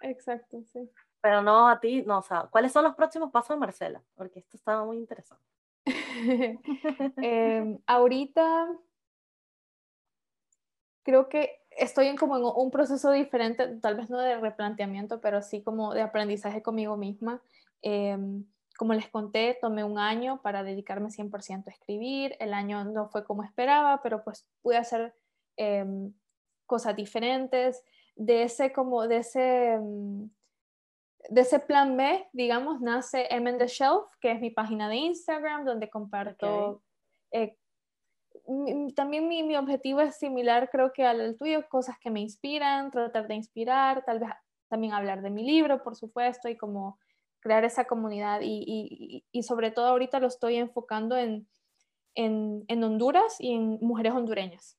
Exacto, 0.00 0.62
sí. 0.72 0.90
Pero 1.20 1.42
no 1.42 1.68
a 1.68 1.80
ti, 1.80 2.02
no, 2.02 2.18
o 2.18 2.22
sea, 2.22 2.48
¿cuáles 2.50 2.72
son 2.72 2.84
los 2.84 2.94
próximos 2.94 3.30
pasos 3.30 3.56
de 3.56 3.60
Marcela? 3.60 4.02
Porque 4.14 4.38
esto 4.40 4.56
estaba 4.56 4.84
muy 4.84 4.98
interesante. 4.98 5.44
Em, 7.16 7.78
ahorita 7.86 8.68
creo 11.02 11.28
que 11.28 11.62
estoy 11.70 12.06
en 12.08 12.16
como 12.16 12.36
en 12.36 12.42
un 12.44 12.70
proceso 12.70 13.10
diferente, 13.12 13.66
tal 13.80 13.96
vez 13.96 14.10
no 14.10 14.18
de 14.18 14.36
replanteamiento, 14.36 15.20
pero 15.20 15.40
sí 15.40 15.62
como 15.62 15.94
de 15.94 16.02
aprendizaje 16.02 16.62
conmigo 16.62 16.96
misma. 16.96 17.40
Em, 17.82 18.44
como 18.76 18.94
les 18.94 19.08
conté, 19.08 19.58
tomé 19.60 19.84
un 19.84 19.98
año 19.98 20.42
para 20.42 20.62
dedicarme 20.62 21.10
100% 21.10 21.68
a 21.68 21.70
escribir. 21.70 22.36
El 22.38 22.52
año 22.52 22.84
no 22.84 23.08
fue 23.08 23.24
como 23.24 23.42
esperaba, 23.42 24.02
pero 24.02 24.22
pues 24.22 24.46
pude 24.62 24.76
hacer 24.76 25.14
em, 25.56 26.12
cosas 26.66 26.94
diferentes. 26.94 27.82
De 28.14 28.42
ese, 28.42 28.72
como, 28.72 29.08
de 29.08 29.16
ese, 29.18 29.78
de 31.28 31.40
ese 31.40 31.58
plan 31.60 31.96
B, 31.96 32.28
digamos, 32.32 32.80
nace 32.80 33.26
M 33.30 33.52
the 33.54 33.66
Shelf, 33.66 34.06
que 34.20 34.32
es 34.32 34.40
mi 34.40 34.50
página 34.50 34.88
de 34.88 34.96
Instagram, 34.96 35.64
donde 35.64 35.90
comparto 35.90 36.82
eh, 37.32 37.56
también 38.94 39.28
mi, 39.28 39.42
mi, 39.42 39.56
objetivo 39.56 40.00
es 40.00 40.16
similar, 40.16 40.70
creo 40.70 40.92
que 40.92 41.04
al 41.04 41.36
tuyo, 41.36 41.68
cosas 41.68 41.96
que 42.00 42.10
me 42.10 42.20
inspiran, 42.20 42.90
tratar 42.90 43.28
de 43.28 43.34
inspirar, 43.34 44.04
tal 44.04 44.20
vez 44.20 44.30
también 44.68 44.94
hablar 44.94 45.22
de 45.22 45.30
mi 45.30 45.44
libro, 45.44 45.82
por 45.82 45.96
supuesto, 45.96 46.48
y 46.48 46.56
como 46.56 46.98
crear 47.40 47.64
esa 47.64 47.84
comunidad. 47.84 48.40
Y, 48.42 48.64
y, 48.66 49.24
y 49.32 49.42
sobre 49.42 49.70
todo 49.70 49.86
ahorita 49.86 50.18
lo 50.18 50.28
estoy 50.28 50.56
enfocando 50.56 51.16
en, 51.16 51.46
en, 52.14 52.64
en 52.68 52.84
Honduras 52.84 53.36
y 53.38 53.52
en 53.52 53.78
mujeres 53.80 54.12
hondureñas. 54.12 54.78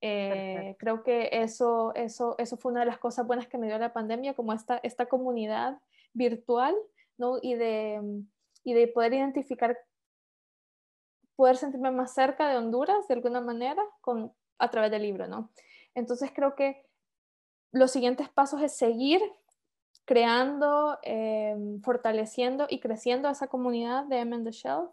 Eh, 0.00 0.76
creo 0.78 1.02
que 1.02 1.28
eso, 1.32 1.92
eso, 1.94 2.36
eso 2.38 2.56
fue 2.56 2.72
una 2.72 2.80
de 2.80 2.86
las 2.86 2.98
cosas 2.98 3.26
buenas 3.26 3.48
que 3.48 3.58
me 3.58 3.66
dio 3.66 3.78
la 3.78 3.92
pandemia, 3.92 4.34
como 4.34 4.52
esta, 4.52 4.78
esta 4.82 5.06
comunidad 5.06 5.78
virtual, 6.12 6.74
¿no? 7.16 7.38
Y 7.42 7.54
de, 7.54 8.00
y 8.64 8.74
de 8.74 8.88
poder 8.88 9.14
identificar 9.14 9.76
poder 11.38 11.56
sentirme 11.56 11.92
más 11.92 12.14
cerca 12.14 12.48
de 12.48 12.56
Honduras 12.56 13.06
de 13.06 13.14
alguna 13.14 13.40
manera 13.40 13.80
con, 14.00 14.32
a 14.58 14.70
través 14.70 14.90
del 14.90 15.02
libro, 15.02 15.28
¿no? 15.28 15.52
Entonces 15.94 16.32
creo 16.34 16.56
que 16.56 16.84
los 17.70 17.92
siguientes 17.92 18.28
pasos 18.28 18.60
es 18.60 18.76
seguir 18.76 19.20
creando, 20.04 20.98
em, 21.02 21.80
fortaleciendo 21.82 22.66
y 22.68 22.80
creciendo 22.80 23.28
esa 23.28 23.46
comunidad 23.46 24.04
de 24.06 24.18
M 24.18 24.42
the 24.42 24.50
Shelf, 24.50 24.90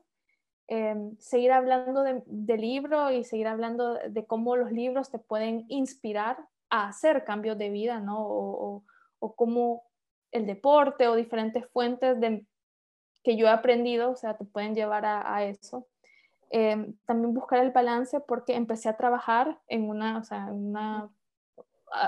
em, 0.68 1.18
seguir 1.20 1.52
hablando 1.52 2.04
de, 2.04 2.24
de, 2.26 2.58
libro 2.58 3.12
y 3.12 3.24
seguir 3.24 3.48
hablando 3.48 3.96
de 3.96 4.26
cómo 4.26 4.56
los 4.56 4.72
libros 4.72 5.12
te 5.12 5.20
pueden 5.20 5.66
inspirar 5.70 6.38
a 6.70 6.88
hacer 6.88 7.24
cambios 7.24 7.58
de 7.58 7.70
vida, 7.70 8.00
¿no? 8.00 8.20
O, 8.20 8.84
o, 9.20 9.36
cómo 9.36 9.84
el 10.32 10.46
deporte 10.46 11.08
o 11.08 11.16
diferentes 11.16 11.66
fuentes 11.72 12.18
que 13.24 13.38
yo 13.38 13.48
he 13.48 13.50
aprendido, 13.50 14.12
o 14.12 14.16
sea, 14.16 14.38
te 14.38 14.46
pueden 14.46 14.76
llevar 14.76 15.06
a 15.06 15.44
eso. 15.46 15.88
Em, 16.58 16.96
también 17.06 17.34
buscar 17.34 17.60
el 17.60 17.72
balance 17.72 18.20
porque 18.20 18.56
empecé 18.56 18.88
a 18.88 18.98
trabajar 18.98 19.60
en 19.68 19.90
una, 19.90 20.20
o 20.20 20.24
sea, 20.24 20.46
una, 20.46 21.10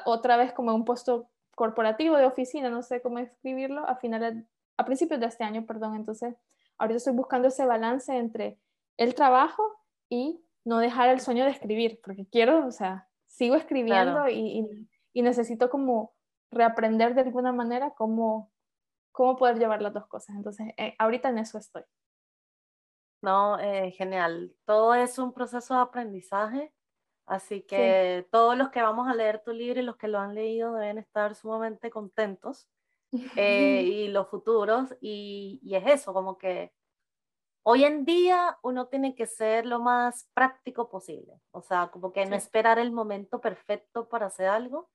otra 0.05 0.37
vez 0.37 0.53
como 0.53 0.73
un 0.73 0.85
puesto 0.85 1.27
corporativo 1.55 2.15
de 2.17 2.25
oficina, 2.25 2.69
no 2.69 2.83
sé 2.83 3.01
cómo 3.01 3.19
escribirlo, 3.19 3.87
a 3.87 3.95
finales, 3.95 4.45
a 4.77 4.85
principios 4.85 5.19
de 5.19 5.25
este 5.25 5.43
año, 5.43 5.65
perdón. 5.65 5.95
Entonces, 5.95 6.35
ahorita 6.77 6.97
estoy 6.97 7.13
buscando 7.13 7.47
ese 7.47 7.65
balance 7.65 8.15
entre 8.15 8.59
el 8.97 9.15
trabajo 9.15 9.63
y 10.09 10.43
no 10.65 10.79
dejar 10.79 11.09
el 11.09 11.19
sueño 11.19 11.45
de 11.45 11.51
escribir, 11.51 11.99
porque 12.03 12.27
quiero, 12.27 12.65
o 12.65 12.71
sea, 12.71 13.07
sigo 13.25 13.55
escribiendo 13.55 14.27
y, 14.27 14.89
y, 15.13 15.21
necesito 15.21 15.69
como 15.69 16.13
reaprender 16.51 17.15
de 17.15 17.21
alguna 17.21 17.51
manera 17.51 17.91
cómo, 17.91 18.51
cómo 19.11 19.35
poder 19.35 19.57
llevar 19.57 19.81
las 19.81 19.93
dos 19.93 20.07
cosas. 20.07 20.35
Entonces, 20.35 20.73
eh, 20.77 20.95
ahorita 20.99 21.29
en 21.29 21.39
eso 21.39 21.57
estoy. 21.57 21.83
No, 23.21 23.59
eh, 23.59 23.91
genial. 23.91 24.53
Todo 24.65 24.93
es 24.93 25.17
un 25.17 25.33
proceso 25.33 25.73
de 25.73 25.81
aprendizaje, 25.81 26.73
así 27.25 27.61
que 27.61 28.27
todos 28.31 28.57
los 28.57 28.69
que 28.69 28.81
vamos 28.81 29.07
a 29.07 29.15
leer 29.15 29.41
tu 29.43 29.51
libro 29.51 29.79
y 29.79 29.83
los 29.83 29.97
que 29.97 30.07
lo 30.07 30.19
han 30.19 30.35
leído 30.35 30.73
deben 30.73 30.97
estar 30.97 31.33
sumamente 31.35 31.89
contentos. 31.89 32.67
Eh, 33.35 33.81
y 33.85 34.07
los 34.09 34.27
futuros, 34.27 34.95
y, 35.01 35.59
y, 35.63 35.75
es 35.75 35.85
eso, 35.87 36.13
como 36.13 36.37
que 36.37 36.73
hoy 37.63 37.83
en 37.83 38.05
día 38.05 38.57
uno 38.63 38.87
tiene 38.87 39.15
que 39.15 39.27
ser 39.27 39.65
lo 39.65 39.79
más 39.79 40.29
práctico 40.33 40.89
posible, 40.89 41.39
o 41.51 41.61
sea, 41.61 41.89
como 41.91 42.11
que 42.11 42.25
no 42.25 42.35
esperar 42.35 42.79
el 42.79 42.91
momento 42.91 43.41
perfecto 43.41 44.09
para 44.09 44.27
hacer 44.27 44.47
algo, 44.47 44.89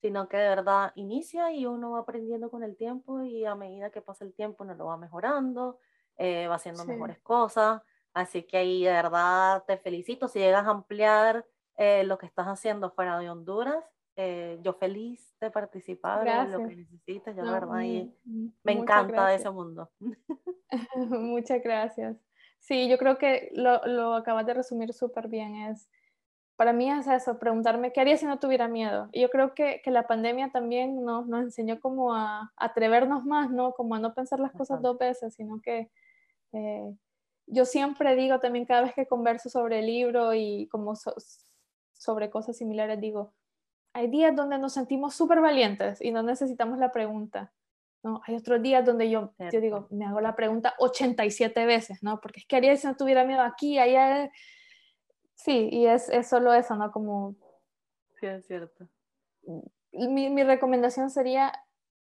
sino 0.00 0.28
que 0.28 0.36
de 0.36 0.48
verdad 0.48 0.92
inicia 0.94 1.52
y 1.52 1.66
uno 1.66 1.92
va 1.92 2.00
aprendiendo 2.00 2.50
con 2.50 2.62
el 2.62 2.76
tiempo 2.76 3.22
y 3.22 3.44
a 3.44 3.54
medida 3.54 3.90
que 3.90 4.02
pasa 4.02 4.24
el 4.24 4.34
tiempo 4.34 4.62
uno 4.64 4.74
lo 4.74 4.86
va 4.86 4.96
mejorando 4.96 5.78
eh, 6.18 6.46
va 6.48 6.56
haciendo 6.56 6.84
mejores 6.84 7.18
cosas. 7.20 7.82
Así 8.12 8.44
que 8.44 8.56
ahí 8.58 8.84
de 8.84 8.92
verdad 8.92 9.64
te 9.66 9.76
felicito. 9.76 10.28
Si 10.28 10.38
llegas 10.38 10.66
a 10.66 10.70
ampliar 10.70 11.46
eh, 11.76 12.04
lo 12.04 12.18
que 12.18 12.26
estás 12.26 12.46
haciendo 12.46 12.90
fuera 12.90 13.18
de 13.18 13.28
Honduras, 13.28 13.84
eh, 14.16 14.58
yo 14.62 14.72
feliz 14.72 15.34
de 15.40 15.50
participar 15.50 16.26
en 16.26 16.52
lo 16.52 16.66
que 16.66 16.76
necesites. 16.76 17.36
Yo 17.36 17.44
de 17.44 17.50
verdad 17.50 17.76
me 18.64 18.72
encanta 18.72 19.34
ese 19.34 19.50
mundo. 19.50 19.90
Muchas 20.96 21.62
gracias. 21.62 22.16
Sí, 22.58 22.88
yo 22.88 22.98
creo 22.98 23.18
que 23.18 23.50
lo, 23.52 23.86
lo 23.86 24.14
acabas 24.14 24.46
de 24.46 24.54
resumir 24.54 24.92
súper 24.94 25.28
bien. 25.28 25.54
Es, 25.56 25.88
para 26.56 26.72
mí 26.72 26.90
es 26.90 27.06
eso, 27.06 27.38
preguntarme 27.38 27.92
qué 27.92 28.00
haría 28.00 28.16
si 28.16 28.24
no 28.24 28.38
tuviera 28.38 28.66
miedo. 28.68 29.10
Y 29.12 29.20
yo 29.20 29.28
creo 29.28 29.54
que, 29.54 29.82
que 29.84 29.90
la 29.90 30.06
pandemia 30.06 30.50
también 30.50 31.04
nos, 31.04 31.26
nos 31.26 31.42
enseñó 31.42 31.78
como 31.78 32.14
a, 32.14 32.52
atrevernos 32.56 33.24
más, 33.24 33.50
¿no? 33.50 33.72
Como 33.72 33.94
a 33.94 34.00
no 34.00 34.14
pensar 34.14 34.40
las 34.40 34.52
cosas 34.52 34.80
dos 34.80 34.96
veces, 34.96 35.34
sino 35.34 35.60
que 35.60 35.90
eh, 36.52 36.96
yo 37.46 37.66
siempre 37.66 38.16
digo 38.16 38.40
también 38.40 38.64
cada 38.64 38.82
vez 38.82 38.94
que 38.94 39.06
converso 39.06 39.50
sobre 39.50 39.80
el 39.80 39.86
libro 39.86 40.32
y 40.34 40.66
como 40.68 40.94
sobre 41.92 42.30
cosas 42.30 42.56
similares, 42.56 42.98
digo, 42.98 43.34
hay 43.96 44.08
días 44.08 44.36
donde 44.36 44.58
nos 44.58 44.74
sentimos 44.74 45.14
súper 45.14 45.40
valientes 45.40 46.02
y 46.02 46.10
no 46.10 46.22
necesitamos 46.22 46.78
la 46.78 46.92
pregunta. 46.92 47.50
¿no? 48.02 48.20
Hay 48.26 48.36
otros 48.36 48.60
días 48.62 48.84
donde 48.84 49.08
yo, 49.08 49.32
yo 49.50 49.60
digo, 49.60 49.88
me 49.90 50.04
hago 50.04 50.20
la 50.20 50.36
pregunta 50.36 50.74
87 50.78 51.64
veces, 51.64 52.02
¿no? 52.02 52.20
Porque 52.20 52.40
es 52.40 52.46
que 52.46 52.56
haría 52.56 52.76
si 52.76 52.86
no 52.86 52.94
tuviera 52.94 53.24
miedo 53.24 53.40
aquí, 53.40 53.78
allá. 53.78 54.30
Sí, 55.34 55.70
y 55.72 55.86
es, 55.86 56.10
es 56.10 56.28
solo 56.28 56.52
eso, 56.52 56.76
¿no? 56.76 56.92
Como... 56.92 57.36
Sí, 58.20 58.26
es 58.26 58.46
cierto. 58.46 58.86
Mi, 59.92 60.28
mi 60.28 60.44
recomendación 60.44 61.08
sería 61.08 61.52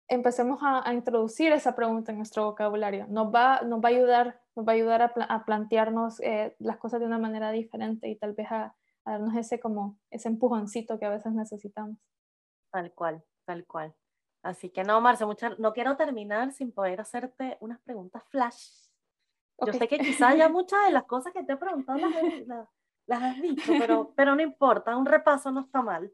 empecemos 0.07 0.59
a, 0.61 0.93
introducir 0.93 1.51
esa 1.51 1.75
pregunta 1.75 2.11
en 2.11 2.17
nuestro 2.17 2.45
vocabulario. 2.45 3.07
Nos 3.09 3.27
va, 3.27 3.61
nos 3.61 3.81
va 3.81 3.89
a 3.89 3.91
ayudar, 3.91 4.39
nos 4.55 4.65
va 4.65 4.71
a, 4.71 4.75
ayudar 4.75 5.01
a, 5.01 5.45
plantearnos 5.45 6.21
eh, 6.21 6.55
las 6.59 6.77
cosas 6.77 7.01
de 7.01 7.07
una 7.07 7.19
manera 7.19 7.51
diferente 7.51 8.07
y 8.07 8.15
tal 8.15 8.33
vez 8.33 8.47
a, 8.51 8.73
darnos 9.05 9.35
ese, 9.35 9.59
como, 9.59 9.99
ese 10.09 10.29
empujoncito 10.29 10.99
que 10.99 11.05
a 11.05 11.09
veces 11.09 11.33
necesitamos. 11.33 11.97
Tal 12.71 12.93
cual, 12.93 13.23
tal 13.45 13.65
cual. 13.65 13.95
Así 14.43 14.69
que 14.69 14.83
no, 14.83 14.99
Marce, 14.99 15.25
no 15.57 15.73
quiero 15.73 15.95
terminar 15.95 16.51
sin 16.51 16.71
poder 16.71 16.99
hacerte 16.99 17.57
unas 17.61 17.79
preguntas 17.81 18.23
flash. 18.29 18.89
Yo 19.65 19.73
sé 19.73 19.87
que 19.87 19.99
quizás 19.99 20.35
ya 20.35 20.49
muchas 20.49 20.85
de 20.85 20.91
las 20.91 21.05
cosas 21.05 21.31
que 21.33 21.43
te 21.43 21.53
he 21.53 21.57
preguntado 21.57 21.99
las, 21.99 22.67
las, 23.05 23.23
has 23.23 23.41
dicho, 23.41 23.71
pero, 23.79 24.13
pero 24.15 24.35
no 24.35 24.41
importa, 24.41 24.97
un 24.97 25.05
repaso 25.05 25.51
no 25.51 25.61
está 25.61 25.81
mal. 25.81 26.11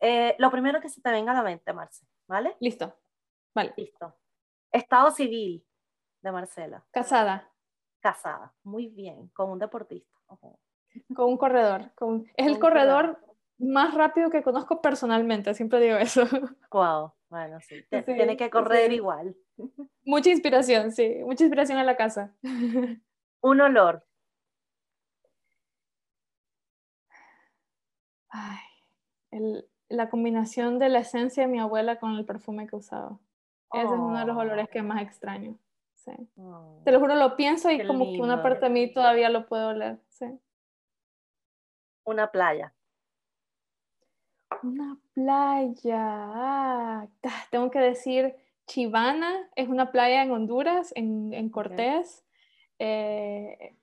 Eh, 0.00 0.36
lo 0.38 0.50
primero 0.50 0.80
que 0.80 0.90
se 0.90 1.00
te 1.00 1.10
venga 1.10 1.32
a 1.32 1.36
la 1.36 1.42
mente, 1.42 1.72
Marce, 1.72 2.06
¿vale? 2.26 2.56
Listo. 2.60 2.94
Vale. 3.54 3.72
Listo. 3.76 4.14
Estado 4.70 5.10
civil 5.10 5.66
de 6.20 6.32
Marcela. 6.32 6.84
Casada. 6.90 7.50
Casada. 8.00 8.54
Muy 8.64 8.88
bien. 8.88 9.28
Con 9.28 9.50
un 9.50 9.58
deportista. 9.58 10.14
Con 11.14 11.26
un 11.26 11.36
corredor. 11.36 11.92
Con... 11.94 12.26
Es 12.36 12.46
el 12.46 12.58
corredor, 12.58 13.18
más 13.58 13.94
rápido 13.94 14.30
que 14.30 14.42
conozco 14.42 14.80
personalmente. 14.80 15.54
Siempre 15.54 15.80
digo 15.80 15.96
eso. 15.96 16.22
Wow. 16.70 17.12
Bueno, 17.30 17.58
sí. 17.60 17.82
Tiene 18.04 18.36
que 18.36 18.50
correr 18.50 18.92
igual. 18.92 19.34
Mucha 20.04 20.30
inspiración, 20.30 20.92
sí. 20.92 21.16
Mucha 21.24 21.44
inspiración 21.44 21.78
en 21.78 21.86
la 21.86 21.96
casa. 21.96 22.34
Un 23.40 23.60
olor. 23.60 24.04
Ay, 28.28 28.58
el, 29.30 29.66
la 29.88 30.10
combinación 30.10 30.78
de 30.78 30.88
la 30.88 31.00
esencia 31.00 31.44
de 31.44 31.48
mi 31.48 31.58
abuela 31.58 31.98
con 31.98 32.16
el 32.16 32.24
perfume 32.24 32.66
que 32.66 32.76
usaba. 32.76 33.18
Ese 33.72 33.84
es 33.84 33.90
uno 33.90 34.18
de 34.18 34.26
los 34.26 34.36
olores 34.36 34.68
que 34.68 34.82
más 34.82 35.02
extraño. 35.02 35.58
Sí. 35.94 36.12
Te 36.84 36.92
lo 36.92 37.00
juro, 37.00 37.16
lo 37.16 37.36
pienso 37.36 37.70
y 37.70 37.84
como 37.84 38.04
que 38.04 38.20
una 38.20 38.42
parte 38.42 38.66
de 38.66 38.70
mí 38.70 38.92
todavía 38.92 39.28
lo 39.28 39.46
puedo 39.46 39.68
oler. 39.70 39.98
Sí. 40.08 40.26
Una 42.06 42.30
playa. 42.30 42.72
Una 44.62 44.96
playa. 45.12 45.98
Ah, 45.98 47.08
tengo 47.50 47.70
que 47.70 47.80
decir, 47.80 48.36
Chivana 48.66 49.50
es 49.56 49.68
una 49.68 49.90
playa 49.90 50.22
en 50.22 50.30
Honduras, 50.30 50.92
en, 50.94 51.50
Cortés. 51.50 52.24
Eh, 52.78 53.76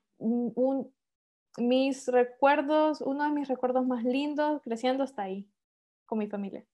mis 1.58 2.08
recuerdos, 2.08 3.02
uno 3.02 3.24
de 3.24 3.30
mis 3.30 3.46
recuerdos 3.46 3.86
más 3.86 4.04
lindos 4.04 4.62
creciendo 4.62 5.04
está 5.04 5.22
ahí, 5.22 5.46
con 6.06 6.18
mi 6.18 6.26
familia. 6.26 6.64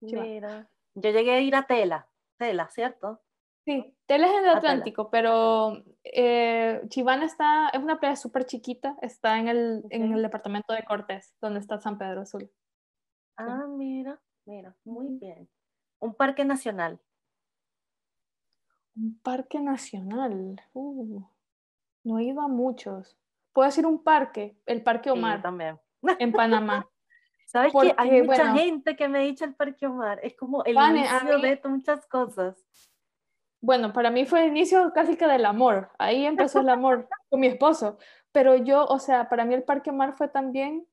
Mira, 0.00 0.68
yo 0.94 1.10
llegué 1.10 1.32
a 1.32 1.40
ir 1.40 1.54
a 1.54 1.66
Tela, 1.66 2.08
Tela, 2.38 2.68
¿cierto? 2.70 3.20
Sí, 3.64 3.94
Tela 4.06 4.26
es 4.26 4.32
en 4.32 4.44
el 4.44 4.56
Atlántico, 4.56 5.10
pero 5.10 5.84
eh, 6.04 6.82
Chivana 6.88 7.24
está, 7.24 7.68
es 7.68 7.80
una 7.80 8.00
playa 8.00 8.16
súper 8.16 8.44
chiquita, 8.44 8.96
está 9.02 9.38
en 9.38 9.48
el, 9.48 9.84
en 9.90 10.12
el 10.12 10.22
departamento 10.22 10.72
de 10.74 10.84
Cortés, 10.84 11.34
donde 11.40 11.60
está 11.60 11.78
San 11.80 11.98
Pedro 11.98 12.22
Azul. 12.22 12.50
Ah, 13.36 13.66
mira, 13.68 14.20
mira, 14.44 14.76
muy 14.84 15.08
bien. 15.18 15.48
Un 16.00 16.14
parque 16.14 16.44
nacional. 16.44 17.00
Un 18.96 19.18
parque 19.20 19.60
nacional. 19.60 20.60
Uh, 20.72 21.22
no 22.04 22.18
he 22.18 22.24
ido 22.24 22.42
a 22.42 22.48
muchos. 22.48 23.16
Puedo 23.52 23.66
decir 23.66 23.86
un 23.86 24.02
parque, 24.02 24.56
el 24.66 24.82
Parque 24.82 25.10
Omar. 25.10 25.42
también. 25.42 25.78
En 26.18 26.32
Panamá. 26.32 26.88
¿Sabes 27.46 27.72
que 27.72 27.94
Hay 27.98 28.22
mucha 28.22 28.54
gente 28.54 28.96
que 28.96 29.08
me 29.08 29.18
ha 29.18 29.22
dicho 29.22 29.44
el 29.44 29.54
Parque 29.54 29.86
Omar. 29.86 30.18
Es 30.22 30.34
como 30.34 30.64
el 30.64 30.74
inicio 30.74 31.38
de 31.38 31.60
muchas 31.64 32.06
cosas. 32.06 32.56
Bueno, 33.62 33.92
para 33.92 34.10
mí 34.10 34.26
fue 34.26 34.42
el 34.42 34.48
inicio 34.48 34.92
casi 34.92 35.16
que 35.16 35.26
del 35.26 35.46
amor. 35.46 35.90
Ahí 35.96 36.26
empezó 36.26 36.60
el 36.60 36.68
amor 36.68 37.08
con 37.30 37.40
mi 37.40 37.46
esposo. 37.46 37.96
Pero 38.32 38.56
yo, 38.56 38.84
o 38.86 38.98
sea, 38.98 39.28
para 39.28 39.44
mí 39.44 39.54
el 39.54 39.62
Parque 39.62 39.90
Omar 39.90 40.14
fue 40.14 40.28
también 40.28 40.86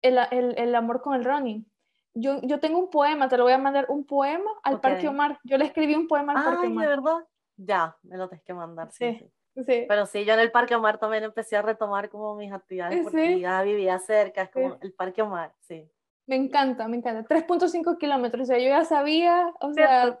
el, 0.00 0.18
el, 0.30 0.54
el 0.56 0.74
amor 0.74 1.02
con 1.02 1.14
el 1.14 1.24
running. 1.24 1.66
Yo, 2.14 2.40
yo, 2.42 2.60
tengo 2.60 2.78
un 2.78 2.90
poema, 2.90 3.28
te 3.28 3.36
lo 3.36 3.42
voy 3.42 3.54
a 3.54 3.58
mandar, 3.58 3.86
un 3.88 4.06
poema 4.06 4.50
al 4.62 4.80
Parque 4.80 5.08
Omar. 5.08 5.40
Yo 5.42 5.58
le 5.58 5.64
escribí 5.64 5.96
un 5.96 6.06
poema 6.06 6.34
al 6.34 6.44
Parque 6.44 6.68
Omar. 6.68 6.84
¿de 6.84 6.88
verdad? 6.88 7.26
Ya, 7.56 7.96
me 8.02 8.16
lo 8.16 8.28
tienes 8.28 8.44
que 8.44 8.54
mandar. 8.54 8.92
Sí, 8.92 9.18
sí, 9.56 9.84
Pero 9.88 10.06
sí, 10.06 10.24
yo 10.24 10.34
en 10.34 10.40
el 10.40 10.52
Parque 10.52 10.76
Omar 10.76 10.98
también 10.98 11.24
empecé 11.24 11.56
a 11.56 11.62
retomar 11.62 12.08
como 12.08 12.36
mis 12.36 12.52
actividades 12.52 13.02
porque 13.02 13.40
ya 13.40 13.62
vivía 13.62 13.98
cerca, 13.98 14.42
es 14.42 14.50
como 14.50 14.78
el 14.80 14.92
Parque 14.92 15.22
Omar, 15.22 15.52
sí. 15.58 15.90
Me 16.26 16.36
encanta, 16.36 16.86
me 16.86 16.98
encanta. 16.98 17.24
3.5 17.28 17.98
kilómetros, 17.98 18.42
o 18.42 18.46
sea, 18.46 18.58
yo 18.58 18.68
ya 18.68 18.84
sabía, 18.84 19.52
o 19.60 19.72
sea, 19.72 20.20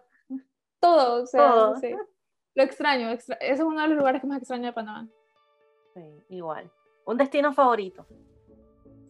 todo, 0.84 1.22
o 1.22 1.26
sea, 1.26 1.50
todo. 1.50 1.74
Lo 2.54 2.62
extraño, 2.62 3.10
ese 3.10 3.36
es 3.40 3.60
uno 3.60 3.82
de 3.82 3.88
los 3.88 3.98
lugares 3.98 4.20
que 4.20 4.26
más 4.26 4.38
extraño 4.38 4.66
de 4.66 4.72
Panamá. 4.72 5.08
Sí, 5.94 6.22
igual. 6.28 6.70
¿Un 7.04 7.16
destino 7.16 7.52
favorito? 7.52 8.06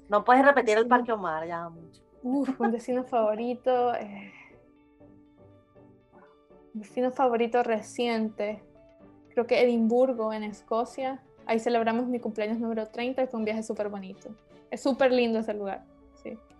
No 0.08 0.24
puedes 0.24 0.44
repetir 0.44 0.78
el 0.78 0.86
Parque 0.86 1.12
Omar 1.12 1.46
ya 1.46 1.68
mucho. 1.68 2.02
Uf, 2.22 2.60
un 2.60 2.70
destino 2.70 3.04
favorito. 3.04 3.94
Eh... 3.94 4.32
Destino 6.72 7.10
favorito 7.10 7.62
reciente. 7.62 8.62
Creo 9.30 9.46
que 9.46 9.62
Edimburgo, 9.62 10.32
en 10.32 10.42
Escocia. 10.44 11.22
Ahí 11.46 11.58
celebramos 11.58 12.06
mi 12.06 12.20
cumpleaños 12.20 12.58
número 12.58 12.86
30 12.86 13.22
y 13.22 13.26
fue 13.26 13.38
un 13.38 13.44
viaje 13.44 13.62
súper 13.62 13.88
bonito. 13.88 14.30
Es 14.70 14.82
súper 14.82 15.12
lindo 15.12 15.40
ese 15.40 15.54
lugar. 15.54 15.84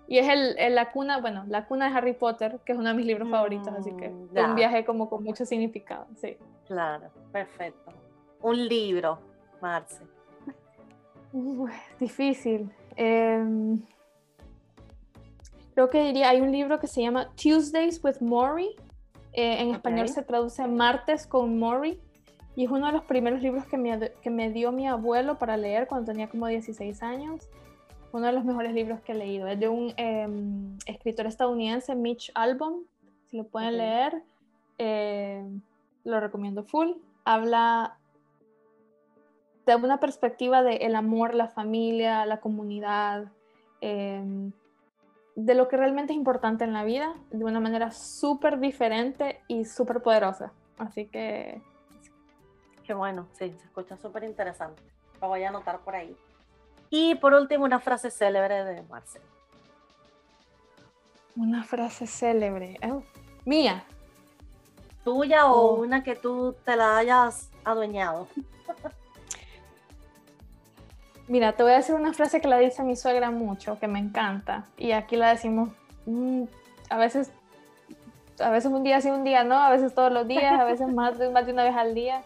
Y 0.06 0.18
es 0.18 0.28
el, 0.28 0.74
la 0.74 0.92
cuna, 0.92 1.20
bueno, 1.20 1.44
la 1.48 1.66
cuna 1.66 1.88
de 1.88 1.96
Harry 1.96 2.12
Potter, 2.12 2.60
que 2.64 2.72
es 2.72 2.78
uno 2.78 2.90
de 2.90 2.94
mis 2.94 3.06
libros 3.06 3.28
favoritos, 3.30 3.68
así 3.68 3.90
que 3.92 4.10
mm, 4.10 4.36
un 4.36 4.54
viaje 4.54 4.84
como 4.84 5.08
con 5.08 5.24
mucho 5.24 5.46
significado, 5.46 6.06
sí. 6.16 6.36
Claro, 6.66 7.08
perfecto. 7.32 7.92
Un 8.42 8.68
libro, 8.68 9.18
Marce. 9.62 10.04
difícil. 11.98 12.70
Em, 12.96 13.82
creo 15.74 15.88
que 15.88 16.04
diría, 16.04 16.30
hay 16.30 16.40
un 16.40 16.52
libro 16.52 16.78
que 16.78 16.86
se 16.86 17.02
llama 17.02 17.30
Tuesdays 17.34 18.02
with 18.04 18.20
Maury. 18.20 18.76
Eh, 19.32 19.62
en 19.62 19.74
español 19.74 20.08
se 20.08 20.22
traduce 20.22 20.66
Martes 20.66 21.26
con 21.26 21.58
Maury. 21.58 22.00
Y 22.56 22.66
es 22.66 22.70
uno 22.70 22.86
de 22.86 22.92
los 22.92 23.02
primeros 23.04 23.42
libros 23.42 23.66
que 23.66 23.76
me, 23.76 24.12
que 24.22 24.30
me 24.30 24.50
dio 24.50 24.70
mi 24.70 24.86
abuelo 24.86 25.38
para 25.38 25.56
leer 25.56 25.88
cuando 25.88 26.12
tenía 26.12 26.28
como 26.28 26.46
16 26.46 27.02
años. 27.02 27.48
Uno 28.14 28.26
de 28.28 28.32
los 28.32 28.44
mejores 28.44 28.72
libros 28.72 29.00
que 29.00 29.10
he 29.10 29.16
leído. 29.16 29.48
Es 29.48 29.58
de 29.58 29.68
un 29.68 29.92
em, 29.96 30.78
escritor 30.86 31.26
estadounidense, 31.26 31.96
Mitch 31.96 32.30
Albom. 32.36 32.84
Si 33.24 33.36
lo 33.36 33.42
pueden 33.42 33.76
leer, 33.76 34.22
eh, 34.78 35.44
lo 36.04 36.20
recomiendo 36.20 36.62
full. 36.62 36.92
Habla 37.24 37.98
de 39.66 39.74
una 39.74 39.98
perspectiva 39.98 40.62
de 40.62 40.76
el 40.76 40.94
amor, 40.94 41.34
la 41.34 41.48
familia, 41.48 42.24
la 42.24 42.38
comunidad, 42.38 43.32
em, 43.80 44.52
de 45.34 45.54
lo 45.56 45.66
que 45.66 45.76
realmente 45.76 46.12
es 46.12 46.16
importante 46.16 46.62
en 46.62 46.72
la 46.72 46.84
vida, 46.84 47.16
de 47.32 47.44
una 47.44 47.58
manera 47.58 47.90
súper 47.90 48.60
diferente 48.60 49.40
y 49.48 49.64
súper 49.64 50.02
poderosa. 50.02 50.52
Así 50.78 51.06
que... 51.06 51.60
Qué 52.84 52.94
bueno, 52.94 53.26
sí, 53.32 53.52
se 53.58 53.64
escucha 53.64 53.96
súper 53.96 54.22
interesante. 54.22 54.84
Lo 55.20 55.26
voy 55.26 55.42
a 55.42 55.48
anotar 55.48 55.80
por 55.80 55.96
ahí. 55.96 56.16
Y 56.96 57.16
por 57.16 57.34
último, 57.34 57.64
una 57.64 57.80
frase 57.80 58.08
célebre 58.08 58.62
de 58.62 58.82
Marcel. 58.82 59.20
Una 61.34 61.64
frase 61.64 62.06
célebre. 62.06 62.78
Oh, 62.88 63.02
mía. 63.44 63.82
Tuya 65.02 65.46
o 65.46 65.56
oh. 65.56 65.80
una 65.80 66.04
que 66.04 66.14
tú 66.14 66.54
te 66.64 66.76
la 66.76 66.96
hayas 66.96 67.50
adueñado. 67.64 68.28
Mira, 71.26 71.54
te 71.54 71.64
voy 71.64 71.72
a 71.72 71.78
decir 71.78 71.96
una 71.96 72.12
frase 72.12 72.40
que 72.40 72.46
la 72.46 72.58
dice 72.58 72.84
mi 72.84 72.94
suegra 72.94 73.32
mucho, 73.32 73.76
que 73.80 73.88
me 73.88 73.98
encanta. 73.98 74.66
Y 74.76 74.92
aquí 74.92 75.16
la 75.16 75.30
decimos 75.30 75.70
mm, 76.06 76.44
a 76.90 76.96
veces, 76.96 77.32
a 78.38 78.50
veces 78.50 78.70
un 78.70 78.84
día 78.84 79.00
sí, 79.00 79.10
un 79.10 79.24
día 79.24 79.42
no, 79.42 79.58
a 79.58 79.70
veces 79.70 79.96
todos 79.96 80.12
los 80.12 80.28
días, 80.28 80.60
a 80.60 80.62
veces 80.62 80.86
más 80.92 81.18
de, 81.18 81.28
más 81.28 81.44
de 81.44 81.54
una 81.54 81.64
vez 81.64 81.74
al 81.74 81.92
día. 81.92 82.22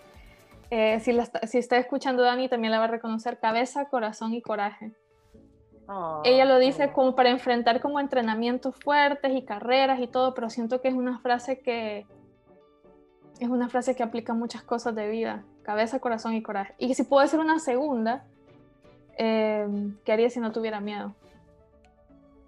Eh, 0.70 1.00
si, 1.00 1.18
si 1.46 1.58
está 1.58 1.78
escuchando 1.78 2.22
Dani, 2.22 2.48
también 2.48 2.72
la 2.72 2.78
va 2.78 2.84
a 2.84 2.88
reconocer 2.88 3.38
cabeza, 3.38 3.86
corazón 3.86 4.34
y 4.34 4.42
coraje. 4.42 4.92
Ah, 5.88 6.20
Ella 6.24 6.44
lo 6.44 6.58
dice 6.58 6.92
como 6.92 7.14
para 7.14 7.30
enfrentar 7.30 7.80
como 7.80 7.98
entrenamientos 7.98 8.76
fuertes 8.76 9.32
y 9.34 9.42
carreras 9.42 10.00
y 10.00 10.06
todo, 10.06 10.34
pero 10.34 10.50
siento 10.50 10.80
que 10.80 10.88
es 10.88 10.94
una 10.94 11.18
frase 11.20 11.60
que 11.60 12.06
es 13.40 13.48
una 13.48 13.68
frase 13.68 13.94
que 13.96 14.02
aplica 14.02 14.34
muchas 14.34 14.62
cosas 14.62 14.94
de 14.94 15.08
vida. 15.08 15.44
Cabeza, 15.62 16.00
corazón 16.00 16.34
y 16.34 16.42
coraje. 16.42 16.74
Y 16.78 16.94
si 16.94 17.04
puedo 17.04 17.22
decir 17.22 17.38
una 17.38 17.58
segunda, 17.58 18.24
Em, 19.18 19.98
¿qué 20.04 20.12
haría 20.12 20.30
si 20.30 20.38
no 20.38 20.52
tuviera 20.52 20.80
miedo? 20.80 21.12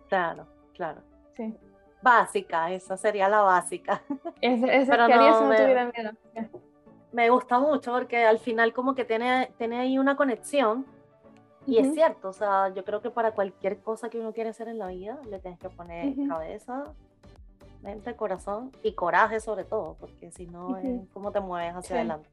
Claro, 0.09 0.47
claro. 0.73 1.03
Sí. 1.37 1.57
Básica, 2.01 2.71
esa 2.71 2.97
sería 2.97 3.29
la 3.29 3.43
básica. 3.43 4.03
¿Qué 4.41 4.47
haría 4.49 5.35
si 5.35 5.45
no 5.45 5.57
tuviera 5.57 5.93
miedo? 5.93 6.13
Me 7.13 7.29
gusta 7.31 7.59
mucho 7.59 7.93
porque 7.93 8.25
al 8.25 8.39
final 8.39 8.73
como 8.73 8.95
que 8.95 9.05
tiene, 9.05 9.51
tiene 9.59 9.79
ahí 9.81 9.99
una 9.99 10.17
conexión 10.17 10.87
y 11.67 11.79
es 11.79 11.93
cierto, 11.93 12.29
o 12.29 12.33
sea, 12.33 12.73
yo 12.75 12.85
creo 12.85 13.01
que 13.01 13.11
para 13.11 13.33
cualquier 13.33 13.79
cosa 13.79 14.09
que 14.09 14.19
uno 14.19 14.33
quiere 14.33 14.51
hacer 14.51 14.69
en 14.69 14.79
la 14.79 14.87
vida 14.87 15.19
le 15.29 15.39
tienes 15.39 15.59
que 15.59 15.69
poner 15.69 16.15
cabeza, 16.27 16.85
mente, 17.83 18.15
corazón 18.17 18.73
y 18.83 18.93
coraje 18.93 19.41
sobre 19.41 19.65
todo, 19.65 19.97
porque 20.01 20.31
si 20.31 20.47
no, 20.47 20.77
es 20.79 21.09
cómo 21.13 21.33
te 21.33 21.41
mueves 21.41 21.75
hacia 21.75 21.97
adelante. 21.97 22.29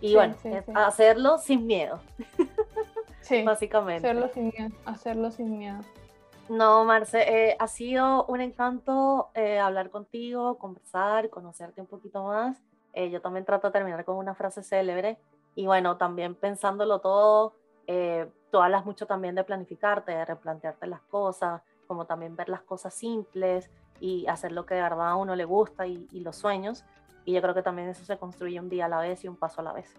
Y 0.00 0.14
bueno, 0.14 0.34
hacerlo 0.74 1.38
sin 1.38 1.66
miedo. 1.66 2.00
Sí, 3.22 3.40
básicamente. 3.44 4.08
Hacerlo 4.08 4.28
sin 4.34 4.44
miedo. 4.48 4.74
Hacerlo 4.84 5.30
sin 5.30 5.56
miedo. 5.56 5.78
No, 6.48 6.84
Marce, 6.84 7.22
eh, 7.22 7.56
ha 7.56 7.68
sido 7.68 8.26
un 8.26 8.40
encanto 8.40 9.30
eh, 9.34 9.60
hablar 9.60 9.90
contigo, 9.90 10.58
conversar, 10.58 11.30
conocerte 11.30 11.80
un 11.80 11.86
poquito 11.86 12.24
más. 12.24 12.60
Eh, 12.92 13.10
yo 13.10 13.20
también 13.20 13.44
trato 13.44 13.68
de 13.68 13.72
terminar 13.72 14.04
con 14.04 14.16
una 14.16 14.34
frase 14.34 14.62
célebre. 14.62 15.18
Y 15.54 15.66
bueno, 15.66 15.96
también 15.96 16.34
pensándolo 16.34 17.00
todo, 17.00 17.54
tú 18.50 18.58
hablas 18.62 18.86
mucho 18.86 19.06
también 19.06 19.34
de 19.34 19.44
planificarte, 19.44 20.12
de 20.12 20.24
replantearte 20.24 20.86
las 20.86 21.02
cosas, 21.02 21.60
como 21.86 22.06
también 22.06 22.36
ver 22.36 22.48
las 22.48 22.62
cosas 22.62 22.94
simples 22.94 23.70
y 24.00 24.26
hacer 24.26 24.52
lo 24.52 24.64
que 24.64 24.74
de 24.74 24.82
verdad 24.82 25.10
a 25.10 25.16
uno 25.16 25.36
le 25.36 25.44
gusta 25.44 25.86
y, 25.86 26.08
y 26.10 26.20
los 26.20 26.36
sueños. 26.36 26.84
Y 27.24 27.34
yo 27.34 27.42
creo 27.42 27.54
que 27.54 27.62
también 27.62 27.88
eso 27.88 28.04
se 28.04 28.16
construye 28.16 28.58
un 28.58 28.68
día 28.68 28.86
a 28.86 28.88
la 28.88 28.98
vez 28.98 29.22
y 29.24 29.28
un 29.28 29.36
paso 29.36 29.60
a 29.60 29.64
la 29.64 29.72
vez. 29.72 29.94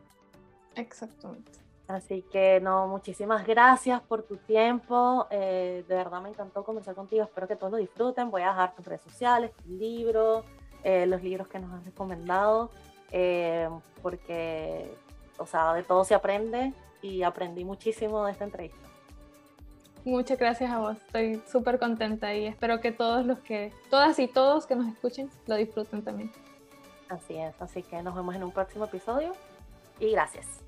Exactamente. 0.75 1.63
Así 1.87 2.23
que 2.31 2.59
no, 2.61 2.87
muchísimas 2.87 3.45
gracias 3.45 4.01
por 4.01 4.23
tu 4.23 4.37
tiempo. 4.37 5.27
Eh, 5.29 5.83
de 5.87 5.95
verdad 5.95 6.21
me 6.21 6.29
encantó 6.29 6.63
conversar 6.63 6.95
contigo. 6.95 7.23
Espero 7.23 7.47
que 7.47 7.55
todos 7.55 7.71
lo 7.71 7.77
disfruten. 7.77 8.31
Voy 8.31 8.41
a 8.41 8.49
dejar 8.49 8.73
tus 8.75 8.85
redes 8.85 9.01
sociales, 9.01 9.51
tu 9.57 9.69
libro, 9.69 10.43
eh, 10.83 11.05
los 11.05 11.23
libros 11.23 11.47
que 11.47 11.59
nos 11.59 11.71
has 11.73 11.85
recomendado, 11.85 12.71
eh, 13.11 13.69
porque, 14.01 14.93
o 15.37 15.45
sea, 15.45 15.73
de 15.73 15.83
todo 15.83 16.03
se 16.03 16.15
aprende 16.15 16.73
y 17.01 17.23
aprendí 17.23 17.63
muchísimo 17.63 18.25
de 18.25 18.31
esta 18.31 18.43
entrevista. 18.45 18.77
Muchas 20.05 20.37
gracias 20.37 20.69
a 20.69 20.79
vos. 20.79 20.97
Estoy 20.97 21.41
súper 21.49 21.79
contenta 21.79 22.33
y 22.35 22.45
espero 22.45 22.81
que 22.81 22.91
todos 22.91 23.25
los 23.25 23.39
que, 23.39 23.71
todas 23.89 24.19
y 24.19 24.27
todos 24.27 24.65
que 24.65 24.75
nos 24.75 24.87
escuchen, 24.87 25.29
lo 25.47 25.55
disfruten 25.55 26.03
también. 26.03 26.31
Así 27.07 27.37
es, 27.37 27.53
así 27.61 27.83
que 27.83 28.01
nos 28.01 28.15
vemos 28.15 28.35
en 28.35 28.43
un 28.43 28.51
próximo 28.51 28.85
episodio 28.85 29.31
y 29.99 30.11
gracias. 30.11 30.62